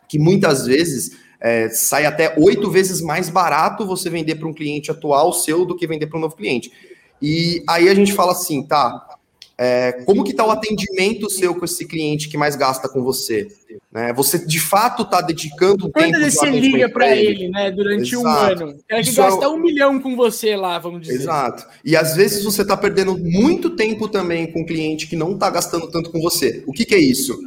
que 0.07 0.17
muitas 0.17 0.65
vezes 0.65 1.11
é, 1.41 1.67
sai 1.67 2.05
até 2.05 2.33
oito 2.39 2.71
vezes 2.71 3.01
mais 3.01 3.29
barato 3.29 3.85
você 3.85 4.09
vender 4.09 4.35
para 4.35 4.47
um 4.47 4.53
cliente 4.53 4.89
atual 4.89 5.33
seu 5.33 5.65
do 5.65 5.75
que 5.75 5.85
vender 5.85 6.07
para 6.07 6.17
um 6.17 6.21
novo 6.21 6.37
cliente. 6.37 6.71
E 7.21 7.61
aí 7.67 7.89
a 7.89 7.93
gente 7.93 8.13
fala 8.13 8.31
assim, 8.31 8.63
tá, 8.63 9.14
é, 9.57 9.93
como 10.05 10.23
que 10.23 10.31
está 10.31 10.45
o 10.45 10.51
atendimento 10.51 11.29
seu 11.29 11.55
com 11.55 11.63
esse 11.63 11.87
cliente 11.87 12.27
que 12.27 12.37
mais 12.37 12.55
gasta 12.55 12.89
com 12.89 13.01
você? 13.01 13.47
Né? 13.91 14.11
Você 14.13 14.45
de 14.45 14.59
fato 14.59 15.03
está 15.03 15.21
dedicando 15.21 15.89
tempo. 15.89 15.93
Quando 15.93 16.19
você 16.19 16.49
liga 16.49 16.89
para 16.89 17.15
ele, 17.15 17.49
né, 17.49 17.71
durante 17.71 18.13
Exato. 18.13 18.27
um 18.27 18.65
ano, 18.65 18.79
é 18.89 19.01
que 19.01 19.11
gasta 19.13 19.45
é... 19.45 19.47
um 19.47 19.57
milhão 19.57 19.99
com 19.99 20.15
você 20.15 20.55
lá, 20.55 20.77
vamos 20.77 21.01
dizer. 21.01 21.15
Exato. 21.15 21.65
E 21.85 21.95
às 21.95 22.15
vezes 22.15 22.43
você 22.43 22.63
está 22.63 22.75
perdendo 22.75 23.17
muito 23.17 23.69
tempo 23.69 24.09
também 24.09 24.51
com 24.51 24.61
um 24.61 24.65
cliente 24.65 25.07
que 25.07 25.15
não 25.15 25.33
está 25.33 25.49
gastando 25.49 25.89
tanto 25.89 26.11
com 26.11 26.19
você. 26.19 26.63
O 26.67 26.73
que, 26.73 26.83
que 26.83 26.95
é 26.95 26.99
isso? 26.99 27.37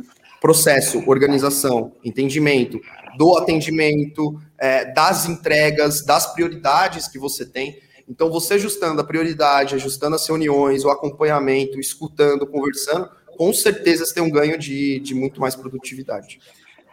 Processo, 0.41 1.03
organização, 1.07 1.93
entendimento 2.05 2.81
do 3.19 3.37
atendimento, 3.37 4.41
é, 4.57 4.93
das 4.93 5.29
entregas, 5.29 6.05
das 6.05 6.33
prioridades 6.33 7.09
que 7.09 7.19
você 7.19 7.45
tem. 7.45 7.77
Então, 8.09 8.31
você 8.31 8.55
ajustando 8.55 9.01
a 9.01 9.05
prioridade, 9.05 9.75
ajustando 9.75 10.17
as 10.17 10.27
reuniões, 10.27 10.85
o 10.85 10.91
acompanhamento, 10.91 11.79
escutando, 11.79 12.47
conversando, 12.47 13.11
com 13.37 13.53
certeza 13.53 14.05
você 14.05 14.15
tem 14.15 14.23
um 14.23 14.31
ganho 14.31 14.59
de, 14.59 14.99
de 15.01 15.15
muito 15.15 15.41
mais 15.41 15.55
produtividade. 15.55 16.41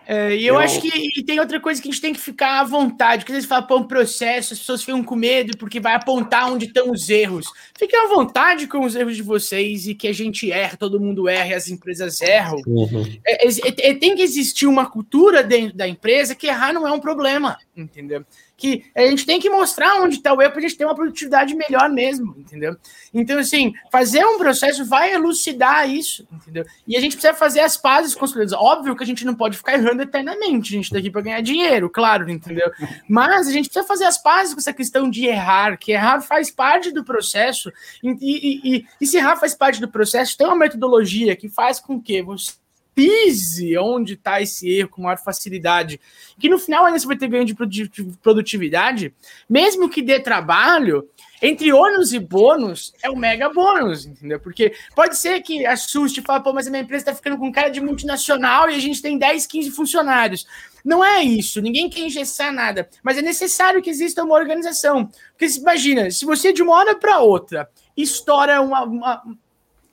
É, 0.08 0.36
e 0.36 0.46
eu, 0.46 0.54
eu, 0.54 0.60
acho 0.60 0.80
que 0.80 0.88
e 0.88 1.24
tem 1.24 1.40
outra 1.40 1.60
coisa 1.60 1.82
que 1.82 1.88
a 1.88 1.92
gente 1.92 2.02
tem 2.02 2.14
que 2.14 2.20
ficar 2.20 2.60
à 2.60 2.64
vontade, 2.64 3.24
porque 3.24 3.32
às 3.32 3.38
vezes 3.38 3.50
fala, 3.50 3.64
pô, 3.64 3.78
um 3.78 3.88
processo, 3.88 4.54
as 4.54 4.60
pessoas 4.60 4.84
ficam 4.84 5.04
com 5.04 5.16
medo 5.16 5.58
porque 5.58 5.80
vai 5.80 5.96
apontar 5.96 6.52
onde 6.52 6.66
estão 6.66 6.92
os 6.92 7.10
erros. 7.10 7.48
Fiquem 7.78 8.00
à 8.00 8.08
vontade 8.08 8.68
com 8.68 8.86
os 8.86 8.96
erros 8.96 9.16
de 9.16 9.24
vocês 9.24 9.88
e 9.88 9.96
que 9.96 10.08
a 10.08 10.14
gente 10.14 10.52
erra, 10.52 10.78
todo 10.78 11.00
mundo 11.00 11.28
erra 11.28 11.50
e 11.50 11.54
as 11.56 11.70
empresas 11.70 12.22
erram. 12.22 12.62
Uhum. 12.68 13.18
É, 13.26 13.48
é, 13.48 13.90
é, 13.90 13.94
tem 13.96 14.16
que 14.16 14.22
existir 14.22 14.68
uma 14.68 14.86
cultura 14.88 15.42
dentro 15.42 15.76
da 15.76 15.88
empresa 15.88 16.36
que 16.36 16.46
errar 16.46 16.72
não 16.72 16.88
é 16.88 16.92
um 16.92 17.00
problema. 17.00 17.58
entendeu? 17.76 18.24
Que 18.58 18.86
a 18.96 19.02
gente 19.02 19.26
tem 19.26 19.40
que 19.40 19.50
mostrar 19.50 20.02
onde 20.02 20.16
está 20.16 20.34
o 20.34 20.42
erro 20.42 20.52
para 20.52 20.60
a 20.60 20.62
gente 20.62 20.78
ter 20.78 20.86
uma 20.86 20.96
produtividade 20.96 21.54
melhor 21.56 21.90
mesmo, 21.90 22.36
entendeu? 22.38 22.78
Então, 23.14 23.38
assim, 23.38 23.74
fazer 23.92 24.26
um 24.26 24.38
processo 24.38 24.86
vai 24.86 25.14
elucidar 25.14 25.90
isso, 25.90 26.28
entendeu? 26.32 26.66
E 26.88 26.96
a 26.96 27.02
gente 27.02 27.14
precisa 27.14 27.34
fazer 27.34 27.60
as 27.60 27.76
pazes 27.76 28.16
com 28.16 28.26
os 28.26 28.34
clientes. 28.34 28.54
Óbvio 28.54 28.96
que 28.96 29.04
a 29.04 29.08
gente 29.08 29.26
não 29.26 29.36
pode 29.36 29.58
ficar 29.58 29.74
errando 29.74 30.02
eternamente, 30.02 30.74
a 30.74 30.78
gente 30.78 30.86
está 30.86 31.00
aqui 31.00 31.10
para 31.10 31.22
ganhar 31.22 31.42
dinheiro, 31.42 31.90
claro, 31.90 32.30
entendeu? 32.30 32.72
Mas 33.10 33.48
a 33.48 33.52
gente 33.52 33.70
precisa 33.70 33.86
fazer 33.86 34.06
as 34.06 34.18
pazes 34.18 34.54
com 34.54 34.60
essa 34.60 34.74
questão 34.74 35.10
de 35.10 35.26
errar, 35.26 35.78
que 35.78 35.92
errar 35.92 36.22
faz 36.22 36.50
parte 36.50 36.92
do 36.92 37.04
processo, 37.04 37.72
e, 38.04 38.10
e, 38.22 38.76
e, 38.78 38.86
e 39.02 39.08
se 39.08 39.18
errar 39.18 39.38
faz 39.38 39.54
parte 39.54 39.82
do 39.82 39.90
processo, 39.90 40.38
tem 40.38 40.48
uma 40.48 40.56
metodologia 40.56 41.36
que 41.36 41.50
faz 41.50 41.80
com 41.80 42.02
que 42.02 42.22
você 42.22 42.54
pise 42.96 43.78
onde 43.78 44.14
está 44.14 44.42
esse 44.42 44.70
erro 44.70 44.90
com 44.90 45.02
maior 45.02 45.18
facilidade, 45.18 46.00
que 46.40 46.48
no 46.48 46.58
final 46.58 46.86
ainda 46.86 46.98
você 46.98 47.06
vai 47.06 47.18
ter 47.18 47.28
ganho 47.28 47.46
de 47.46 47.54
produtividade, 48.24 49.14
mesmo 49.50 49.90
que 49.90 50.02
dê 50.02 50.20
trabalho, 50.20 51.08
entre 51.42 51.74
ônus 51.74 52.14
e 52.14 52.20
bônus, 52.20 52.94
é 53.04 53.10
o 53.10 53.16
mega 53.16 53.50
bônus, 53.50 54.06
entendeu? 54.06 54.40
Porque 54.40 54.74
pode 54.96 55.18
ser 55.18 55.42
que 55.42 55.66
assuste 55.66 56.22
e 56.22 56.24
fale, 56.24 56.44
pô, 56.44 56.54
mas 56.54 56.68
a 56.68 56.72
minha 56.72 56.84
empresa 56.84 57.04
está 57.04 57.14
ficando 57.14 57.38
com 57.38 57.52
cara 57.52 57.70
de 57.70 57.82
multinacional 57.82 58.70
e 58.70 58.76
a 58.76 58.80
gente 58.80 59.02
tem 59.02 59.18
10, 59.18 59.46
15 59.46 59.72
funcionários. 59.72 60.48
Não 60.84 61.04
é 61.04 61.22
isso, 61.22 61.62
ninguém 61.62 61.90
quer 61.90 62.02
engessar 62.02 62.54
nada, 62.54 62.88
mas 63.04 63.18
é 63.18 63.22
necessário 63.22 63.82
que 63.82 63.90
exista 63.90 64.24
uma 64.24 64.36
organização. 64.36 65.10
Porque 65.38 65.54
imagina, 65.60 66.10
se 66.10 66.26
você 66.26 66.54
de 66.54 66.64
uma 66.64 66.74
hora 66.74 66.96
para 66.96 67.20
outra 67.20 67.70
estoura 67.98 68.62
uma, 68.62 68.84
uma 68.84 69.24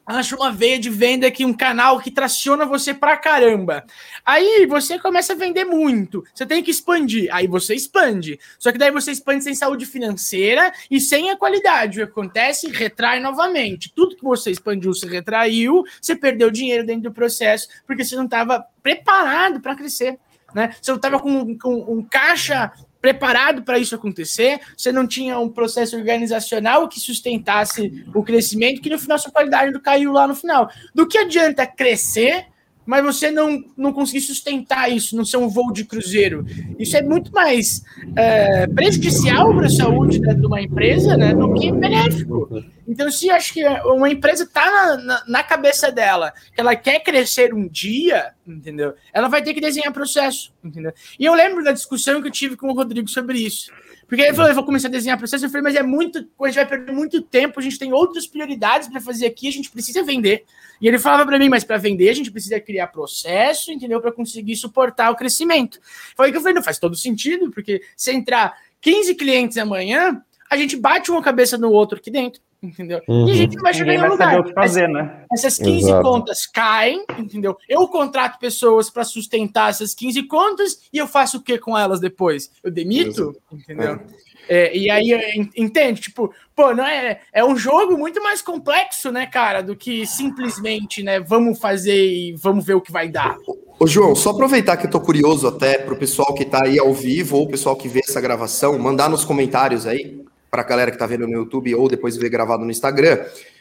acha 0.06 0.36
uma 0.36 0.50
veia 0.50 0.78
de 0.78 0.90
venda 0.90 1.26
aqui, 1.26 1.44
um 1.44 1.52
canal 1.52 2.00
que 2.00 2.10
traciona 2.10 2.66
você 2.66 2.92
pra 2.92 3.16
caramba. 3.16 3.84
Aí 4.24 4.66
você 4.66 4.98
começa 4.98 5.32
a 5.32 5.36
vender 5.36 5.64
muito. 5.64 6.24
Você 6.34 6.44
tem 6.44 6.62
que 6.62 6.70
expandir. 6.70 7.28
Aí 7.32 7.46
você 7.46 7.74
expande. 7.74 8.38
Só 8.58 8.72
que 8.72 8.78
daí 8.78 8.90
você 8.90 9.12
expande 9.12 9.44
sem 9.44 9.54
saúde 9.54 9.86
financeira 9.86 10.72
e 10.90 11.00
sem 11.00 11.30
a 11.30 11.36
qualidade. 11.36 12.02
O 12.02 12.06
que 12.06 12.12
acontece? 12.12 12.70
Retrai 12.70 13.20
novamente. 13.20 13.92
Tudo 13.94 14.16
que 14.16 14.24
você 14.24 14.50
expandiu 14.50 14.92
se 14.94 15.06
retraiu, 15.06 15.84
você 16.00 16.16
perdeu 16.16 16.50
dinheiro 16.50 16.84
dentro 16.84 17.04
do 17.04 17.12
processo, 17.12 17.68
porque 17.86 18.04
você 18.04 18.16
não 18.16 18.24
estava 18.24 18.64
preparado 18.82 19.60
para 19.60 19.76
crescer. 19.76 20.18
Né? 20.54 20.74
Você 20.80 20.90
não 20.90 20.96
estava 20.96 21.18
com, 21.18 21.56
com 21.56 21.74
um 21.88 22.02
caixa 22.02 22.72
preparado 23.02 23.62
para 23.62 23.80
isso 23.80 23.96
acontecer, 23.96 24.60
você 24.76 24.92
não 24.92 25.06
tinha 25.06 25.36
um 25.38 25.48
processo 25.48 25.96
organizacional 25.96 26.88
que 26.88 27.00
sustentasse 27.00 28.06
o 28.14 28.22
crescimento, 28.22 28.80
que 28.80 28.88
no 28.88 28.98
final 28.98 29.18
sua 29.18 29.32
qualidade 29.32 29.78
caiu 29.80 30.12
lá 30.12 30.28
no 30.28 30.36
final. 30.36 30.70
Do 30.94 31.06
que 31.06 31.18
adianta 31.18 31.66
crescer 31.66 32.46
mas 32.84 33.04
você 33.04 33.30
não, 33.30 33.62
não 33.76 33.92
conseguir 33.92 34.22
sustentar 34.22 34.90
isso, 34.90 35.16
não 35.16 35.24
ser 35.24 35.36
um 35.36 35.48
voo 35.48 35.72
de 35.72 35.84
cruzeiro. 35.84 36.44
Isso 36.78 36.96
é 36.96 37.02
muito 37.02 37.32
mais 37.32 37.84
é, 38.16 38.66
prejudicial 38.66 39.54
para 39.54 39.66
a 39.66 39.70
saúde 39.70 40.18
né, 40.18 40.34
de 40.34 40.44
uma 40.44 40.60
empresa 40.60 41.16
né, 41.16 41.32
do 41.32 41.54
que 41.54 41.70
benéfico. 41.70 42.48
Então, 42.87 43.11
se 43.11 43.31
acho 43.31 43.53
que 43.53 43.64
uma 43.85 44.11
empresa 44.11 44.45
está 44.45 44.71
na, 44.71 44.97
na, 44.97 45.25
na, 45.27 45.42
cabeça 45.42 45.90
dela 45.90 46.33
que 46.53 46.61
ela 46.61 46.75
quer 46.75 47.01
crescer 47.01 47.55
um 47.55 47.68
dia, 47.68 48.35
entendeu? 48.47 48.95
Ela 49.12 49.29
vai 49.29 49.42
ter 49.42 49.55
que 49.55 49.61
desenhar 49.61 49.92
processo, 49.92 50.53
entendeu? 50.62 50.92
E 51.18 51.25
eu 51.25 51.35
lembro 51.35 51.62
da 51.62 51.73
discussão 51.73 52.21
que 52.21 52.29
eu 52.29 52.33
tive 52.33 52.57
com 52.57 52.68
o 52.68 52.75
Rodrigo 52.75 53.09
sobre 53.09 53.38
isso. 53.38 53.71
Porque 54.12 54.25
ele 54.25 54.35
falou, 54.35 54.51
eu 54.51 54.55
vou 54.55 54.64
começar 54.64 54.88
a 54.88 54.90
desenhar 54.90 55.16
processo. 55.16 55.47
Eu 55.47 55.49
falei, 55.49 55.62
mas 55.62 55.75
é 55.75 55.83
muito, 55.83 56.18
a 56.18 56.47
gente 56.47 56.57
vai 56.57 56.66
perder 56.66 56.92
muito 56.92 57.23
tempo, 57.23 57.59
a 57.59 57.62
gente 57.62 57.79
tem 57.79 57.92
outras 57.92 58.27
prioridades 58.27 58.88
para 58.88 59.01
fazer 59.01 59.27
aqui, 59.27 59.49
a 59.49 59.53
gente 59.53 59.71
precisa 59.71 60.03
vender. 60.03 60.45
E 60.81 60.88
ele 60.88 60.99
falava 60.99 61.25
para 61.25 61.38
mim, 61.38 61.49
mas 61.49 61.64
para 61.64 61.79
vender 61.79 62.11
a 62.11 62.14
gente 62.14 62.31
precisa 62.31 62.61
criar 62.61 62.88
processo, 62.88 63.71
entendeu? 63.71 64.01
Para 64.01 64.12
conseguir 64.12 64.57
suportar 64.57 65.11
o 65.11 65.16
crescimento. 65.16 65.81
Foi 66.16 66.27
aí 66.27 66.33
que 66.33 66.37
eu 66.37 66.42
falei, 66.42 66.55
não 66.55 66.62
faz 66.62 66.79
todo 66.79 66.97
sentido, 66.97 67.51
porque 67.51 67.81
se 67.97 68.12
entrar 68.12 68.55
15 68.81 69.14
clientes 69.14 69.57
amanhã, 69.57 70.21
a 70.51 70.57
gente 70.59 70.77
bate 70.77 71.11
uma 71.11 71.23
cabeça 71.23 71.57
no 71.57 71.71
outro 71.71 71.97
aqui 71.97 72.11
dentro, 72.11 72.42
entendeu? 72.62 73.01
Uhum. 73.09 73.29
E 73.29 73.31
a 73.33 73.35
gente 73.35 73.57
não 73.57 73.62
vai 73.62 73.75
chegar 73.75 73.94
em 73.94 74.09
lugar. 74.09 74.40
O 74.40 74.44
que 74.44 74.53
fazer, 74.53 74.88
né? 74.88 75.25
Essas 75.33 75.59
15 75.59 75.88
Exato. 75.88 76.03
contas 76.03 76.46
caem, 76.46 77.05
entendeu? 77.18 77.57
Eu 77.68 77.88
contrato 77.88 78.38
pessoas 78.38 78.88
para 78.88 79.05
sustentar 79.05 79.70
essas 79.70 79.94
15 79.94 80.22
contas 80.25 80.88
e 80.92 80.98
eu 80.98 81.07
faço 81.07 81.38
o 81.38 81.42
que 81.42 81.59
com 81.59 81.77
elas 81.77 82.01
depois? 82.01 82.51
Eu 82.62 82.70
demito, 82.70 83.31
Exato. 83.31 83.42
entendeu? 83.53 83.92
É. 83.92 84.33
É, 84.48 84.77
e 84.77 84.90
aí, 84.90 85.12
entende? 85.57 86.01
Tipo, 86.01 86.33
pô, 86.55 86.75
não 86.75 86.85
é, 86.85 87.20
é 87.33 87.44
um 87.44 87.57
jogo 87.57 87.96
muito 87.96 88.22
mais 88.22 88.42
complexo, 88.42 89.12
né, 89.12 89.27
cara, 89.27 89.62
do 89.62 89.77
que 89.77 90.07
simplesmente, 90.07 91.03
né, 91.03 91.20
vamos 91.20 91.59
fazer 91.59 92.05
e 92.05 92.33
vamos 92.33 92.64
ver 92.64 92.75
o 92.75 92.81
que 92.81 92.92
vai 92.92 93.09
dar. 93.09 93.37
Ô, 93.79 93.87
João, 93.87 94.14
só 94.14 94.31
aproveitar 94.31 94.77
que 94.77 94.87
eu 94.87 94.90
tô 94.90 95.01
curioso 95.01 95.46
até 95.46 95.79
pro 95.79 95.96
pessoal 95.96 96.35
que 96.35 96.44
tá 96.44 96.64
aí 96.64 96.79
ao 96.79 96.92
vivo 96.92 97.37
ou 97.37 97.44
o 97.44 97.48
pessoal 97.48 97.77
que 97.77 97.88
vê 97.88 98.01
essa 98.01 98.20
gravação, 98.20 98.79
mandar 98.79 99.09
nos 99.09 99.25
comentários 99.25 99.87
aí, 99.87 100.20
pra 100.52 100.62
galera 100.62 100.90
que 100.90 100.98
tá 100.98 101.06
vendo 101.06 101.26
no 101.26 101.32
YouTube 101.32 101.74
ou 101.74 101.88
depois 101.88 102.14
ver 102.14 102.28
gravado 102.28 102.62
no 102.62 102.70
Instagram, 102.70 103.18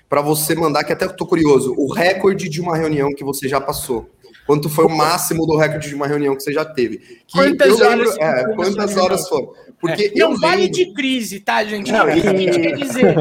para 0.10 0.22
você 0.22 0.54
mandar, 0.54 0.84
que 0.84 0.92
até 0.92 1.06
eu 1.06 1.16
tô 1.16 1.26
curioso, 1.26 1.74
o 1.78 1.94
recorde 1.94 2.50
de 2.50 2.60
uma 2.60 2.76
reunião 2.76 3.16
que 3.16 3.24
você 3.24 3.48
já 3.48 3.62
passou. 3.62 4.10
Quanto 4.46 4.68
foi 4.68 4.84
o 4.84 4.90
máximo 4.90 5.46
do 5.48 5.56
recorde 5.56 5.88
de 5.88 5.96
uma 5.96 6.06
reunião 6.06 6.36
que 6.36 6.44
você 6.44 6.52
já 6.52 6.66
teve? 6.66 6.98
Que 6.98 7.38
quantas 7.38 7.80
horas? 7.80 8.18
é, 8.18 8.44
quantas 8.56 8.98
horas 8.98 9.30
foram? 9.30 9.54
Porque 9.80 10.12
é, 10.14 10.20
não 10.20 10.38
vale 10.38 10.64
lembro... 10.64 10.74
de 10.74 10.94
crise, 10.94 11.40
tá, 11.40 11.64
gente? 11.64 11.90
Não, 11.94 12.10
e... 12.10 12.12
a 12.12 12.36
gente 12.36 12.60
quer 12.60 12.76
dizer? 12.76 13.16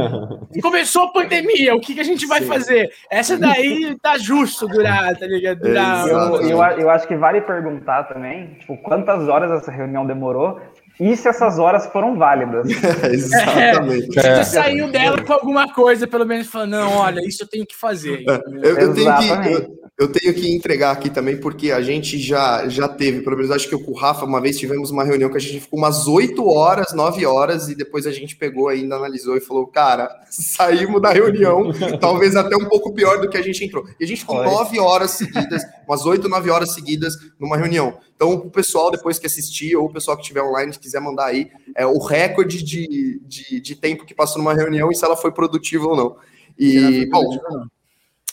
Começou 0.61 1.04
a 1.04 1.12
pandemia, 1.12 1.76
o 1.76 1.80
que, 1.80 1.94
que 1.94 2.00
a 2.00 2.04
gente 2.04 2.26
vai 2.26 2.40
Sim. 2.40 2.48
fazer? 2.48 2.90
Essa 3.09 3.38
daí 3.38 3.96
tá 4.02 4.18
justo 4.18 4.66
durar, 4.66 5.16
tá 5.16 5.26
ligado? 5.28 5.61
Durar... 5.61 6.09
Eu, 6.09 6.16
eu, 6.42 6.59
eu, 6.59 6.90
acho 6.90 7.06
que 7.06 7.16
vale 7.16 7.40
perguntar 7.40 8.04
também, 8.04 8.56
tipo, 8.59 8.76
quantas 8.78 9.28
horas 9.28 9.52
essa 9.52 9.70
reunião 9.70 10.04
demorou 10.04 10.59
e 11.01 11.17
se 11.17 11.29
essas 11.29 11.59
horas 11.59 11.87
foram 11.87 12.19
válidas. 12.19 12.69
Exatamente. 13.11 14.19
É, 14.19 14.37
você 14.37 14.45
saiu 14.45 14.91
dela 14.91 15.25
com 15.25 15.33
alguma 15.33 15.73
coisa, 15.73 16.07
pelo 16.07 16.27
menos 16.27 16.47
falando, 16.47 16.73
não, 16.73 16.93
olha, 16.99 17.21
isso 17.27 17.43
eu 17.43 17.49
tenho 17.49 17.67
que 17.67 17.75
fazer. 17.75 18.23
É, 18.29 18.41
eu, 18.63 18.79
eu 18.79 18.95
tenho 18.95 19.17
que, 19.17 19.53
eu, 19.53 19.81
eu 20.01 20.09
tenho 20.09 20.33
que 20.33 20.51
entregar 20.51 20.93
aqui 20.93 21.11
também, 21.11 21.37
porque 21.37 21.71
a 21.71 21.83
gente 21.83 22.19
já, 22.19 22.67
já 22.67 22.89
teve, 22.89 23.21
pelo 23.21 23.37
menos 23.37 23.51
acho 23.51 23.69
que 23.69 23.75
eu 23.75 23.85
com 23.85 23.91
o 23.91 23.95
Rafa, 23.95 24.25
uma 24.25 24.41
vez 24.41 24.59
tivemos 24.59 24.91
uma 24.91 25.05
reunião 25.05 25.29
que 25.29 25.37
a 25.37 25.41
gente 25.41 25.61
ficou 25.61 25.79
umas 25.79 26.09
8 26.09 26.43
horas, 26.49 26.95
9 26.95 27.27
horas, 27.27 27.69
e 27.69 27.75
depois 27.75 28.07
a 28.07 28.11
gente 28.11 28.35
pegou 28.35 28.69
ainda, 28.69 28.97
analisou 28.97 29.37
e 29.37 29.43
falou, 29.43 29.67
cara, 29.67 30.09
saímos 30.31 31.03
da 31.03 31.13
reunião, 31.13 31.71
talvez 32.01 32.35
até 32.35 32.57
um 32.57 32.65
pouco 32.65 32.95
pior 32.95 33.21
do 33.21 33.29
que 33.29 33.37
a 33.37 33.43
gente 33.43 33.63
entrou. 33.63 33.85
E 34.01 34.05
a 34.05 34.07
gente 34.07 34.21
ficou 34.21 34.43
9 34.43 34.81
horas 34.81 35.11
seguidas, 35.11 35.63
umas 35.87 36.07
8, 36.07 36.27
9 36.31 36.49
horas 36.49 36.73
seguidas 36.73 37.15
numa 37.39 37.59
reunião. 37.59 37.99
Então, 38.17 38.33
o 38.33 38.51
pessoal, 38.51 38.91
depois 38.91 39.19
que 39.19 39.27
assistir, 39.27 39.77
ou 39.77 39.85
o 39.85 39.93
pessoal 39.93 40.17
que 40.17 40.23
estiver 40.23 40.43
online, 40.43 40.73
se 40.73 40.79
quiser 40.79 41.01
mandar 41.01 41.27
aí, 41.27 41.51
é 41.77 41.85
o 41.85 41.99
recorde 41.99 42.63
de, 42.63 43.21
de, 43.23 43.61
de 43.61 43.77
tempo 43.77 44.07
que 44.07 44.15
passou 44.15 44.39
numa 44.39 44.55
reunião 44.55 44.91
e 44.91 44.95
se 44.95 45.05
ela 45.05 45.17
foi 45.17 45.31
produtiva 45.31 45.89
ou 45.89 45.95
não. 45.95 46.17
E, 46.59 47.05
bom 47.11 47.69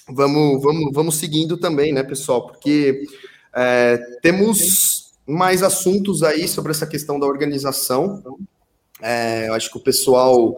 vamos, 0.10 0.62
vamos, 0.62 0.92
vamos 0.94 1.16
seguindo 1.16 1.58
também, 1.58 1.94
né, 1.94 2.04
pessoal? 2.04 2.48
Porque 2.48 3.04
é, 3.56 3.98
temos 4.22 5.14
mais 5.26 5.64
assuntos 5.64 6.24
aí 6.24 6.48
sobre 6.48 6.72
essa 6.72 6.88
questão 6.88 7.20
da 7.20 7.28
organização. 7.28 8.24
É, 9.02 9.48
eu 9.50 9.54
acho 9.54 9.72
que 9.72 9.78
o 9.78 9.84
pessoal 9.84 10.56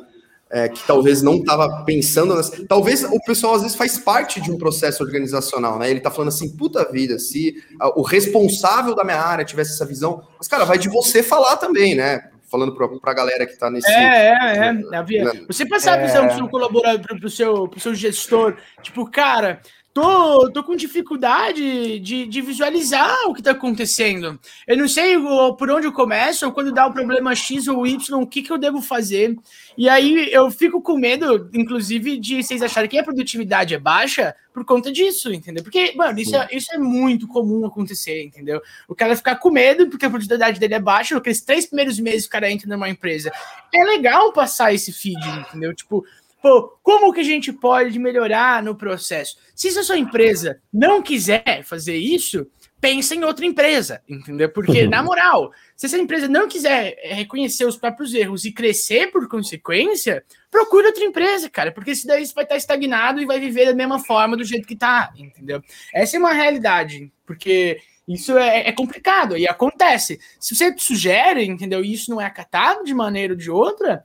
é, 0.49 0.67
que 0.67 0.85
talvez 0.85 1.21
não 1.21 1.35
estava 1.35 1.83
pensando 1.83 2.35
nessa, 2.35 2.65
talvez 2.67 3.03
o 3.03 3.19
pessoal 3.23 3.55
às 3.55 3.61
vezes 3.61 3.77
faz 3.77 3.97
parte 3.97 4.41
de 4.41 4.51
um 4.51 4.57
processo 4.57 5.03
organizacional, 5.03 5.77
né? 5.77 5.89
Ele 5.89 5.99
está 5.99 6.09
falando 6.09 6.29
assim, 6.29 6.55
puta 6.55 6.89
vida, 6.91 7.19
se 7.19 7.55
o 7.95 8.01
responsável 8.01 8.95
da 8.95 9.03
minha 9.03 9.21
área 9.21 9.45
tivesse 9.45 9.73
essa 9.73 9.85
visão, 9.85 10.23
mas 10.37 10.47
cara, 10.47 10.65
vai 10.65 10.77
de 10.77 10.89
você 10.89 11.21
falar 11.21 11.57
também, 11.57 11.95
né? 11.95 12.29
Falando 12.49 12.75
para 12.75 13.11
a 13.11 13.15
galera 13.15 13.45
que 13.45 13.53
está 13.53 13.69
nesse. 13.69 13.89
É, 13.91 14.29
é, 14.29 14.57
é. 14.57 14.73
Né? 14.73 15.45
Você 15.47 15.65
passar 15.65 15.99
a 15.99 16.05
visão 16.05 16.25
é... 16.25 16.27
do 16.27 16.35
seu 16.35 16.47
colaborador, 16.47 17.17
para 17.17 17.27
o 17.27 17.29
seu, 17.29 17.67
pro 17.67 17.79
seu 17.79 17.93
gestor, 17.93 18.57
tipo, 18.81 19.09
cara, 19.09 19.61
tô, 19.93 20.51
tô 20.51 20.63
com 20.63 20.75
dificuldade 20.75 21.99
de, 21.99 22.25
de 22.25 22.41
visualizar 22.41 23.27
o 23.27 23.33
que 23.33 23.41
está 23.41 23.51
acontecendo. 23.51 24.39
Eu 24.67 24.77
não 24.77 24.87
sei 24.87 25.15
por 25.57 25.69
onde 25.69 25.87
eu 25.87 25.91
começo, 25.91 26.45
ou 26.45 26.51
quando 26.51 26.71
dá 26.71 26.85
o 26.85 26.93
problema 26.93 27.35
X 27.35 27.67
ou 27.67 27.85
Y, 27.85 28.21
o 28.21 28.27
que, 28.27 28.41
que 28.41 28.51
eu 28.51 28.57
devo 28.57 28.81
fazer. 28.81 29.35
E 29.77 29.89
aí 29.89 30.31
eu 30.31 30.49
fico 30.51 30.81
com 30.81 30.97
medo, 30.97 31.49
inclusive, 31.53 32.17
de 32.17 32.43
vocês 32.43 32.61
acharem 32.61 32.89
que 32.89 32.97
a 32.97 33.03
produtividade 33.03 33.73
é 33.73 33.79
baixa 33.79 34.35
por 34.53 34.65
conta 34.65 34.91
disso, 34.91 35.31
entendeu? 35.31 35.63
Porque, 35.63 35.93
mano, 35.95 36.19
isso 36.19 36.35
é, 36.35 36.47
isso 36.51 36.73
é 36.73 36.77
muito 36.77 37.27
comum 37.27 37.65
acontecer, 37.65 38.23
entendeu? 38.23 38.61
O 38.87 38.95
cara 38.95 39.15
ficar 39.15 39.35
com 39.35 39.51
medo 39.51 39.87
porque 39.87 40.05
a 40.05 40.09
produtividade 40.09 40.59
dele 40.59 40.73
é 40.73 40.79
baixa, 40.79 41.17
aqueles 41.17 41.41
três 41.41 41.65
primeiros 41.65 41.99
meses 41.99 42.25
o 42.25 42.29
cara 42.29 42.51
entra 42.51 42.67
numa 42.67 42.89
empresa. 42.89 43.31
É 43.73 43.83
legal 43.83 44.33
passar 44.33 44.73
esse 44.73 44.91
feed, 44.91 45.19
entendeu? 45.39 45.73
Tipo, 45.73 46.03
Pô, 46.41 46.79
como 46.81 47.11
que 47.11 47.19
a 47.19 47.23
gente 47.23 47.51
pode 47.51 47.99
melhorar 47.99 48.63
no 48.63 48.75
processo? 48.75 49.37
Se 49.53 49.67
a 49.77 49.83
sua 49.83 49.97
empresa 49.97 50.61
não 50.71 51.01
quiser 51.01 51.63
fazer 51.63 51.97
isso, 51.97 52.47
pensa 52.79 53.13
em 53.13 53.25
outra 53.25 53.45
empresa, 53.45 54.01
entendeu? 54.07 54.49
Porque, 54.49 54.87
na 54.87 55.03
moral, 55.03 55.51
se 55.75 55.85
essa 55.85 55.97
empresa 55.97 56.29
não 56.29 56.47
quiser 56.47 56.95
reconhecer 57.03 57.65
os 57.65 57.75
próprios 57.75 58.13
erros 58.13 58.45
e 58.45 58.53
crescer 58.53 59.11
por 59.11 59.27
consequência, 59.27 60.23
procure 60.49 60.87
outra 60.87 61.03
empresa, 61.03 61.49
cara, 61.49 61.73
porque 61.73 61.93
se 61.93 62.07
daí 62.07 62.25
você 62.25 62.33
vai 62.33 62.45
estar 62.45 62.55
estagnado 62.55 63.21
e 63.21 63.25
vai 63.25 63.37
viver 63.37 63.65
da 63.65 63.75
mesma 63.75 63.99
forma 63.99 64.37
do 64.37 64.45
jeito 64.45 64.65
que 64.65 64.77
tá, 64.77 65.11
entendeu? 65.17 65.61
Essa 65.93 66.15
é 66.15 66.19
uma 66.19 66.31
realidade, 66.31 67.11
porque 67.25 67.81
Isso 68.09 68.35
é, 68.35 68.67
é, 68.67 68.71
complicado 68.71 69.37
e 69.37 69.47
acontece. 69.47 70.19
Se 70.39 70.55
você 70.55 70.73
sugere, 70.79 71.45
entendeu? 71.45 71.85
E 71.85 71.93
isso 71.93 72.09
não 72.09 72.19
é 72.19 72.25
acatado 72.25 72.83
de 72.83 72.91
maneira 72.91 73.33
ou 73.33 73.37
de 73.37 73.51
outra, 73.51 74.03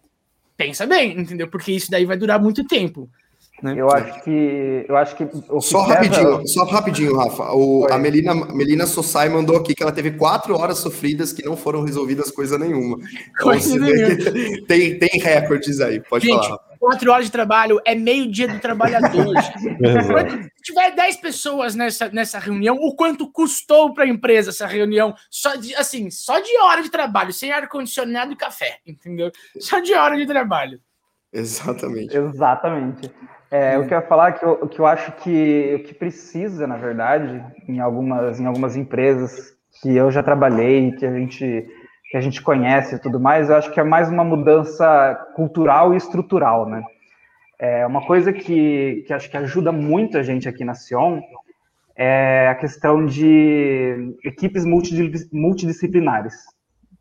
pensa 0.57 0.87
bem, 0.87 1.19
entendeu? 1.19 1.49
Porque 1.49 1.73
isso 1.73 1.91
daí 1.91 2.05
vai 2.05 2.17
durar 2.17 2.41
muito 2.41 2.67
tempo. 2.67 3.09
Né? 3.63 3.75
Eu 3.77 3.89
acho 3.89 4.25
que. 4.25 4.85
Eu 4.89 4.97
acho 4.97 5.17
que, 5.17 5.29
só 5.61 5.83
rapidinho, 5.83 6.47
só 6.49 6.65
rapidinho, 6.65 7.17
Rafa. 7.17 7.53
O, 7.53 7.87
a 7.91 7.97
Melina, 7.97 8.35
Melina 8.35 8.87
Sossai 8.87 9.29
mandou 9.29 9.57
aqui 9.57 9.75
que 9.75 9.83
ela 9.83 9.93
teve 9.93 10.11
quatro 10.13 10.59
horas 10.59 10.79
sofridas 10.79 11.33
que 11.33 11.45
não 11.45 11.57
foram 11.57 11.83
resolvidas 11.83 12.31
coisa 12.31 12.59
nenhuma. 12.59 12.99
Então, 12.99 13.43
coisa 13.43 13.79
nenhuma. 13.79 14.17
Tem, 14.67 14.99
tem 14.99 15.21
recordes 15.21 15.81
aí, 15.81 16.01
pode 16.01 16.27
Gente, 16.27 16.47
falar. 16.47 16.61
Quatro 16.85 17.11
horas 17.11 17.25
de 17.25 17.33
trabalho 17.33 17.81
é 17.83 17.95
meio 17.95 18.31
dia 18.31 18.47
do 18.47 18.61
trabalhador. 18.61 19.35
Se 19.41 20.63
tiver 20.63 20.95
dez 20.95 21.17
pessoas 21.17 21.75
nessa, 21.75 22.11
nessa 22.11 22.39
reunião, 22.39 22.77
o 22.77 22.95
quanto 22.95 23.31
custou 23.33 23.95
para 23.95 24.05
a 24.05 24.07
empresa 24.07 24.51
essa 24.51 24.67
reunião? 24.67 25.15
Só 25.31 25.57
de, 25.57 25.75
assim, 25.77 26.11
só 26.11 26.39
de 26.41 26.59
hora 26.59 26.83
de 26.83 26.91
trabalho, 26.91 27.33
sem 27.33 27.51
ar-condicionado 27.51 28.35
e 28.35 28.37
café, 28.37 28.81
entendeu? 28.87 29.33
Só 29.59 29.81
de 29.81 29.95
hora 29.95 30.15
de 30.15 30.27
trabalho. 30.27 30.79
Exatamente. 31.33 32.15
Exatamente. 32.15 33.11
É, 33.51 33.79
o 33.79 33.87
que 33.87 33.95
eu 33.95 33.99
ia 33.99 34.07
falar 34.07 34.29
é 34.29 34.33
que 34.33 34.45
eu, 34.45 34.69
que 34.69 34.79
eu 34.79 34.87
acho 34.87 35.13
que 35.13 35.77
o 35.77 35.85
que 35.85 35.95
precisa, 35.95 36.67
na 36.67 36.77
verdade, 36.77 37.43
em 37.67 37.81
algumas, 37.81 38.39
em 38.39 38.45
algumas 38.45 38.77
empresas 38.77 39.57
que 39.81 39.97
eu 39.97 40.11
já 40.11 40.23
trabalhei, 40.23 40.93
que 40.93 41.07
a 41.07 41.13
gente 41.13 41.67
que 42.15 42.19
a 42.19 42.21
gente 42.21 42.41
conhece 42.41 42.95
e 42.95 42.99
tudo 43.01 43.19
mais, 43.19 43.51
eu 43.51 43.57
acho 43.57 43.73
que 43.73 43.81
é 43.81 43.83
mais 43.83 44.09
uma 44.09 44.23
mudança 44.23 45.17
cultural 45.35 45.93
e 45.93 45.97
estrutural, 45.97 46.65
né? 46.65 46.85
É 47.59 47.85
uma 47.85 48.07
coisa 48.07 48.33
que, 48.33 49.03
que 49.05 49.13
acho 49.13 49.29
que 49.29 49.37
ajuda 49.37 49.73
muito 49.73 50.17
a 50.17 50.23
gente 50.23 50.49
aqui 50.49 50.65
na 50.65 50.75
Sion 50.75 51.21
é 51.97 52.47
a 52.49 52.55
questão 52.55 53.05
de 53.05 54.17
equipes 54.23 54.65
multidisciplinares 54.65 56.37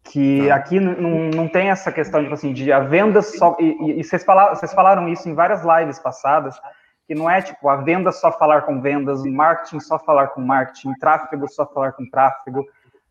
que 0.03 0.47
tá. 0.47 0.55
aqui 0.55 0.79
não, 0.79 1.29
não 1.29 1.47
tem 1.47 1.69
essa 1.69 1.91
questão 1.91 2.19
tipo 2.23 2.33
assim, 2.33 2.51
de 2.51 2.71
a 2.71 2.79
venda 2.79 3.21
só. 3.21 3.55
E, 3.59 3.99
e, 3.99 4.03
vocês, 4.03 4.23
falaram, 4.23 4.55
vocês 4.55 4.73
falaram 4.73 5.07
isso 5.07 5.29
em 5.29 5.35
várias 5.35 5.61
lives 5.63 5.99
passadas, 5.99 6.59
que 7.07 7.13
não 7.13 7.29
é 7.29 7.39
tipo 7.39 7.69
a 7.69 7.75
venda 7.75 8.11
só 8.11 8.31
falar 8.31 8.63
com 8.63 8.81
vendas, 8.81 9.23
marketing 9.23 9.79
só 9.79 9.99
falar 9.99 10.29
com 10.29 10.41
marketing, 10.41 10.91
tráfego 10.95 11.47
só 11.47 11.67
falar 11.67 11.91
com 11.91 12.09
tráfego, 12.09 12.65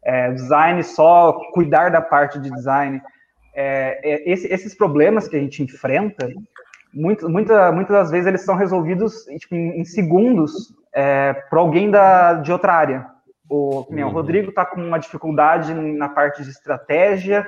é, 0.04 0.32
design 0.32 0.82
só 0.82 1.32
cuidar 1.52 1.90
da 1.90 2.00
parte 2.00 2.38
de 2.38 2.50
design. 2.50 3.00
É, 3.54 4.00
é, 4.02 4.30
esse, 4.32 4.46
esses 4.52 4.74
problemas 4.74 5.28
que 5.28 5.36
a 5.36 5.40
gente 5.40 5.62
enfrenta, 5.62 6.28
muito, 6.92 7.28
muita, 7.28 7.72
muitas 7.72 7.94
das 7.96 8.10
vezes 8.10 8.26
eles 8.26 8.42
são 8.42 8.54
resolvidos 8.54 9.24
tipo, 9.38 9.54
em, 9.54 9.84
segundos 9.84 10.74
é, 10.94 11.32
por 11.48 11.58
alguém 11.58 11.90
da, 11.90 12.34
de 12.34 12.52
outra 12.52 12.74
área. 12.74 13.06
O, 13.52 13.86
o 13.86 13.94
uhum. 13.94 14.08
Rodrigo 14.08 14.48
está 14.48 14.64
com 14.64 14.80
uma 14.80 14.98
dificuldade 14.98 15.74
na 15.74 16.08
parte 16.08 16.42
de 16.42 16.48
estratégia 16.48 17.46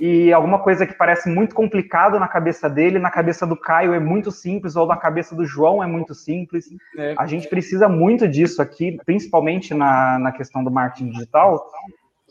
e 0.00 0.32
alguma 0.32 0.58
coisa 0.58 0.84
que 0.84 0.94
parece 0.94 1.30
muito 1.30 1.54
complicado 1.54 2.18
na 2.18 2.26
cabeça 2.26 2.68
dele, 2.68 2.98
na 2.98 3.08
cabeça 3.08 3.46
do 3.46 3.56
Caio 3.56 3.94
é 3.94 4.00
muito 4.00 4.32
simples, 4.32 4.74
ou 4.74 4.84
na 4.84 4.96
cabeça 4.96 5.32
do 5.32 5.44
João 5.44 5.80
é 5.80 5.86
muito 5.86 6.12
simples. 6.12 6.66
É. 6.98 7.14
A 7.16 7.24
gente 7.26 7.48
precisa 7.48 7.88
muito 7.88 8.26
disso 8.26 8.60
aqui, 8.60 8.98
principalmente 9.06 9.72
na, 9.72 10.18
na 10.18 10.32
questão 10.32 10.64
do 10.64 10.72
marketing 10.72 11.10
digital, 11.10 11.64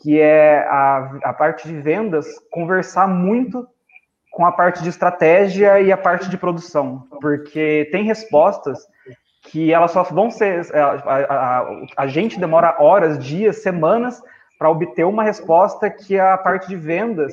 que 0.02 0.20
é 0.20 0.58
a, 0.68 1.18
a 1.24 1.32
parte 1.32 1.66
de 1.66 1.80
vendas 1.80 2.26
conversar 2.50 3.08
muito 3.08 3.66
com 4.30 4.44
a 4.44 4.52
parte 4.52 4.82
de 4.82 4.90
estratégia 4.90 5.80
e 5.80 5.90
a 5.90 5.96
parte 5.96 6.28
de 6.28 6.36
produção, 6.36 7.06
porque 7.22 7.88
tem 7.90 8.04
respostas 8.04 8.80
que 9.44 9.72
elas 9.72 9.90
só 9.90 10.02
vão 10.02 10.30
ser. 10.30 10.66
É, 10.72 10.80
a, 10.80 10.92
a, 10.96 11.66
a 11.96 12.06
gente 12.06 12.38
demora 12.38 12.76
horas, 12.78 13.18
dias, 13.18 13.62
semanas 13.62 14.22
para 14.58 14.70
obter 14.70 15.04
uma 15.04 15.22
resposta 15.22 15.90
que 15.90 16.18
a 16.18 16.38
parte 16.38 16.68
de 16.68 16.76
vendas, 16.76 17.32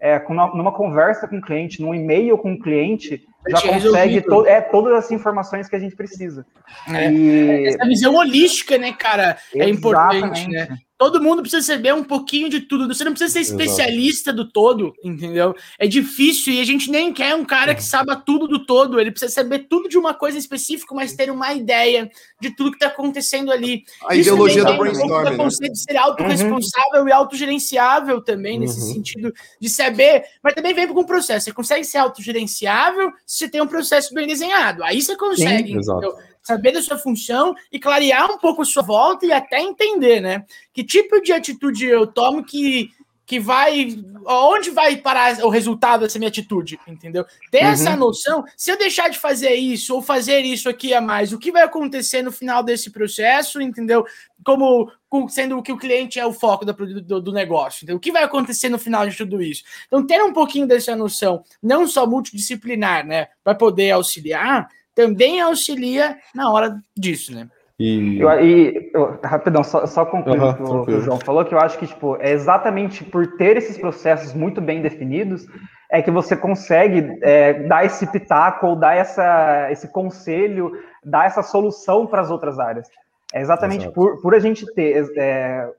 é, 0.00 0.22
numa 0.28 0.72
conversa 0.72 1.26
com 1.26 1.38
o 1.38 1.42
cliente, 1.42 1.82
num 1.82 1.94
e-mail 1.94 2.38
com 2.38 2.52
o 2.52 2.58
cliente, 2.58 3.22
já 3.48 3.60
consegue 3.60 4.20
to, 4.20 4.46
é, 4.46 4.60
todas 4.60 4.92
as 4.92 5.10
informações 5.10 5.68
que 5.68 5.76
a 5.76 5.78
gente 5.78 5.96
precisa. 5.96 6.46
É, 6.88 7.10
e... 7.10 7.66
Essa 7.66 7.86
visão 7.86 8.14
holística, 8.14 8.78
né, 8.78 8.92
cara, 8.92 9.36
é 9.54 9.68
importante, 9.68 10.48
né? 10.48 10.78
Todo 10.98 11.22
mundo 11.22 11.42
precisa 11.42 11.62
saber 11.62 11.94
um 11.94 12.02
pouquinho 12.02 12.48
de 12.48 12.60
tudo. 12.60 12.92
Você 12.92 13.04
não 13.04 13.12
precisa 13.12 13.32
ser 13.32 13.40
especialista 13.40 14.30
Exato. 14.30 14.44
do 14.44 14.50
todo, 14.50 14.92
entendeu? 15.02 15.54
É 15.78 15.86
difícil 15.86 16.52
e 16.52 16.60
a 16.60 16.64
gente 16.64 16.90
nem 16.90 17.12
quer 17.12 17.36
um 17.36 17.44
cara 17.44 17.72
que 17.72 17.84
saiba 17.84 18.16
tudo 18.16 18.48
do 18.48 18.66
todo. 18.66 18.98
Ele 18.98 19.12
precisa 19.12 19.32
saber 19.32 19.68
tudo 19.68 19.88
de 19.88 19.96
uma 19.96 20.12
coisa 20.12 20.36
específica, 20.36 20.92
mas 20.92 21.14
ter 21.14 21.30
uma 21.30 21.54
ideia 21.54 22.10
de 22.40 22.50
tudo 22.50 22.72
que 22.72 22.76
está 22.78 22.88
acontecendo 22.88 23.52
ali. 23.52 23.84
A 24.08 24.16
Isso 24.16 24.30
ideologia 24.30 24.64
do 24.64 24.76
brainstorming. 24.76 25.28
Um 25.28 25.30
né? 25.30 25.36
conceito 25.36 25.72
de 25.72 25.78
ser 25.78 25.96
autorresponsável 25.96 27.02
uhum. 27.02 27.08
e 27.08 27.12
autogerenciável 27.12 28.20
também, 28.20 28.54
uhum. 28.54 28.60
nesse 28.62 28.80
sentido 28.92 29.32
de 29.60 29.68
saber. 29.68 30.24
Mas 30.42 30.54
também 30.54 30.74
vem 30.74 30.88
com 30.88 31.00
um 31.00 31.04
processo. 31.04 31.44
Você 31.44 31.52
consegue 31.52 31.84
ser 31.84 31.98
autogerenciável 31.98 33.12
se 33.24 33.38
você 33.38 33.48
tem 33.48 33.62
um 33.62 33.68
processo 33.68 34.12
bem 34.12 34.26
desenhado. 34.26 34.82
Aí 34.82 35.00
você 35.00 35.16
consegue, 35.16 35.68
Sim, 35.68 35.78
entendeu? 35.78 36.16
Saber 36.48 36.72
da 36.72 36.80
sua 36.80 36.96
função 36.96 37.54
e 37.70 37.78
clarear 37.78 38.30
um 38.30 38.38
pouco 38.38 38.62
a 38.62 38.64
sua 38.64 38.82
volta 38.82 39.26
e 39.26 39.32
até 39.32 39.60
entender, 39.60 40.20
né? 40.20 40.46
Que 40.72 40.82
tipo 40.82 41.20
de 41.20 41.30
atitude 41.30 41.84
eu 41.84 42.06
tomo 42.06 42.42
que, 42.42 42.90
que 43.26 43.38
vai. 43.38 43.94
Onde 44.24 44.70
vai 44.70 44.96
parar 44.96 45.44
o 45.44 45.50
resultado 45.50 46.00
dessa 46.00 46.18
minha 46.18 46.30
atitude, 46.30 46.80
entendeu? 46.86 47.26
Ter 47.50 47.64
uhum. 47.64 47.70
essa 47.70 47.94
noção, 47.94 48.44
se 48.56 48.70
eu 48.70 48.78
deixar 48.78 49.10
de 49.10 49.18
fazer 49.18 49.54
isso 49.54 49.94
ou 49.94 50.00
fazer 50.00 50.40
isso 50.40 50.68
aqui 50.70 50.94
a 50.94 51.00
mais, 51.02 51.32
o 51.32 51.38
que 51.38 51.52
vai 51.52 51.62
acontecer 51.62 52.22
no 52.22 52.32
final 52.32 52.62
desse 52.62 52.90
processo, 52.90 53.60
entendeu? 53.60 54.06
Como 54.42 54.90
sendo 55.28 55.62
que 55.62 55.72
o 55.72 55.78
cliente 55.78 56.18
é 56.18 56.24
o 56.24 56.32
foco 56.32 56.64
do, 56.64 57.02
do, 57.02 57.20
do 57.20 57.32
negócio. 57.32 57.84
Então, 57.84 57.96
o 57.96 58.00
que 58.00 58.12
vai 58.12 58.22
acontecer 58.22 58.70
no 58.70 58.78
final 58.78 59.06
de 59.06 59.16
tudo 59.16 59.42
isso? 59.42 59.64
Então, 59.86 60.06
ter 60.06 60.22
um 60.22 60.32
pouquinho 60.32 60.66
dessa 60.66 60.96
noção, 60.96 61.42
não 61.62 61.86
só 61.86 62.06
multidisciplinar, 62.06 63.06
né, 63.06 63.28
para 63.42 63.54
poder 63.54 63.90
auxiliar, 63.90 64.68
também 64.98 65.40
auxilia 65.40 66.18
na 66.34 66.50
hora 66.50 66.76
disso, 66.96 67.32
né? 67.32 67.48
E, 67.78 68.18
eu, 68.18 68.28
e 68.40 68.90
eu, 68.92 69.20
rapidão, 69.22 69.62
só, 69.62 69.86
só 69.86 70.04
concluir 70.04 70.40
uhum, 70.40 70.80
o 70.80 70.84
que 70.84 70.90
o 70.90 71.00
João 71.00 71.20
falou, 71.20 71.44
que 71.44 71.54
eu 71.54 71.60
acho 71.60 71.78
que 71.78 71.86
tipo, 71.86 72.16
é 72.16 72.32
exatamente 72.32 73.04
por 73.04 73.36
ter 73.36 73.56
esses 73.56 73.78
processos 73.78 74.34
muito 74.34 74.60
bem 74.60 74.82
definidos 74.82 75.46
é 75.88 76.02
que 76.02 76.10
você 76.10 76.36
consegue 76.36 77.16
é, 77.22 77.62
dar 77.68 77.84
esse 77.84 78.04
pitaco 78.08 78.66
ou 78.66 78.76
dar 78.76 78.96
essa, 78.96 79.68
esse 79.70 79.86
conselho, 79.92 80.72
dar 81.04 81.26
essa 81.26 81.44
solução 81.44 82.04
para 82.04 82.20
as 82.20 82.30
outras 82.30 82.58
áreas. 82.58 82.88
É 83.32 83.40
exatamente 83.40 83.88
por, 83.92 84.20
por 84.20 84.34
a 84.34 84.40
gente 84.40 84.66
ter 84.74 85.08
é, 85.16 85.70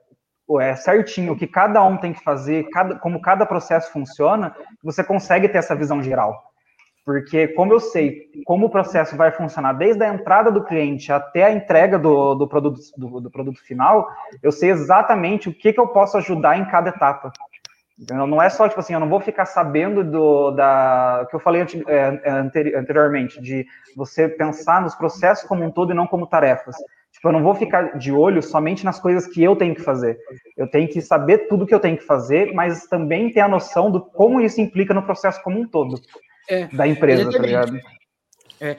é, 0.58 0.74
certinho 0.76 1.34
o 1.34 1.36
que 1.36 1.46
cada 1.46 1.84
um 1.84 1.98
tem 1.98 2.14
que 2.14 2.24
fazer, 2.24 2.66
cada, 2.70 2.98
como 2.98 3.20
cada 3.20 3.44
processo 3.44 3.92
funciona, 3.92 4.56
você 4.82 5.04
consegue 5.04 5.46
ter 5.50 5.58
essa 5.58 5.76
visão 5.76 6.02
geral. 6.02 6.49
Porque, 7.10 7.48
como 7.48 7.72
eu 7.72 7.80
sei 7.80 8.30
como 8.44 8.66
o 8.66 8.70
processo 8.70 9.16
vai 9.16 9.32
funcionar 9.32 9.72
desde 9.72 10.04
a 10.04 10.14
entrada 10.14 10.48
do 10.48 10.62
cliente 10.62 11.10
até 11.10 11.42
a 11.42 11.50
entrega 11.50 11.98
do, 11.98 12.36
do, 12.36 12.46
produto, 12.46 12.78
do, 12.96 13.20
do 13.22 13.28
produto 13.28 13.60
final, 13.64 14.08
eu 14.40 14.52
sei 14.52 14.70
exatamente 14.70 15.48
o 15.48 15.52
que, 15.52 15.72
que 15.72 15.80
eu 15.80 15.88
posso 15.88 16.16
ajudar 16.18 16.56
em 16.56 16.64
cada 16.66 16.90
etapa. 16.90 17.32
Não 18.12 18.40
é 18.40 18.48
só, 18.48 18.68
tipo 18.68 18.78
assim, 18.78 18.94
eu 18.94 19.00
não 19.00 19.08
vou 19.08 19.18
ficar 19.18 19.44
sabendo 19.44 20.04
do 20.04 20.52
da, 20.52 21.26
que 21.28 21.34
eu 21.34 21.40
falei 21.40 21.62
é, 21.88 22.20
é, 22.22 22.30
anteriormente, 22.78 23.42
de 23.42 23.66
você 23.96 24.28
pensar 24.28 24.80
nos 24.80 24.94
processos 24.94 25.48
como 25.48 25.64
um 25.64 25.70
todo 25.72 25.90
e 25.90 25.96
não 25.96 26.06
como 26.06 26.28
tarefas. 26.28 26.76
Tipo, 27.10 27.26
eu 27.26 27.32
não 27.32 27.42
vou 27.42 27.56
ficar 27.56 27.98
de 27.98 28.12
olho 28.12 28.40
somente 28.40 28.84
nas 28.84 29.00
coisas 29.00 29.26
que 29.26 29.42
eu 29.42 29.56
tenho 29.56 29.74
que 29.74 29.82
fazer. 29.82 30.16
Eu 30.56 30.70
tenho 30.70 30.86
que 30.86 31.02
saber 31.02 31.48
tudo 31.48 31.66
que 31.66 31.74
eu 31.74 31.80
tenho 31.80 31.96
que 31.96 32.06
fazer, 32.06 32.54
mas 32.54 32.86
também 32.86 33.32
ter 33.32 33.40
a 33.40 33.48
noção 33.48 33.90
do 33.90 34.00
como 34.00 34.40
isso 34.40 34.60
implica 34.60 34.94
no 34.94 35.02
processo 35.02 35.42
como 35.42 35.58
um 35.58 35.66
todo 35.66 36.00
é, 36.50 36.66
da 36.66 36.86
empresa, 36.86 37.22
tá 37.22 37.28
exatamente. 37.30 37.52
tá 37.54 37.64
ligado? 37.64 37.80
É. 38.60 38.76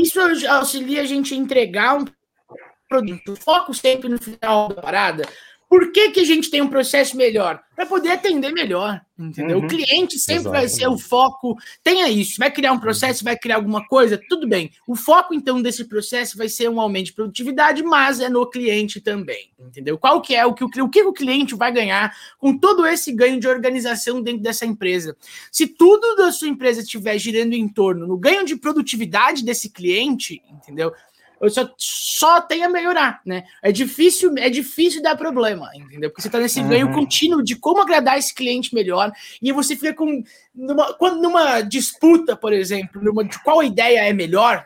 Isso 0.00 0.18
auxilia 0.48 1.02
a 1.02 1.04
gente 1.04 1.34
a 1.34 1.36
entregar 1.36 1.98
um 1.98 2.06
produto. 2.88 3.36
Foco 3.36 3.74
sempre 3.74 4.08
no 4.08 4.18
final 4.18 4.68
da 4.68 4.80
parada. 4.80 5.24
Por 5.68 5.90
que, 5.90 6.10
que 6.10 6.20
a 6.20 6.24
gente 6.24 6.48
tem 6.48 6.62
um 6.62 6.68
processo 6.68 7.16
melhor? 7.16 7.60
Para 7.74 7.84
poder 7.84 8.12
atender 8.12 8.52
melhor, 8.52 9.00
entendeu? 9.18 9.58
Uhum. 9.58 9.64
O 9.64 9.68
cliente 9.68 10.18
sempre 10.18 10.42
Exato. 10.42 10.56
vai 10.56 10.68
ser 10.68 10.88
o 10.88 10.96
foco. 10.96 11.56
Tenha 11.82 12.08
isso. 12.08 12.38
Vai 12.38 12.50
criar 12.50 12.72
um 12.72 12.78
processo, 12.78 13.24
vai 13.24 13.36
criar 13.36 13.56
alguma 13.56 13.84
coisa, 13.86 14.18
tudo 14.28 14.48
bem. 14.48 14.70
O 14.86 14.94
foco, 14.94 15.34
então, 15.34 15.60
desse 15.60 15.84
processo 15.84 16.38
vai 16.38 16.48
ser 16.48 16.70
um 16.70 16.80
aumento 16.80 17.06
de 17.06 17.12
produtividade, 17.12 17.82
mas 17.82 18.20
é 18.20 18.28
no 18.28 18.48
cliente 18.48 19.00
também, 19.00 19.50
entendeu? 19.58 19.98
Qual 19.98 20.22
que 20.22 20.34
é 20.34 20.46
o 20.46 20.54
que 20.54 20.64
o, 20.64 20.68
o 20.84 20.88
que 20.88 21.02
o 21.02 21.12
cliente 21.12 21.54
vai 21.54 21.72
ganhar 21.72 22.14
com 22.38 22.56
todo 22.56 22.86
esse 22.86 23.12
ganho 23.12 23.40
de 23.40 23.48
organização 23.48 24.22
dentro 24.22 24.42
dessa 24.42 24.64
empresa? 24.64 25.16
Se 25.50 25.66
tudo 25.66 26.14
da 26.14 26.30
sua 26.30 26.48
empresa 26.48 26.80
estiver 26.80 27.18
girando 27.18 27.54
em 27.54 27.68
torno 27.68 28.06
no 28.06 28.16
ganho 28.16 28.44
de 28.44 28.56
produtividade 28.56 29.44
desse 29.44 29.68
cliente, 29.68 30.40
entendeu? 30.50 30.92
Eu 31.40 31.50
só, 31.50 31.68
só 31.76 32.40
tem 32.40 32.64
a 32.64 32.68
melhorar, 32.68 33.20
né? 33.24 33.44
É 33.62 33.70
difícil, 33.70 34.34
é 34.38 34.48
difícil 34.48 35.02
dar 35.02 35.16
problema, 35.16 35.70
entendeu? 35.74 36.10
Porque 36.10 36.22
você 36.22 36.30
tá 36.30 36.38
nesse 36.38 36.60
uhum. 36.60 36.68
ganho 36.68 36.92
contínuo 36.92 37.42
de 37.42 37.56
como 37.56 37.80
agradar 37.80 38.18
esse 38.18 38.34
cliente 38.34 38.74
melhor, 38.74 39.12
e 39.40 39.52
você 39.52 39.76
fica 39.76 39.94
com 39.94 40.22
numa, 40.54 40.94
quando 40.94 41.20
numa 41.20 41.60
disputa, 41.60 42.36
por 42.36 42.52
exemplo, 42.52 43.02
numa, 43.02 43.24
de 43.24 43.42
qual 43.42 43.62
ideia 43.62 44.00
é 44.00 44.12
melhor, 44.12 44.64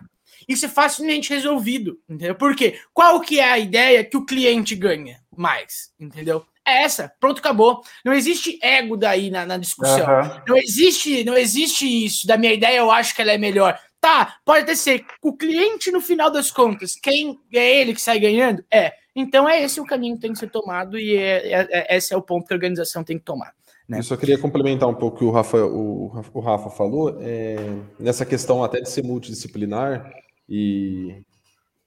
isso 0.49 0.67
é 0.67 0.69
facilmente 0.69 1.33
resolvido, 1.33 1.99
entendeu? 2.09 2.35
Porque 2.35 2.81
qual 2.93 3.21
que 3.21 3.39
é 3.39 3.51
a 3.51 3.59
ideia 3.59 4.05
que 4.05 4.17
o 4.17 4.25
cliente 4.25 4.75
ganha? 4.75 5.21
mais, 5.41 5.91
entendeu? 5.99 6.45
É 6.67 6.83
essa, 6.83 7.11
pronto, 7.19 7.39
acabou. 7.39 7.81
Não 8.05 8.13
existe 8.13 8.59
ego 8.63 8.97
daí 8.97 9.31
na, 9.31 9.47
na 9.47 9.57
discussão. 9.57 10.07
Uhum. 10.07 10.41
Não 10.47 10.57
existe, 10.59 11.25
não 11.25 11.37
existe 11.37 11.87
isso. 11.87 12.27
Da 12.27 12.37
minha 12.37 12.53
ideia, 12.53 12.77
eu 12.77 12.91
acho 12.91 13.17
que 13.17 13.23
ela 13.23 13.33
é 13.33 13.39
melhor. 13.39 13.79
Tá, 14.01 14.37
pode 14.45 14.75
ser. 14.77 15.05
O 15.23 15.37
cliente, 15.37 15.91
no 15.91 16.01
final 16.01 16.31
das 16.31 16.51
contas, 16.51 16.95
quem 16.95 17.39
é 17.53 17.81
ele 17.81 17.95
que 17.95 18.01
sai 18.01 18.19
ganhando? 18.19 18.65
É. 18.73 18.93
Então 19.15 19.49
é 19.49 19.63
esse 19.63 19.81
o 19.81 19.85
caminho 19.85 20.15
que 20.15 20.23
tem 20.23 20.33
que 20.33 20.39
ser 20.39 20.51
tomado 20.51 20.99
e 20.99 21.17
é, 21.17 21.53
é, 21.53 21.69
é, 21.71 21.97
esse 21.97 22.15
é 22.15 22.17
o 22.17 22.23
ponto 22.23 22.47
que 22.47 22.55
a 22.55 22.57
organização 22.57 23.05
tem 23.05 23.19
que 23.19 23.25
tomar. 23.25 23.53
Né? 23.89 23.99
Eu 23.99 24.03
só 24.03 24.17
queria 24.17 24.39
complementar 24.39 24.89
um 24.89 24.95
pouco 24.95 25.17
o 25.17 25.19
que 25.19 25.25
o 25.25 25.31
Rafa, 25.31 25.59
o, 25.67 26.13
o 26.33 26.41
Rafa 26.41 26.71
falou, 26.71 27.19
é, 27.21 27.57
nessa 27.99 28.25
questão 28.25 28.65
até 28.65 28.81
de 28.81 28.89
ser 28.89 29.03
multidisciplinar 29.03 30.11
e 30.49 31.23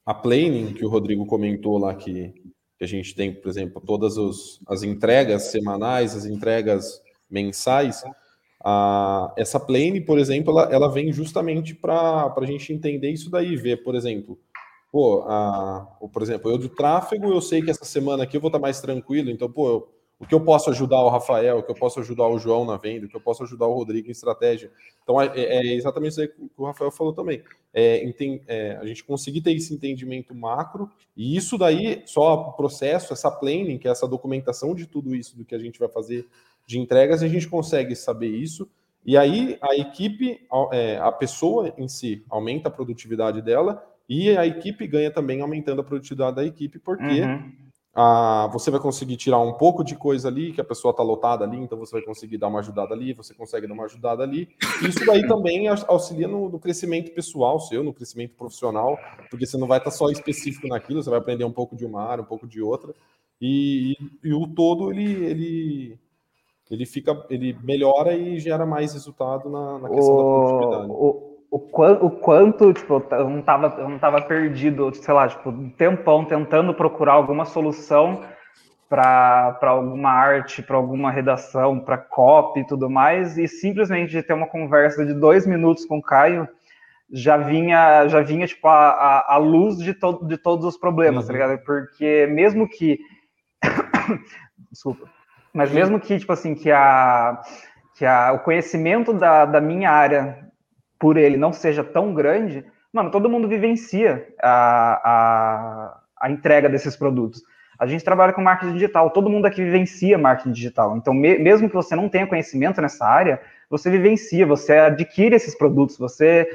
a 0.06 0.14
planning 0.14 0.74
que 0.74 0.86
o 0.86 0.90
Rodrigo 0.90 1.26
comentou 1.26 1.78
lá 1.78 1.96
que, 1.96 2.34
que 2.78 2.84
a 2.84 2.88
gente 2.88 3.16
tem, 3.16 3.34
por 3.34 3.50
exemplo, 3.50 3.82
todas 3.82 4.18
os, 4.18 4.60
as 4.68 4.84
entregas 4.84 5.44
semanais, 5.44 6.16
as 6.16 6.26
entregas 6.26 7.02
mensais, 7.30 8.04
a, 8.64 9.34
essa 9.36 9.60
plane, 9.60 10.00
por 10.00 10.18
exemplo, 10.18 10.52
ela, 10.52 10.74
ela 10.74 10.88
vem 10.88 11.12
justamente 11.12 11.76
para 11.76 12.34
a 12.36 12.46
gente 12.46 12.72
entender 12.72 13.12
isso 13.12 13.30
daí, 13.30 13.56
ver, 13.56 13.84
por 13.84 13.94
exemplo, 13.94 14.40
pô, 14.92 15.24
a, 15.28 15.98
por 16.12 16.22
exemplo, 16.22 16.50
eu 16.50 16.58
do 16.58 16.70
tráfego, 16.70 17.34
eu 17.34 17.42
sei 17.42 17.62
que 17.62 17.72
essa 17.72 17.84
semana 17.84 18.24
aqui 18.24 18.38
eu 18.38 18.42
vou 18.42 18.48
estar 18.48 18.60
mais 18.60 18.80
tranquilo, 18.80 19.30
então, 19.30 19.52
pô, 19.52 19.68
eu, 19.68 19.94
o 20.20 20.26
que 20.26 20.34
eu 20.34 20.40
posso 20.40 20.70
ajudar 20.70 21.02
o 21.02 21.10
Rafael, 21.10 21.58
o 21.58 21.64
que 21.64 21.72
eu 21.72 21.76
posso 21.76 22.00
ajudar 22.00 22.28
o 22.28 22.40
João 22.40 22.64
na 22.64 22.78
venda, 22.78 23.06
o 23.06 23.10
que 23.10 23.16
eu 23.16 23.20
posso 23.20 23.44
ajudar 23.44 23.68
o 23.68 23.74
Rodrigo 23.74 24.08
em 24.08 24.12
estratégia. 24.12 24.72
Então, 25.04 25.20
é, 25.20 25.28
é 25.36 25.76
exatamente 25.76 26.12
isso 26.12 26.28
que 26.28 26.50
o 26.56 26.66
Rafael 26.66 26.92
falou 26.92 27.12
também. 27.12 27.44
É, 27.74 28.10
é, 28.48 28.78
a 28.78 28.86
gente 28.86 29.04
conseguir 29.04 29.42
ter 29.42 29.52
esse 29.52 29.74
entendimento 29.74 30.34
macro, 30.34 30.90
e 31.18 31.36
isso 31.36 31.58
daí, 31.58 32.04
só 32.06 32.36
o 32.36 32.54
processo, 32.54 33.12
essa 33.12 33.30
planning, 33.30 33.78
que 33.78 33.88
é 33.88 33.92
essa 33.92 34.08
documentação 34.08 34.74
de 34.74 34.86
tudo 34.86 35.14
isso, 35.14 35.36
do 35.36 35.44
que 35.44 35.56
a 35.56 35.60
gente 35.60 35.78
vai 35.78 35.90
fazer 35.90 36.26
de 36.66 36.80
entregas, 36.80 37.22
a 37.22 37.28
gente 37.28 37.48
consegue 37.48 37.96
saber 37.96 38.30
isso. 38.30 38.70
E 39.06 39.18
aí 39.18 39.58
a 39.62 39.76
equipe, 39.76 40.48
é, 40.72 40.98
a 40.98 41.12
pessoa 41.12 41.74
em 41.78 41.88
si, 41.88 42.24
aumenta 42.30 42.70
a 42.70 42.72
produtividade 42.72 43.42
dela 43.42 43.84
e 44.08 44.36
a 44.38 44.46
equipe 44.46 44.88
ganha 44.88 45.12
também 45.12 45.42
aumentando 45.42 45.82
a 45.82 45.84
produtividade 45.84 46.38
da 46.38 46.46
equipe, 46.46 46.80
porque 46.80 47.22
uhum. 47.22 47.52
a, 47.94 48.50
você 48.54 48.72
vai 48.72 48.80
conseguir 48.80 49.18
tirar 49.18 49.40
um 49.40 49.54
pouco 49.54 49.84
de 49.84 49.96
coisa 49.96 50.30
ali, 50.30 50.54
que 50.54 50.62
a 50.62 50.64
pessoa 50.64 50.92
está 50.92 51.04
lotada 51.04 51.44
ali, 51.44 51.58
então 51.58 51.78
você 51.78 51.92
vai 51.92 52.02
conseguir 52.02 52.38
dar 52.38 52.48
uma 52.48 52.60
ajudada 52.60 52.94
ali, 52.94 53.14
você 53.14 53.34
consegue 53.34 53.68
dar 53.68 53.74
uma 53.74 53.86
ajudada 53.86 54.24
ali. 54.24 54.48
Isso 54.88 55.06
daí 55.06 55.28
também 55.28 55.68
auxilia 55.68 56.28
no, 56.28 56.48
no 56.48 56.60
crescimento 56.60 57.12
pessoal 57.12 57.60
seu, 57.60 57.84
no 57.84 57.94
crescimento 57.94 58.36
profissional, 58.36 58.98
porque 59.30 59.46
você 59.46 59.58
não 59.58 59.68
vai 59.68 59.80
estar 59.80 59.92
tá 59.92 59.98
só 59.98 60.10
específico 60.10 60.68
naquilo, 60.68 61.04
você 61.04 61.10
vai 61.10 61.20
aprender 61.20 61.44
um 61.44 61.52
pouco 61.52 61.76
de 61.76 61.86
uma 61.86 62.04
área, 62.04 62.24
um 62.24 62.28
pouco 62.28 62.48
de 62.48 62.62
outra. 62.62 62.94
E, 63.42 63.98
e, 64.24 64.30
e 64.30 64.34
o 64.34 64.48
todo 64.48 64.92
ele, 64.92 65.26
ele 65.26 66.00
ele 66.72 66.86
fica, 66.86 67.26
ele 67.30 67.58
melhora 67.62 68.14
e 68.14 68.40
gera 68.40 68.66
mais 68.66 68.94
resultado 68.94 69.50
na, 69.50 69.80
na 69.80 69.90
questão 69.90 70.16
o, 70.16 70.18
da 70.18 70.24
produtividade. 70.24 70.92
O, 70.92 71.34
o, 71.52 72.08
o 72.08 72.12
quanto, 72.12 72.74
tipo, 72.74 73.06
eu 73.12 73.30
não 73.30 73.42
tava, 73.42 73.76
eu 73.80 73.90
não 73.90 74.00
tava 74.00 74.22
perdido, 74.22 74.94
sei 74.96 75.14
lá, 75.14 75.28
tipo, 75.28 75.50
um 75.50 75.70
tempão 75.70 76.26
tentando 76.26 76.74
procurar 76.74 77.14
alguma 77.14 77.46
solução 77.46 78.22
para 78.90 79.58
alguma 79.62 80.10
arte, 80.10 80.62
para 80.62 80.78
alguma 80.78 81.12
redação, 81.12 81.80
para 81.80 81.98
copy 81.98 82.62
e 82.62 82.68
tudo 82.68 82.90
mais, 82.90 83.38
e 83.38 83.48
simplesmente 83.48 84.12
de 84.12 84.24
ter 84.24 84.34
uma 84.34 84.48
conversa 84.48 85.06
de 85.06 85.14
dois 85.14 85.46
minutos 85.46 85.86
com 85.86 85.98
o 85.98 86.02
Caio, 86.02 86.48
já 87.12 87.38
vinha, 87.38 88.08
já 88.08 88.22
vinha 88.22 88.48
tipo, 88.48 88.68
a, 88.68 88.90
a, 88.90 89.34
a 89.36 89.38
luz 89.38 89.78
de, 89.78 89.94
to, 89.94 90.26
de 90.26 90.38
todos 90.38 90.66
os 90.66 90.78
problemas, 90.78 91.28
tá 91.28 91.34
uhum. 91.34 91.40
tá 91.40 91.46
ligado? 91.46 91.66
Porque 91.66 92.28
mesmo 92.28 92.68
que. 92.68 93.00
Desculpa 94.72 95.13
mas 95.54 95.72
mesmo 95.72 96.00
que, 96.00 96.18
tipo 96.18 96.34
assim, 96.34 96.56
que, 96.56 96.72
a, 96.72 97.42
que 97.96 98.06
a, 98.06 98.34
o 98.34 98.40
conhecimento 98.40 99.14
da, 99.14 99.46
da 99.46 99.62
minha 99.62 99.92
área 99.92 100.40
por 101.00 101.18
ele 101.18 101.38
não 101.38 101.54
seja 101.54 101.84
tão 101.84 102.14
grande, 102.14 102.66
mano, 102.92 103.12
todo 103.12 103.30
mundo 103.30 103.48
vivencia 103.48 104.28
a, 104.42 105.02
a, 105.04 106.02
a 106.22 106.32
entrega 106.32 106.70
desses 106.70 106.96
produtos. 106.96 107.42
A 107.78 107.86
gente 107.86 108.04
trabalha 108.04 108.34
com 108.34 108.42
marketing 108.42 108.74
digital, 108.74 109.10
todo 109.10 109.30
mundo 109.30 109.46
aqui 109.46 109.64
vivencia 109.64 110.18
marketing 110.18 110.54
digital. 110.54 110.96
Então, 110.96 111.14
me, 111.14 111.38
mesmo 111.38 111.68
que 111.68 111.76
você 111.76 111.96
não 111.96 112.08
tenha 112.08 112.26
conhecimento 112.26 112.82
nessa 112.82 113.06
área, 113.06 113.42
você 113.70 113.90
vivencia, 113.90 114.46
você 114.46 114.74
adquire 114.74 115.36
esses 115.36 115.56
produtos, 115.56 115.98
você 115.98 116.48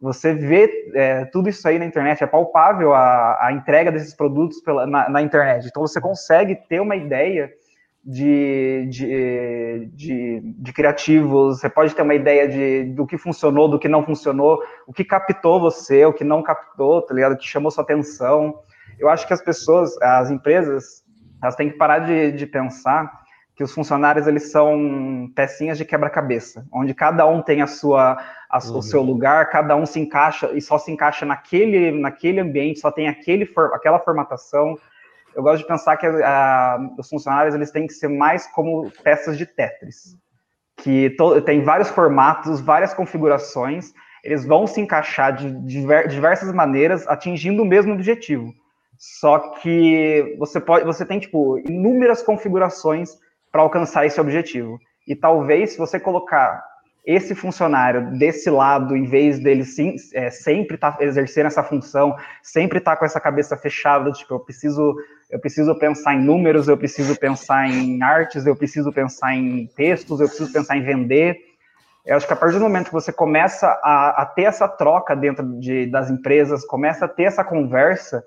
você 0.00 0.34
vê 0.34 0.90
é, 0.94 1.24
tudo 1.24 1.48
isso 1.48 1.66
aí 1.66 1.78
na 1.78 1.86
internet, 1.86 2.22
é 2.22 2.26
palpável 2.26 2.92
a, 2.92 3.46
a 3.46 3.52
entrega 3.52 3.90
desses 3.90 4.12
produtos 4.12 4.60
pela, 4.60 4.86
na, 4.86 5.08
na, 5.08 5.22
internet. 5.22 5.66
Então, 5.66 5.80
você 5.80 5.98
consegue 5.98 6.56
ter 6.68 6.78
uma 6.78 6.94
ideia 6.94 7.50
de, 8.04 8.86
de, 8.90 9.90
de, 9.94 10.40
de, 10.58 10.72
criativos, 10.72 11.58
você 11.58 11.70
pode 11.70 11.94
ter 11.94 12.02
uma 12.02 12.14
ideia 12.14 12.46
de, 12.46 12.84
do 12.92 13.06
que 13.06 13.16
funcionou, 13.16 13.66
do 13.66 13.78
que 13.78 13.88
não 13.88 14.04
funcionou, 14.04 14.62
o 14.86 14.92
que 14.92 15.04
captou 15.04 15.58
você, 15.58 16.04
o 16.04 16.12
que 16.12 16.22
não 16.22 16.42
captou, 16.42 17.00
tá 17.00 17.14
ligado? 17.14 17.32
O 17.32 17.38
que 17.38 17.46
chamou 17.46 17.70
sua 17.70 17.82
atenção. 17.82 18.60
Eu 18.98 19.08
acho 19.08 19.26
que 19.26 19.32
as 19.32 19.42
pessoas, 19.42 19.96
as 20.02 20.30
empresas, 20.30 21.02
elas 21.42 21.56
têm 21.56 21.70
que 21.70 21.78
parar 21.78 22.00
de, 22.00 22.32
de 22.32 22.46
pensar 22.46 23.10
que 23.56 23.64
os 23.64 23.72
funcionários 23.72 24.26
eles 24.26 24.50
são 24.50 25.30
pecinhas 25.34 25.78
de 25.78 25.84
quebra-cabeça, 25.84 26.66
onde 26.72 26.92
cada 26.92 27.26
um 27.26 27.40
tem 27.40 27.62
a 27.62 27.66
sua, 27.66 28.18
a, 28.50 28.58
uhum. 28.58 28.78
o 28.78 28.82
seu 28.82 29.00
lugar, 29.00 29.48
cada 29.48 29.76
um 29.76 29.86
se 29.86 30.00
encaixa 30.00 30.50
e 30.52 30.60
só 30.60 30.76
se 30.76 30.90
encaixa 30.90 31.24
naquele, 31.24 31.92
naquele 31.92 32.40
ambiente, 32.40 32.80
só 32.80 32.90
tem 32.90 33.08
aquele, 33.08 33.50
aquela 33.72 34.00
formatação 34.00 34.76
eu 35.34 35.42
gosto 35.42 35.62
de 35.62 35.68
pensar 35.68 35.96
que 35.96 36.06
a, 36.06 36.78
os 36.98 37.08
funcionários 37.08 37.54
eles 37.54 37.70
têm 37.70 37.86
que 37.86 37.92
ser 37.92 38.08
mais 38.08 38.46
como 38.48 38.90
peças 39.02 39.36
de 39.36 39.46
Tetris, 39.46 40.16
que 40.76 41.10
to, 41.10 41.40
tem 41.42 41.62
vários 41.62 41.88
formatos, 41.90 42.60
várias 42.60 42.94
configurações, 42.94 43.92
eles 44.22 44.44
vão 44.44 44.66
se 44.66 44.80
encaixar 44.80 45.34
de, 45.34 45.52
de 45.66 45.86
diversas 46.08 46.52
maneiras, 46.52 47.06
atingindo 47.06 47.62
o 47.62 47.66
mesmo 47.66 47.92
objetivo. 47.92 48.52
Só 48.98 49.38
que 49.38 50.34
você 50.38 50.60
pode, 50.60 50.84
você 50.84 51.04
tem 51.04 51.18
tipo 51.18 51.58
inúmeras 51.58 52.22
configurações 52.22 53.10
para 53.52 53.62
alcançar 53.62 54.06
esse 54.06 54.20
objetivo. 54.20 54.78
E 55.06 55.14
talvez 55.14 55.72
se 55.72 55.78
você 55.78 56.00
colocar 56.00 56.64
esse 57.04 57.34
funcionário 57.34 58.18
desse 58.18 58.48
lado, 58.48 58.96
em 58.96 59.04
vez 59.04 59.38
dele 59.38 59.64
sim, 59.64 59.94
é, 60.14 60.30
sempre 60.30 60.76
estar 60.76 60.92
tá 60.92 61.04
exercendo 61.04 61.46
essa 61.46 61.62
função, 61.62 62.16
sempre 62.42 62.78
estar 62.78 62.92
tá 62.92 62.96
com 62.96 63.04
essa 63.04 63.20
cabeça 63.20 63.56
fechada, 63.56 64.10
tipo, 64.10 64.32
eu 64.32 64.40
preciso 64.40 64.96
eu 65.34 65.40
preciso 65.40 65.74
pensar 65.74 66.14
em 66.14 66.22
números, 66.22 66.68
eu 66.68 66.78
preciso 66.78 67.18
pensar 67.18 67.68
em 67.68 68.00
artes, 68.00 68.46
eu 68.46 68.54
preciso 68.54 68.92
pensar 68.92 69.34
em 69.34 69.66
textos, 69.66 70.20
eu 70.20 70.28
preciso 70.28 70.52
pensar 70.52 70.76
em 70.76 70.84
vender. 70.84 71.36
Eu 72.06 72.16
acho 72.16 72.24
que 72.24 72.32
a 72.32 72.36
partir 72.36 72.58
do 72.58 72.60
momento 72.60 72.86
que 72.86 72.92
você 72.92 73.12
começa 73.12 73.66
a, 73.82 74.22
a 74.22 74.26
ter 74.26 74.44
essa 74.44 74.68
troca 74.68 75.16
dentro 75.16 75.58
de, 75.58 75.86
das 75.86 76.08
empresas, 76.08 76.64
começa 76.64 77.06
a 77.06 77.08
ter 77.08 77.24
essa 77.24 77.42
conversa, 77.42 78.22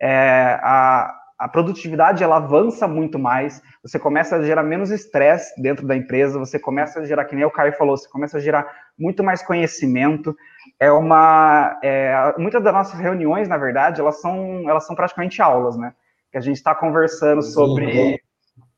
é, 0.00 0.58
a, 0.62 1.14
a 1.38 1.46
produtividade 1.46 2.24
ela 2.24 2.38
avança 2.38 2.88
muito 2.88 3.18
mais, 3.18 3.60
você 3.82 3.98
começa 3.98 4.36
a 4.36 4.42
gerar 4.42 4.62
menos 4.62 4.90
estresse 4.90 5.60
dentro 5.60 5.86
da 5.86 5.94
empresa, 5.94 6.38
você 6.38 6.58
começa 6.58 7.00
a 7.00 7.04
gerar, 7.04 7.26
que 7.26 7.36
nem 7.36 7.44
o 7.44 7.50
Caio 7.50 7.74
falou, 7.74 7.98
você 7.98 8.08
começa 8.08 8.38
a 8.38 8.40
gerar 8.40 8.66
muito 8.98 9.22
mais 9.22 9.42
conhecimento. 9.42 10.34
É 10.80 10.90
uma. 10.90 11.78
É, 11.82 12.34
muitas 12.38 12.64
das 12.64 12.72
nossas 12.72 12.98
reuniões, 12.98 13.46
na 13.46 13.58
verdade, 13.58 14.00
elas 14.00 14.22
são, 14.22 14.70
elas 14.70 14.86
são 14.86 14.96
praticamente 14.96 15.42
aulas, 15.42 15.76
né? 15.76 15.92
Que 16.30 16.38
a 16.38 16.40
gente 16.40 16.56
está 16.56 16.74
conversando 16.74 17.42
sobre 17.42 18.20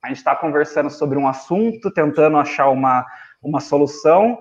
a 0.02 0.08
gente 0.08 0.18
está 0.18 0.34
conversando 0.34 0.90
sobre 0.90 1.18
um 1.18 1.26
assunto, 1.26 1.90
tentando 1.90 2.36
achar 2.36 2.68
uma, 2.68 3.04
uma 3.42 3.60
solução, 3.60 4.38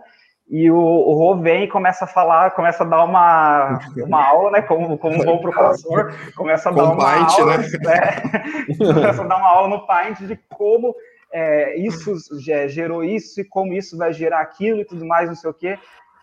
e 0.49 0.71
o, 0.71 0.77
o 0.77 1.13
Rô 1.13 1.35
vem 1.35 1.63
e 1.63 1.67
começa 1.67 2.05
a 2.05 2.07
falar, 2.07 2.51
começa 2.51 2.83
a 2.83 2.87
dar 2.87 3.03
uma, 3.03 3.79
uma 3.97 4.25
aula, 4.25 4.51
né? 4.51 4.61
Como, 4.61 4.97
como 4.97 5.21
um 5.21 5.25
bom 5.25 5.39
professor, 5.39 6.13
começa 6.35 6.69
a 6.69 6.71
dar 6.71 6.85
uma 6.85 6.97
Paint, 6.97 7.39
aula, 7.39 7.57
né? 7.57 7.67
né? 7.81 8.77
começa 8.93 9.23
a 9.23 9.27
dar 9.27 9.37
uma 9.37 9.49
aula 9.49 9.67
no 9.67 9.85
Paint 9.85 10.19
de 10.19 10.39
como 10.47 10.95
é, 11.33 11.77
isso 11.77 12.15
gerou 12.69 13.03
isso 13.03 13.41
e 13.41 13.45
como 13.45 13.73
isso 13.73 13.97
vai 13.97 14.13
gerar 14.13 14.39
aquilo 14.39 14.79
e 14.79 14.85
tudo 14.85 15.05
mais, 15.05 15.27
não 15.27 15.35
sei 15.35 15.49
o 15.49 15.53
quê. 15.53 15.77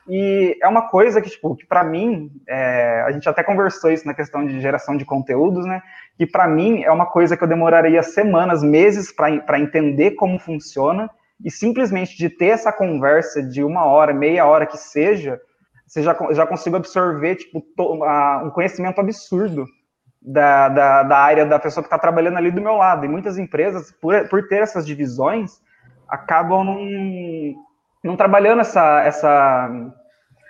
E 0.08 0.58
é 0.62 0.68
uma 0.68 0.88
coisa 0.88 1.20
que, 1.20 1.30
tipo, 1.30 1.56
que 1.56 1.66
para 1.66 1.82
mim, 1.82 2.30
é, 2.46 3.02
a 3.06 3.12
gente 3.12 3.28
até 3.28 3.42
conversou 3.42 3.90
isso 3.90 4.06
na 4.06 4.12
questão 4.12 4.46
de 4.46 4.60
geração 4.60 4.96
de 4.96 5.04
conteúdos, 5.04 5.64
né? 5.64 5.82
Que 6.18 6.26
para 6.26 6.46
mim 6.46 6.82
é 6.82 6.90
uma 6.90 7.06
coisa 7.06 7.36
que 7.36 7.42
eu 7.42 7.48
demoraria 7.48 8.02
semanas, 8.02 8.62
meses 8.62 9.10
para 9.10 9.58
entender 9.58 10.12
como 10.12 10.38
funciona, 10.38 11.10
e 11.42 11.50
simplesmente 11.50 12.16
de 12.16 12.28
ter 12.28 12.48
essa 12.48 12.72
conversa 12.72 13.42
de 13.42 13.64
uma 13.64 13.84
hora, 13.86 14.12
meia 14.12 14.46
hora 14.46 14.66
que 14.66 14.76
seja, 14.76 15.40
você 15.86 16.02
já, 16.02 16.16
já 16.32 16.46
consigo 16.46 16.76
absorver, 16.76 17.36
tipo, 17.36 17.60
to, 17.76 18.04
um 18.44 18.50
conhecimento 18.50 19.00
absurdo 19.00 19.64
da, 20.20 20.68
da, 20.68 21.02
da 21.02 21.18
área 21.18 21.46
da 21.46 21.58
pessoa 21.58 21.82
que 21.82 21.86
está 21.86 21.98
trabalhando 21.98 22.36
ali 22.36 22.50
do 22.50 22.60
meu 22.60 22.76
lado. 22.76 23.04
E 23.04 23.08
muitas 23.08 23.38
empresas, 23.38 23.92
por, 23.92 24.28
por 24.28 24.48
ter 24.48 24.62
essas 24.62 24.86
divisões, 24.86 25.60
acabam 26.08 26.64
não, 26.64 26.78
não 28.04 28.16
trabalhando 28.16 28.60
essa, 28.60 29.02
essa, 29.02 29.70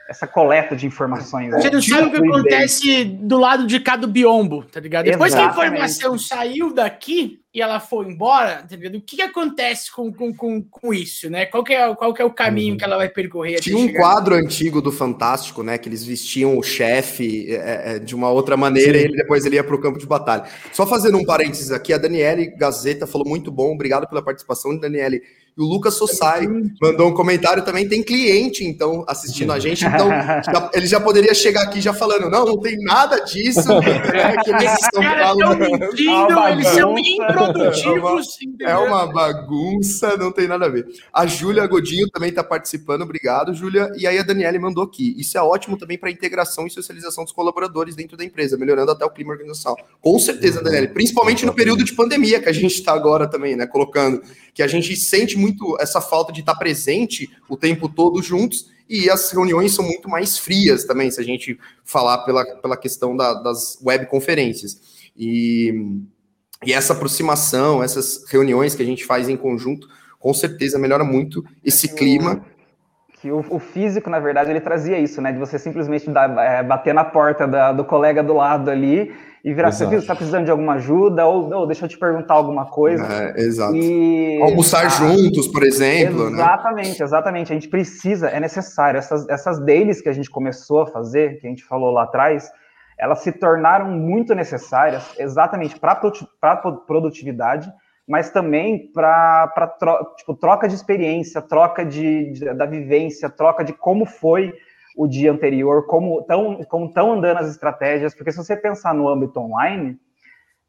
essa 0.08 0.26
coleta 0.26 0.74
de 0.74 0.86
informações. 0.86 1.50
Você 1.52 1.70
não 1.70 1.80
sabe 1.80 2.08
o 2.08 2.10
que 2.10 2.16
acontece 2.16 3.04
do 3.04 3.38
lado 3.38 3.64
de 3.66 3.78
cá 3.78 3.94
do 3.94 4.08
biombo, 4.08 4.64
tá 4.64 4.80
ligado? 4.80 5.04
Depois 5.04 5.32
Exatamente. 5.32 5.54
que 5.54 5.60
a 5.60 5.66
informação 5.68 6.18
saiu 6.18 6.74
daqui 6.74 7.43
e 7.54 7.62
ela 7.62 7.78
foi 7.78 8.06
embora, 8.06 8.66
tá 8.68 8.74
ligado? 8.74 8.96
O 8.96 9.00
que, 9.00 9.14
que 9.14 9.22
acontece 9.22 9.92
com, 9.92 10.12
com, 10.12 10.34
com, 10.34 10.60
com, 10.60 10.92
isso, 10.92 11.30
né? 11.30 11.46
Qual 11.46 11.62
que, 11.62 11.72
é, 11.72 11.94
qual 11.94 12.12
que 12.12 12.20
é 12.20 12.24
o 12.24 12.30
caminho 12.32 12.72
uhum. 12.72 12.78
que 12.78 12.84
ela 12.84 12.96
vai 12.96 13.08
percorrer? 13.08 13.60
Tinha 13.60 13.78
um 13.78 13.92
quadro 13.92 14.34
antigo 14.34 14.82
do 14.82 14.90
Fantástico, 14.90 15.62
né? 15.62 15.78
Que 15.78 15.88
eles 15.88 16.04
vestiam 16.04 16.58
o 16.58 16.62
chefe 16.64 17.46
é, 17.54 17.94
é, 17.94 17.98
de 18.00 18.12
uma 18.12 18.28
outra 18.28 18.56
maneira 18.56 18.98
Sim. 18.98 19.04
e 19.04 19.04
ele, 19.04 19.16
depois 19.16 19.46
ele 19.46 19.54
ia 19.54 19.62
para 19.62 19.76
o 19.76 19.80
campo 19.80 20.00
de 20.00 20.06
batalha. 20.06 20.46
Só 20.72 20.84
fazendo 20.84 21.16
um 21.16 21.24
parênteses 21.24 21.70
aqui, 21.70 21.92
a 21.92 21.98
Daniele 21.98 22.56
Gazeta 22.56 23.06
falou 23.06 23.28
muito 23.28 23.52
bom, 23.52 23.72
obrigado 23.72 24.08
pela 24.08 24.20
participação, 24.20 24.76
Daniele. 24.76 25.22
E 25.56 25.62
o 25.62 25.66
Lucas 25.66 25.94
Sossai 25.94 26.48
mandou 26.82 27.08
um 27.08 27.14
comentário 27.14 27.64
também. 27.64 27.88
Tem 27.88 28.02
cliente, 28.02 28.64
então, 28.64 29.04
assistindo 29.06 29.52
a 29.52 29.58
gente. 29.60 29.86
Então, 29.86 30.08
já, 30.44 30.70
ele 30.74 30.86
já 30.86 30.98
poderia 30.98 31.32
chegar 31.32 31.62
aqui 31.62 31.80
já 31.80 31.94
falando: 31.94 32.28
não, 32.28 32.44
não 32.44 32.58
tem 32.58 32.76
nada 32.78 33.20
disso. 33.20 33.68
Né, 33.80 34.36
que 34.42 34.50
eles 34.50 34.72
estão 34.72 35.00
falando. 35.00 35.60
Mentindo, 35.78 36.38
é 36.40 36.52
eles 36.52 36.66
são 36.68 36.94
improdutivos. 37.50 38.38
É 38.60 38.76
uma 38.76 39.06
bagunça, 39.06 40.16
não 40.16 40.32
tem 40.32 40.46
nada 40.46 40.66
a 40.66 40.68
ver. 40.68 40.86
A 41.12 41.26
Júlia 41.26 41.66
Godinho 41.66 42.08
também 42.10 42.30
está 42.30 42.42
participando. 42.42 43.02
Obrigado, 43.02 43.54
Júlia. 43.54 43.90
E 43.96 44.06
aí 44.06 44.18
a 44.18 44.22
Daniele 44.22 44.58
mandou 44.58 44.84
aqui. 44.84 45.14
Isso 45.18 45.36
é 45.36 45.42
ótimo 45.42 45.76
também 45.76 45.98
para 45.98 46.10
integração 46.10 46.66
e 46.66 46.70
socialização 46.70 47.24
dos 47.24 47.32
colaboradores 47.32 47.94
dentro 47.94 48.16
da 48.16 48.24
empresa, 48.24 48.56
melhorando 48.56 48.90
até 48.90 49.04
o 49.04 49.10
clima 49.10 49.32
organizacional. 49.32 49.78
Com 50.00 50.18
certeza, 50.18 50.62
Daniele. 50.62 50.88
Principalmente 50.88 51.46
no 51.46 51.54
período 51.54 51.84
de 51.84 51.92
pandemia 51.92 52.40
que 52.40 52.48
a 52.48 52.52
gente 52.52 52.74
está 52.74 52.92
agora 52.92 53.28
também, 53.28 53.56
né? 53.56 53.66
Colocando 53.66 54.22
que 54.52 54.62
a 54.62 54.66
gente 54.66 54.94
sente 54.96 55.36
muito 55.36 55.76
essa 55.80 56.00
falta 56.00 56.32
de 56.32 56.40
estar 56.40 56.54
presente 56.54 57.30
o 57.48 57.56
tempo 57.56 57.88
todo 57.88 58.22
juntos 58.22 58.72
e 58.88 59.08
as 59.08 59.30
reuniões 59.30 59.72
são 59.72 59.84
muito 59.84 60.08
mais 60.08 60.38
frias 60.38 60.84
também, 60.84 61.10
se 61.10 61.20
a 61.20 61.24
gente 61.24 61.58
falar 61.82 62.18
pela, 62.18 62.44
pela 62.44 62.76
questão 62.76 63.16
da, 63.16 63.34
das 63.34 63.78
webconferências. 63.82 65.10
E, 65.16 65.72
e 66.66 66.72
essa 66.72 66.92
aproximação, 66.92 67.82
essas 67.82 68.24
reuniões 68.30 68.74
que 68.74 68.82
a 68.82 68.86
gente 68.86 69.04
faz 69.04 69.28
em 69.28 69.36
conjunto, 69.36 69.88
com 70.18 70.32
certeza 70.32 70.78
melhora 70.78 71.04
muito 71.04 71.44
esse 71.64 71.94
clima 71.94 72.42
que 73.24 73.32
o, 73.32 73.42
o, 73.48 73.58
físico, 73.58 74.10
na 74.10 74.20
verdade, 74.20 74.50
ele 74.50 74.60
trazia 74.60 74.98
isso, 74.98 75.22
né? 75.22 75.32
De 75.32 75.38
você 75.38 75.58
simplesmente 75.58 76.10
dar, 76.10 76.28
é, 76.38 76.62
bater 76.62 76.92
na 76.92 77.04
porta 77.04 77.48
da, 77.48 77.72
do 77.72 77.82
colega 77.82 78.22
do 78.22 78.34
lado 78.34 78.70
ali 78.70 79.14
e 79.42 79.54
virar, 79.54 79.72
você 79.72 79.86
está 79.96 80.14
precisando 80.14 80.44
de 80.44 80.50
alguma 80.50 80.74
ajuda, 80.74 81.24
ou, 81.24 81.66
deixa 81.66 81.86
eu 81.86 81.88
te 81.88 81.98
perguntar 81.98 82.34
alguma 82.34 82.66
coisa. 82.66 83.02
É, 83.10 83.40
exato. 83.40 83.74
E, 83.74 84.42
Almoçar 84.42 84.90
juntos, 84.90 85.48
por 85.48 85.62
exemplo. 85.62 86.28
Né? 86.28 86.36
Exatamente, 86.36 86.98
né? 86.98 87.04
exatamente. 87.04 87.52
A 87.52 87.54
gente 87.54 87.68
precisa, 87.68 88.28
é 88.28 88.38
necessário. 88.38 88.98
Essas, 88.98 89.26
essas 89.30 89.58
dailies 89.58 90.02
que 90.02 90.08
a 90.10 90.12
gente 90.12 90.28
começou 90.28 90.82
a 90.82 90.86
fazer, 90.86 91.40
que 91.40 91.46
a 91.46 91.50
gente 91.50 91.64
falou 91.64 91.90
lá 91.92 92.02
atrás, 92.02 92.50
elas 92.98 93.20
se 93.20 93.32
tornaram 93.32 93.90
muito 93.90 94.34
necessárias 94.34 95.14
exatamente 95.18 95.78
para 95.78 95.92
a 96.42 96.56
produtividade, 96.86 97.72
mas 98.06 98.30
também 98.30 98.90
para 98.92 99.48
tro, 99.78 100.14
tipo, 100.16 100.34
troca 100.34 100.68
de 100.68 100.74
experiência, 100.74 101.40
troca 101.40 101.84
de, 101.84 102.32
de, 102.32 102.54
da 102.54 102.66
vivência, 102.66 103.30
troca 103.30 103.64
de 103.64 103.72
como 103.72 104.04
foi 104.04 104.52
o 104.96 105.08
dia 105.08 105.32
anterior, 105.32 105.86
como 105.86 106.20
estão 106.20 106.62
como 106.68 106.92
tão 106.92 107.12
andando 107.12 107.38
as 107.38 107.50
estratégias, 107.50 108.14
porque 108.14 108.30
se 108.30 108.38
você 108.38 108.56
pensar 108.56 108.94
no 108.94 109.08
âmbito 109.08 109.40
online, 109.40 109.98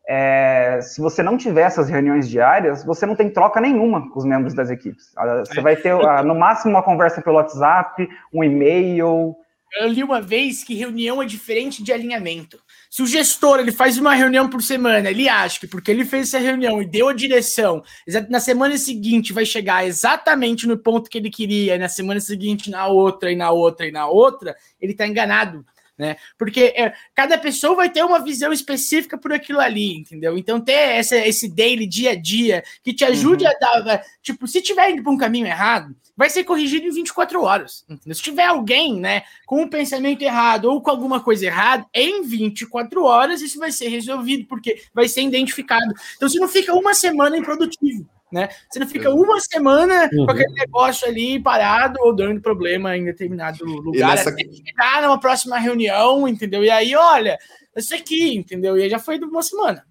é, 0.07 0.79
se 0.81 1.01
você 1.01 1.23
não 1.23 1.35
tiver 1.35 1.63
essas 1.63 1.89
reuniões 1.89 2.29
diárias, 2.29 2.83
você 2.83 3.05
não 3.05 3.15
tem 3.15 3.29
troca 3.29 3.59
nenhuma 3.59 4.09
com 4.09 4.19
os 4.19 4.25
membros 4.25 4.53
das 4.53 4.69
equipes. 4.69 5.11
Ah, 5.17 5.43
você 5.45 5.61
vai 5.61 5.75
ter, 5.75 5.91
ah, 5.91 6.23
no 6.23 6.35
máximo, 6.35 6.71
uma 6.71 6.83
conversa 6.83 7.21
pelo 7.21 7.37
WhatsApp, 7.37 8.07
um 8.33 8.43
e-mail, 8.43 9.35
eu 9.75 9.87
li 9.87 10.03
uma 10.03 10.21
vez 10.21 10.63
que 10.63 10.73
reunião 10.73 11.21
é 11.21 11.25
diferente 11.25 11.83
de 11.83 11.91
alinhamento. 11.91 12.59
Se 12.89 13.01
o 13.01 13.07
gestor 13.07 13.59
ele 13.59 13.71
faz 13.71 13.97
uma 13.97 14.13
reunião 14.13 14.49
por 14.49 14.61
semana, 14.61 15.09
ele 15.09 15.27
acha 15.27 15.59
que 15.59 15.67
porque 15.67 15.91
ele 15.91 16.05
fez 16.05 16.27
essa 16.27 16.39
reunião 16.39 16.81
e 16.81 16.85
deu 16.85 17.09
a 17.09 17.13
direção, 17.13 17.83
na 18.29 18.39
semana 18.39 18.77
seguinte 18.77 19.33
vai 19.33 19.45
chegar 19.45 19.85
exatamente 19.85 20.65
no 20.65 20.77
ponto 20.77 21.09
que 21.09 21.17
ele 21.17 21.29
queria, 21.29 21.77
na 21.77 21.89
semana 21.89 22.19
seguinte 22.19 22.69
na 22.69 22.87
outra 22.87 23.31
e 23.31 23.35
na 23.35 23.51
outra 23.51 23.85
e 23.85 23.91
na 23.91 24.07
outra, 24.07 24.55
ele 24.79 24.93
está 24.93 25.05
enganado 25.05 25.65
né? 25.97 26.17
Porque 26.37 26.73
é, 26.75 26.93
cada 27.13 27.37
pessoa 27.37 27.75
vai 27.75 27.89
ter 27.89 28.03
uma 28.03 28.19
visão 28.19 28.51
específica 28.51 29.17
por 29.17 29.31
aquilo 29.31 29.59
ali, 29.59 29.97
entendeu? 29.97 30.37
Então 30.37 30.59
ter 30.59 30.73
essa, 30.73 31.15
esse 31.17 31.47
daily 31.49 31.87
dia 31.87 32.11
a 32.11 32.15
dia 32.15 32.63
que 32.83 32.93
te 32.93 33.05
ajude 33.05 33.45
uhum. 33.45 33.51
a 33.51 33.83
dar, 33.83 34.03
tipo, 34.21 34.47
se 34.47 34.61
tiver 34.61 34.91
indo 34.91 35.03
para 35.03 35.11
um 35.11 35.17
caminho 35.17 35.47
errado, 35.47 35.95
vai 36.17 36.29
ser 36.29 36.43
corrigido 36.43 36.87
em 36.87 36.91
24 36.91 37.41
horas. 37.41 37.85
Entendeu? 37.89 38.15
Se 38.15 38.21
tiver 38.21 38.45
alguém, 38.45 38.99
né, 38.99 39.23
com 39.45 39.61
um 39.61 39.69
pensamento 39.69 40.21
errado 40.21 40.65
ou 40.65 40.81
com 40.81 40.89
alguma 40.89 41.21
coisa 41.21 41.45
errada, 41.45 41.85
em 41.93 42.23
24 42.23 43.03
horas 43.03 43.41
isso 43.41 43.59
vai 43.59 43.71
ser 43.71 43.87
resolvido 43.87 44.45
porque 44.47 44.81
vai 44.93 45.07
ser 45.07 45.21
identificado. 45.21 45.93
Então 46.15 46.27
você 46.27 46.39
não 46.39 46.47
fica 46.47 46.73
uma 46.73 46.93
semana 46.93 47.37
improdutivo 47.37 48.07
né? 48.35 48.49
Você 48.69 48.79
não 48.79 48.87
fica 48.87 49.09
uma 49.09 49.39
semana 49.39 50.09
uhum. 50.11 50.25
com 50.25 50.31
aquele 50.31 50.53
negócio 50.53 51.07
ali 51.07 51.39
parado 51.41 51.97
ou 52.01 52.13
dando 52.13 52.41
problema 52.41 52.97
em 52.97 53.05
determinado 53.05 53.63
lugar 53.63 54.09
nessa... 54.09 54.29
até 54.29 54.43
chegar 54.43 55.01
numa 55.01 55.17
próxima 55.17 55.57
reunião, 55.57 56.27
entendeu? 56.27 56.61
E 56.61 56.69
aí, 56.69 56.93
olha, 56.93 57.37
isso 57.77 57.95
aqui, 57.95 58.35
entendeu? 58.35 58.77
E 58.77 58.83
aí 58.83 58.89
já 58.89 58.99
foi 58.99 59.17
de 59.17 59.23
uma 59.23 59.41
semana. 59.41 59.85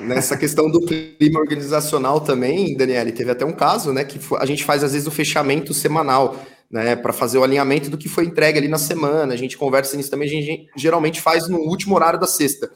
Nessa 0.00 0.36
questão 0.36 0.68
do 0.68 0.80
clima 0.80 1.38
organizacional 1.38 2.20
também, 2.20 2.76
Daniele, 2.76 3.12
teve 3.12 3.30
até 3.30 3.44
um 3.44 3.52
caso, 3.52 3.92
né, 3.92 4.04
que 4.04 4.18
a 4.38 4.44
gente 4.44 4.64
faz 4.64 4.82
às 4.82 4.92
vezes 4.92 5.06
o 5.06 5.12
fechamento 5.12 5.72
semanal, 5.72 6.36
né, 6.68 6.96
para 6.96 7.12
fazer 7.12 7.38
o 7.38 7.44
alinhamento 7.44 7.88
do 7.88 7.96
que 7.96 8.08
foi 8.08 8.24
entregue 8.24 8.58
ali 8.58 8.68
na 8.68 8.76
semana. 8.76 9.32
A 9.32 9.36
gente 9.36 9.56
conversa 9.56 9.96
nisso 9.96 10.10
também, 10.10 10.28
a 10.28 10.32
gente 10.32 10.68
geralmente 10.76 11.20
faz 11.20 11.48
no 11.48 11.58
último 11.60 11.94
horário 11.94 12.18
da 12.18 12.26
sexta. 12.26 12.68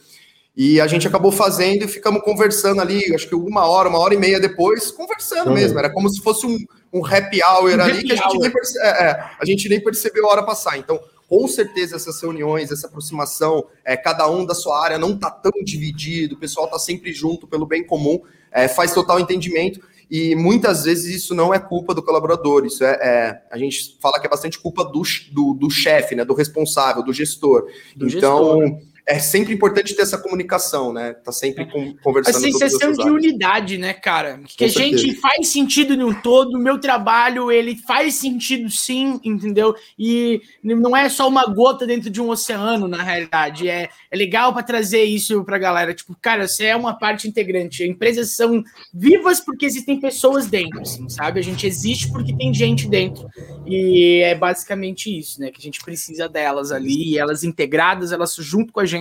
E 0.55 0.81
a 0.81 0.87
gente 0.87 1.07
acabou 1.07 1.33
fazendo 1.33 1.85
e 1.85 1.89
ficamos 1.89 2.23
conversando 2.23 2.83
ali, 2.83 3.15
acho 3.15 3.27
que 3.27 3.35
uma 3.35 3.67
hora, 3.67 3.89
uma 3.89 3.99
hora 3.99 4.15
e 4.15 4.19
meia 4.19 4.39
depois, 4.39 4.91
conversando 4.91 5.49
uhum. 5.49 5.55
mesmo. 5.55 5.79
Era 5.79 5.91
como 5.91 6.11
se 6.11 6.21
fosse 6.23 6.47
um, 6.47 6.59
um 6.93 7.05
happy 7.05 7.41
hour 7.43 7.71
um 7.71 7.81
ali 7.81 7.93
happy 7.93 8.05
que 8.05 8.13
a 8.13 8.17
gente, 8.17 8.39
nem 8.39 8.51
perce... 8.51 8.79
é, 8.81 8.89
é, 8.89 9.31
a 9.39 9.45
gente 9.47 9.69
nem 9.69 9.83
percebeu 9.83 10.27
a 10.27 10.31
hora 10.33 10.43
passar. 10.43 10.77
Então, 10.77 11.01
com 11.27 11.49
certeza, 11.49 11.97
essas 11.97 12.21
reuniões, 12.21 12.71
essa 12.71 12.87
aproximação, 12.87 13.65
é, 13.83 13.97
cada 13.97 14.31
um 14.31 14.45
da 14.45 14.55
sua 14.55 14.85
área 14.85 14.99
não 14.99 15.15
está 15.15 15.31
tão 15.31 15.53
dividido, 15.65 16.35
o 16.35 16.39
pessoal 16.39 16.67
está 16.67 16.79
sempre 16.79 17.15
junto 17.15 17.47
pelo 17.47 17.65
bem 17.65 17.83
comum, 17.87 18.21
é, 18.51 18.69
faz 18.69 18.93
total 18.93 19.19
entendimento. 19.19 19.81
E 20.11 20.35
muitas 20.35 20.85
vezes 20.85 21.15
isso 21.15 21.35
não 21.35 21.55
é 21.55 21.59
culpa 21.59 21.95
do 21.95 22.03
colaborador, 22.03 22.67
isso 22.67 22.85
é, 22.85 22.91
é 23.01 23.43
a 23.51 23.57
gente 23.57 23.97
fala 24.03 24.21
que 24.21 24.27
é 24.27 24.29
bastante 24.29 24.59
culpa 24.59 24.85
do, 24.85 25.01
do, 25.31 25.55
do 25.55 25.71
chefe, 25.71 26.15
né, 26.15 26.23
do 26.23 26.35
responsável, 26.35 27.03
do 27.03 27.15
gestor. 27.15 27.67
Do 27.97 28.07
então, 28.07 28.61
gestor 28.61 28.92
é 29.05 29.19
sempre 29.19 29.53
importante 29.53 29.97
ter 29.97 30.03
essa 30.03 30.17
comunicação, 30.17 30.93
né? 30.93 31.13
Tá 31.13 31.33
sempre 31.33 31.67
com, 31.67 31.95
conversando. 31.97 32.37
A 32.37 32.41
sensação 32.41 32.93
de 32.93 33.11
unidade, 33.11 33.77
né, 33.77 33.93
cara? 33.93 34.41
Que 34.47 34.59
com 34.59 34.65
a 34.65 34.69
certeza. 34.69 34.99
gente 34.99 35.21
faz 35.21 35.49
sentido 35.49 35.97
no 35.97 36.15
todo, 36.23 36.57
o 36.57 36.61
meu 36.61 36.79
trabalho, 36.79 37.51
ele 37.51 37.77
faz 37.77 38.15
sentido 38.15 38.71
sim, 38.71 39.21
entendeu? 39.25 39.75
E 39.99 40.41
não 40.63 40.97
é 40.97 41.09
só 41.09 41.29
uma 41.29 41.45
gota 41.47 41.85
dentro 41.85 42.09
de 42.09 42.23
um 42.23 42.31
oceano, 42.31 42.87
na 42.87 43.03
realidade. 43.03 43.69
É, 43.69 43.89
é 44.09 44.17
legal 44.17 44.53
para 44.53 44.63
trazer 44.63 45.03
isso 45.03 45.45
pra 45.45 45.59
galera. 45.59 45.93
Tipo, 45.93 46.17
cara, 46.21 46.47
você 46.47 46.67
é 46.67 46.77
uma 46.77 46.97
parte 46.97 47.27
integrante. 47.27 47.85
Empresas 47.85 48.37
são 48.37 48.63
vivas 48.95 49.41
porque 49.41 49.67
existem 49.67 49.99
pessoas 49.99 50.47
dentro, 50.47 50.81
assim, 50.81 51.09
sabe? 51.09 51.41
A 51.41 51.43
gente 51.43 51.67
existe 51.67 52.11
porque 52.13 52.37
tem 52.37 52.55
gente 52.55 52.89
dentro. 52.89 53.29
E 53.67 54.21
é 54.23 54.37
basicamente 54.37 55.19
isso, 55.19 55.41
né? 55.41 55.51
Que 55.51 55.59
a 55.59 55.63
gente 55.63 55.81
precisa 55.81 56.29
delas 56.29 56.71
ali, 56.71 57.19
elas 57.19 57.43
integradas, 57.43 58.13
elas 58.13 58.37
junto 58.37 58.73
com 58.73 58.79
a 58.79 58.87
gente 58.87 58.92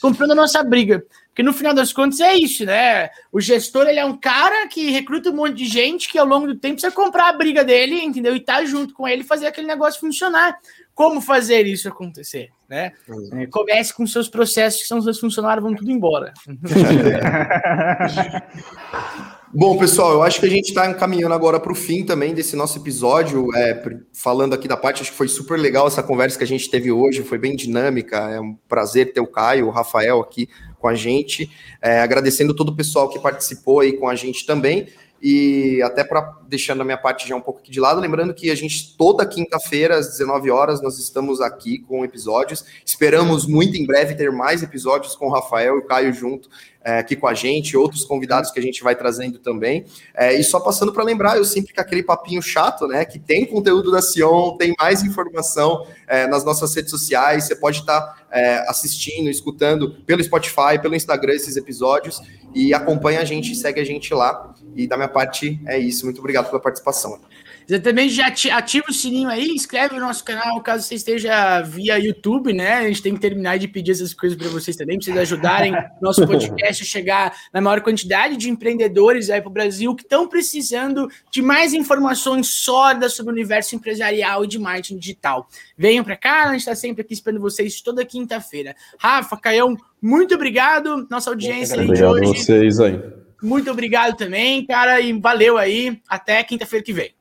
comprando 0.00 0.32
a 0.32 0.36
nossa 0.36 0.62
briga. 0.62 1.04
Porque 1.28 1.42
no 1.42 1.54
final 1.54 1.72
das 1.72 1.92
contas 1.92 2.20
é 2.20 2.34
isso, 2.34 2.66
né? 2.66 3.08
O 3.32 3.40
gestor 3.40 3.88
ele 3.88 3.98
é 3.98 4.04
um 4.04 4.16
cara 4.16 4.68
que 4.68 4.90
recruta 4.90 5.30
um 5.30 5.36
monte 5.36 5.54
de 5.54 5.64
gente 5.64 6.10
que 6.10 6.18
ao 6.18 6.26
longo 6.26 6.46
do 6.46 6.56
tempo 6.56 6.74
precisa 6.74 6.94
comprar 6.94 7.30
a 7.30 7.32
briga 7.32 7.64
dele, 7.64 8.02
entendeu? 8.02 8.36
E 8.36 8.40
tá 8.40 8.62
junto 8.66 8.92
com 8.92 9.08
ele 9.08 9.24
fazer 9.24 9.46
aquele 9.46 9.66
negócio 9.66 9.98
funcionar. 9.98 10.58
Como 10.94 11.22
fazer 11.22 11.66
isso 11.66 11.88
acontecer, 11.88 12.50
né? 12.68 12.92
É, 13.32 13.46
comece 13.46 13.94
com 13.94 14.06
seus 14.06 14.28
processos, 14.28 14.82
que 14.82 14.88
são 14.88 14.98
os 14.98 15.04
seus 15.04 15.18
funcionários 15.18 15.64
vão 15.64 15.74
tudo 15.74 15.90
embora. 15.90 16.34
Bom, 19.54 19.76
pessoal, 19.76 20.12
eu 20.12 20.22
acho 20.22 20.40
que 20.40 20.46
a 20.46 20.48
gente 20.48 20.70
está 20.70 20.90
encaminhando 20.90 21.34
agora 21.34 21.60
para 21.60 21.70
o 21.70 21.74
fim 21.74 22.06
também 22.06 22.32
desse 22.32 22.56
nosso 22.56 22.78
episódio. 22.78 23.54
É, 23.54 23.82
falando 24.10 24.54
aqui 24.54 24.66
da 24.66 24.78
parte, 24.78 25.02
acho 25.02 25.10
que 25.10 25.16
foi 25.16 25.28
super 25.28 25.58
legal 25.58 25.86
essa 25.86 26.02
conversa 26.02 26.38
que 26.38 26.44
a 26.44 26.46
gente 26.46 26.70
teve 26.70 26.90
hoje, 26.90 27.22
foi 27.22 27.36
bem 27.36 27.54
dinâmica. 27.54 28.16
É 28.30 28.40
um 28.40 28.54
prazer 28.66 29.12
ter 29.12 29.20
o 29.20 29.26
Caio, 29.26 29.66
o 29.66 29.70
Rafael 29.70 30.20
aqui 30.20 30.48
com 30.78 30.88
a 30.88 30.94
gente. 30.94 31.50
É, 31.82 32.00
agradecendo 32.00 32.54
todo 32.54 32.70
o 32.70 32.74
pessoal 32.74 33.10
que 33.10 33.18
participou 33.18 33.80
aí 33.80 33.92
com 33.92 34.08
a 34.08 34.14
gente 34.14 34.46
também. 34.46 34.86
E 35.22 35.80
até 35.82 36.02
para 36.02 36.36
deixando 36.48 36.80
a 36.80 36.84
minha 36.84 36.98
parte 36.98 37.28
já 37.28 37.36
um 37.36 37.40
pouco 37.40 37.60
aqui 37.60 37.70
de 37.70 37.78
lado, 37.78 38.00
lembrando 38.00 38.34
que 38.34 38.50
a 38.50 38.54
gente 38.56 38.96
toda 38.96 39.24
quinta-feira 39.24 39.96
às 39.96 40.08
19 40.08 40.50
horas 40.50 40.82
nós 40.82 40.98
estamos 40.98 41.40
aqui 41.40 41.78
com 41.78 42.04
episódios. 42.04 42.64
Esperamos 42.84 43.46
muito 43.46 43.76
em 43.76 43.86
breve 43.86 44.16
ter 44.16 44.32
mais 44.32 44.64
episódios 44.64 45.14
com 45.14 45.28
o 45.28 45.30
Rafael 45.30 45.76
e 45.76 45.78
o 45.78 45.86
Caio 45.86 46.12
junto 46.12 46.48
é, 46.84 46.98
aqui 46.98 47.14
com 47.14 47.26
a 47.26 47.34
gente, 47.34 47.76
outros 47.76 48.04
convidados 48.04 48.50
que 48.50 48.58
a 48.58 48.62
gente 48.62 48.82
vai 48.82 48.96
trazendo 48.96 49.38
também. 49.38 49.84
É, 50.14 50.34
e 50.34 50.42
só 50.42 50.58
passando 50.58 50.92
para 50.92 51.04
lembrar, 51.04 51.36
eu 51.36 51.44
sempre 51.44 51.72
com 51.72 51.80
aquele 51.80 52.02
papinho 52.02 52.42
chato, 52.42 52.86
né? 52.88 53.04
Que 53.04 53.18
tem 53.18 53.46
conteúdo 53.46 53.90
da 53.90 54.02
Sion, 54.02 54.56
tem 54.56 54.74
mais 54.78 55.02
informação 55.04 55.86
é, 56.08 56.26
nas 56.26 56.44
nossas 56.44 56.74
redes 56.74 56.90
sociais. 56.90 57.44
Você 57.44 57.54
pode 57.54 57.78
estar 57.80 58.00
tá, 58.00 58.26
é, 58.30 58.68
assistindo, 58.68 59.30
escutando 59.30 59.94
pelo 60.04 60.22
Spotify, 60.22 60.80
pelo 60.80 60.94
Instagram 60.96 61.34
esses 61.34 61.56
episódios 61.56 62.20
e 62.54 62.74
acompanha 62.74 63.20
a 63.20 63.24
gente, 63.24 63.54
segue 63.54 63.80
a 63.80 63.84
gente 63.84 64.12
lá. 64.12 64.52
E 64.74 64.86
da 64.86 64.96
minha 64.96 65.08
parte 65.08 65.60
é 65.66 65.78
isso. 65.78 66.04
Muito 66.04 66.18
obrigado 66.18 66.46
pela 66.48 66.60
participação. 66.60 67.20
Exatamente, 67.68 68.14
já 68.14 68.26
ativa 68.56 68.86
o 68.88 68.92
sininho 68.92 69.28
aí, 69.28 69.48
inscreve 69.48 69.94
no 69.94 70.00
nosso 70.00 70.24
canal 70.24 70.60
caso 70.60 70.86
você 70.86 70.96
esteja 70.96 71.60
via 71.62 71.98
YouTube, 71.98 72.52
né? 72.52 72.78
A 72.78 72.88
gente 72.88 73.02
tem 73.02 73.14
que 73.14 73.20
terminar 73.20 73.58
de 73.58 73.68
pedir 73.68 73.92
essas 73.92 74.12
coisas 74.12 74.36
para 74.36 74.48
vocês 74.48 74.76
também, 74.76 74.98
para 74.98 75.04
vocês 75.04 75.16
ajudarem 75.16 75.72
nosso 76.02 76.26
podcast 76.26 76.82
a 76.82 76.86
chegar 76.86 77.36
na 77.52 77.60
maior 77.60 77.80
quantidade 77.80 78.36
de 78.36 78.50
empreendedores 78.50 79.30
aí 79.30 79.40
para 79.40 79.48
o 79.48 79.52
Brasil 79.52 79.94
que 79.94 80.02
estão 80.02 80.26
precisando 80.26 81.08
de 81.30 81.40
mais 81.40 81.72
informações 81.72 82.48
sólidas 82.48 83.14
sobre 83.14 83.32
o 83.32 83.34
universo 83.34 83.76
empresarial 83.76 84.44
e 84.44 84.48
de 84.48 84.58
marketing 84.58 84.98
digital. 84.98 85.48
Venham 85.76 86.04
para 86.04 86.16
cá, 86.16 86.44
a 86.44 86.52
gente 86.52 86.60
está 86.60 86.74
sempre 86.74 87.02
aqui 87.02 87.14
esperando 87.14 87.40
vocês 87.40 87.80
toda 87.80 88.04
quinta-feira. 88.04 88.74
Rafa, 88.98 89.36
Caião, 89.36 89.76
muito 90.00 90.34
obrigado, 90.34 91.06
nossa 91.08 91.30
audiência 91.30 91.80
aí 91.80 91.90
de 91.90 92.04
hoje. 92.04 92.26
vocês 92.26 92.80
aí. 92.80 93.21
Muito 93.42 93.70
obrigado 93.70 94.16
também, 94.16 94.64
cara, 94.64 95.00
e 95.00 95.12
valeu 95.12 95.58
aí. 95.58 96.00
Até 96.08 96.42
quinta-feira 96.44 96.84
que 96.84 96.92
vem. 96.92 97.12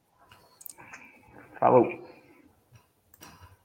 Falou. 1.60 2.02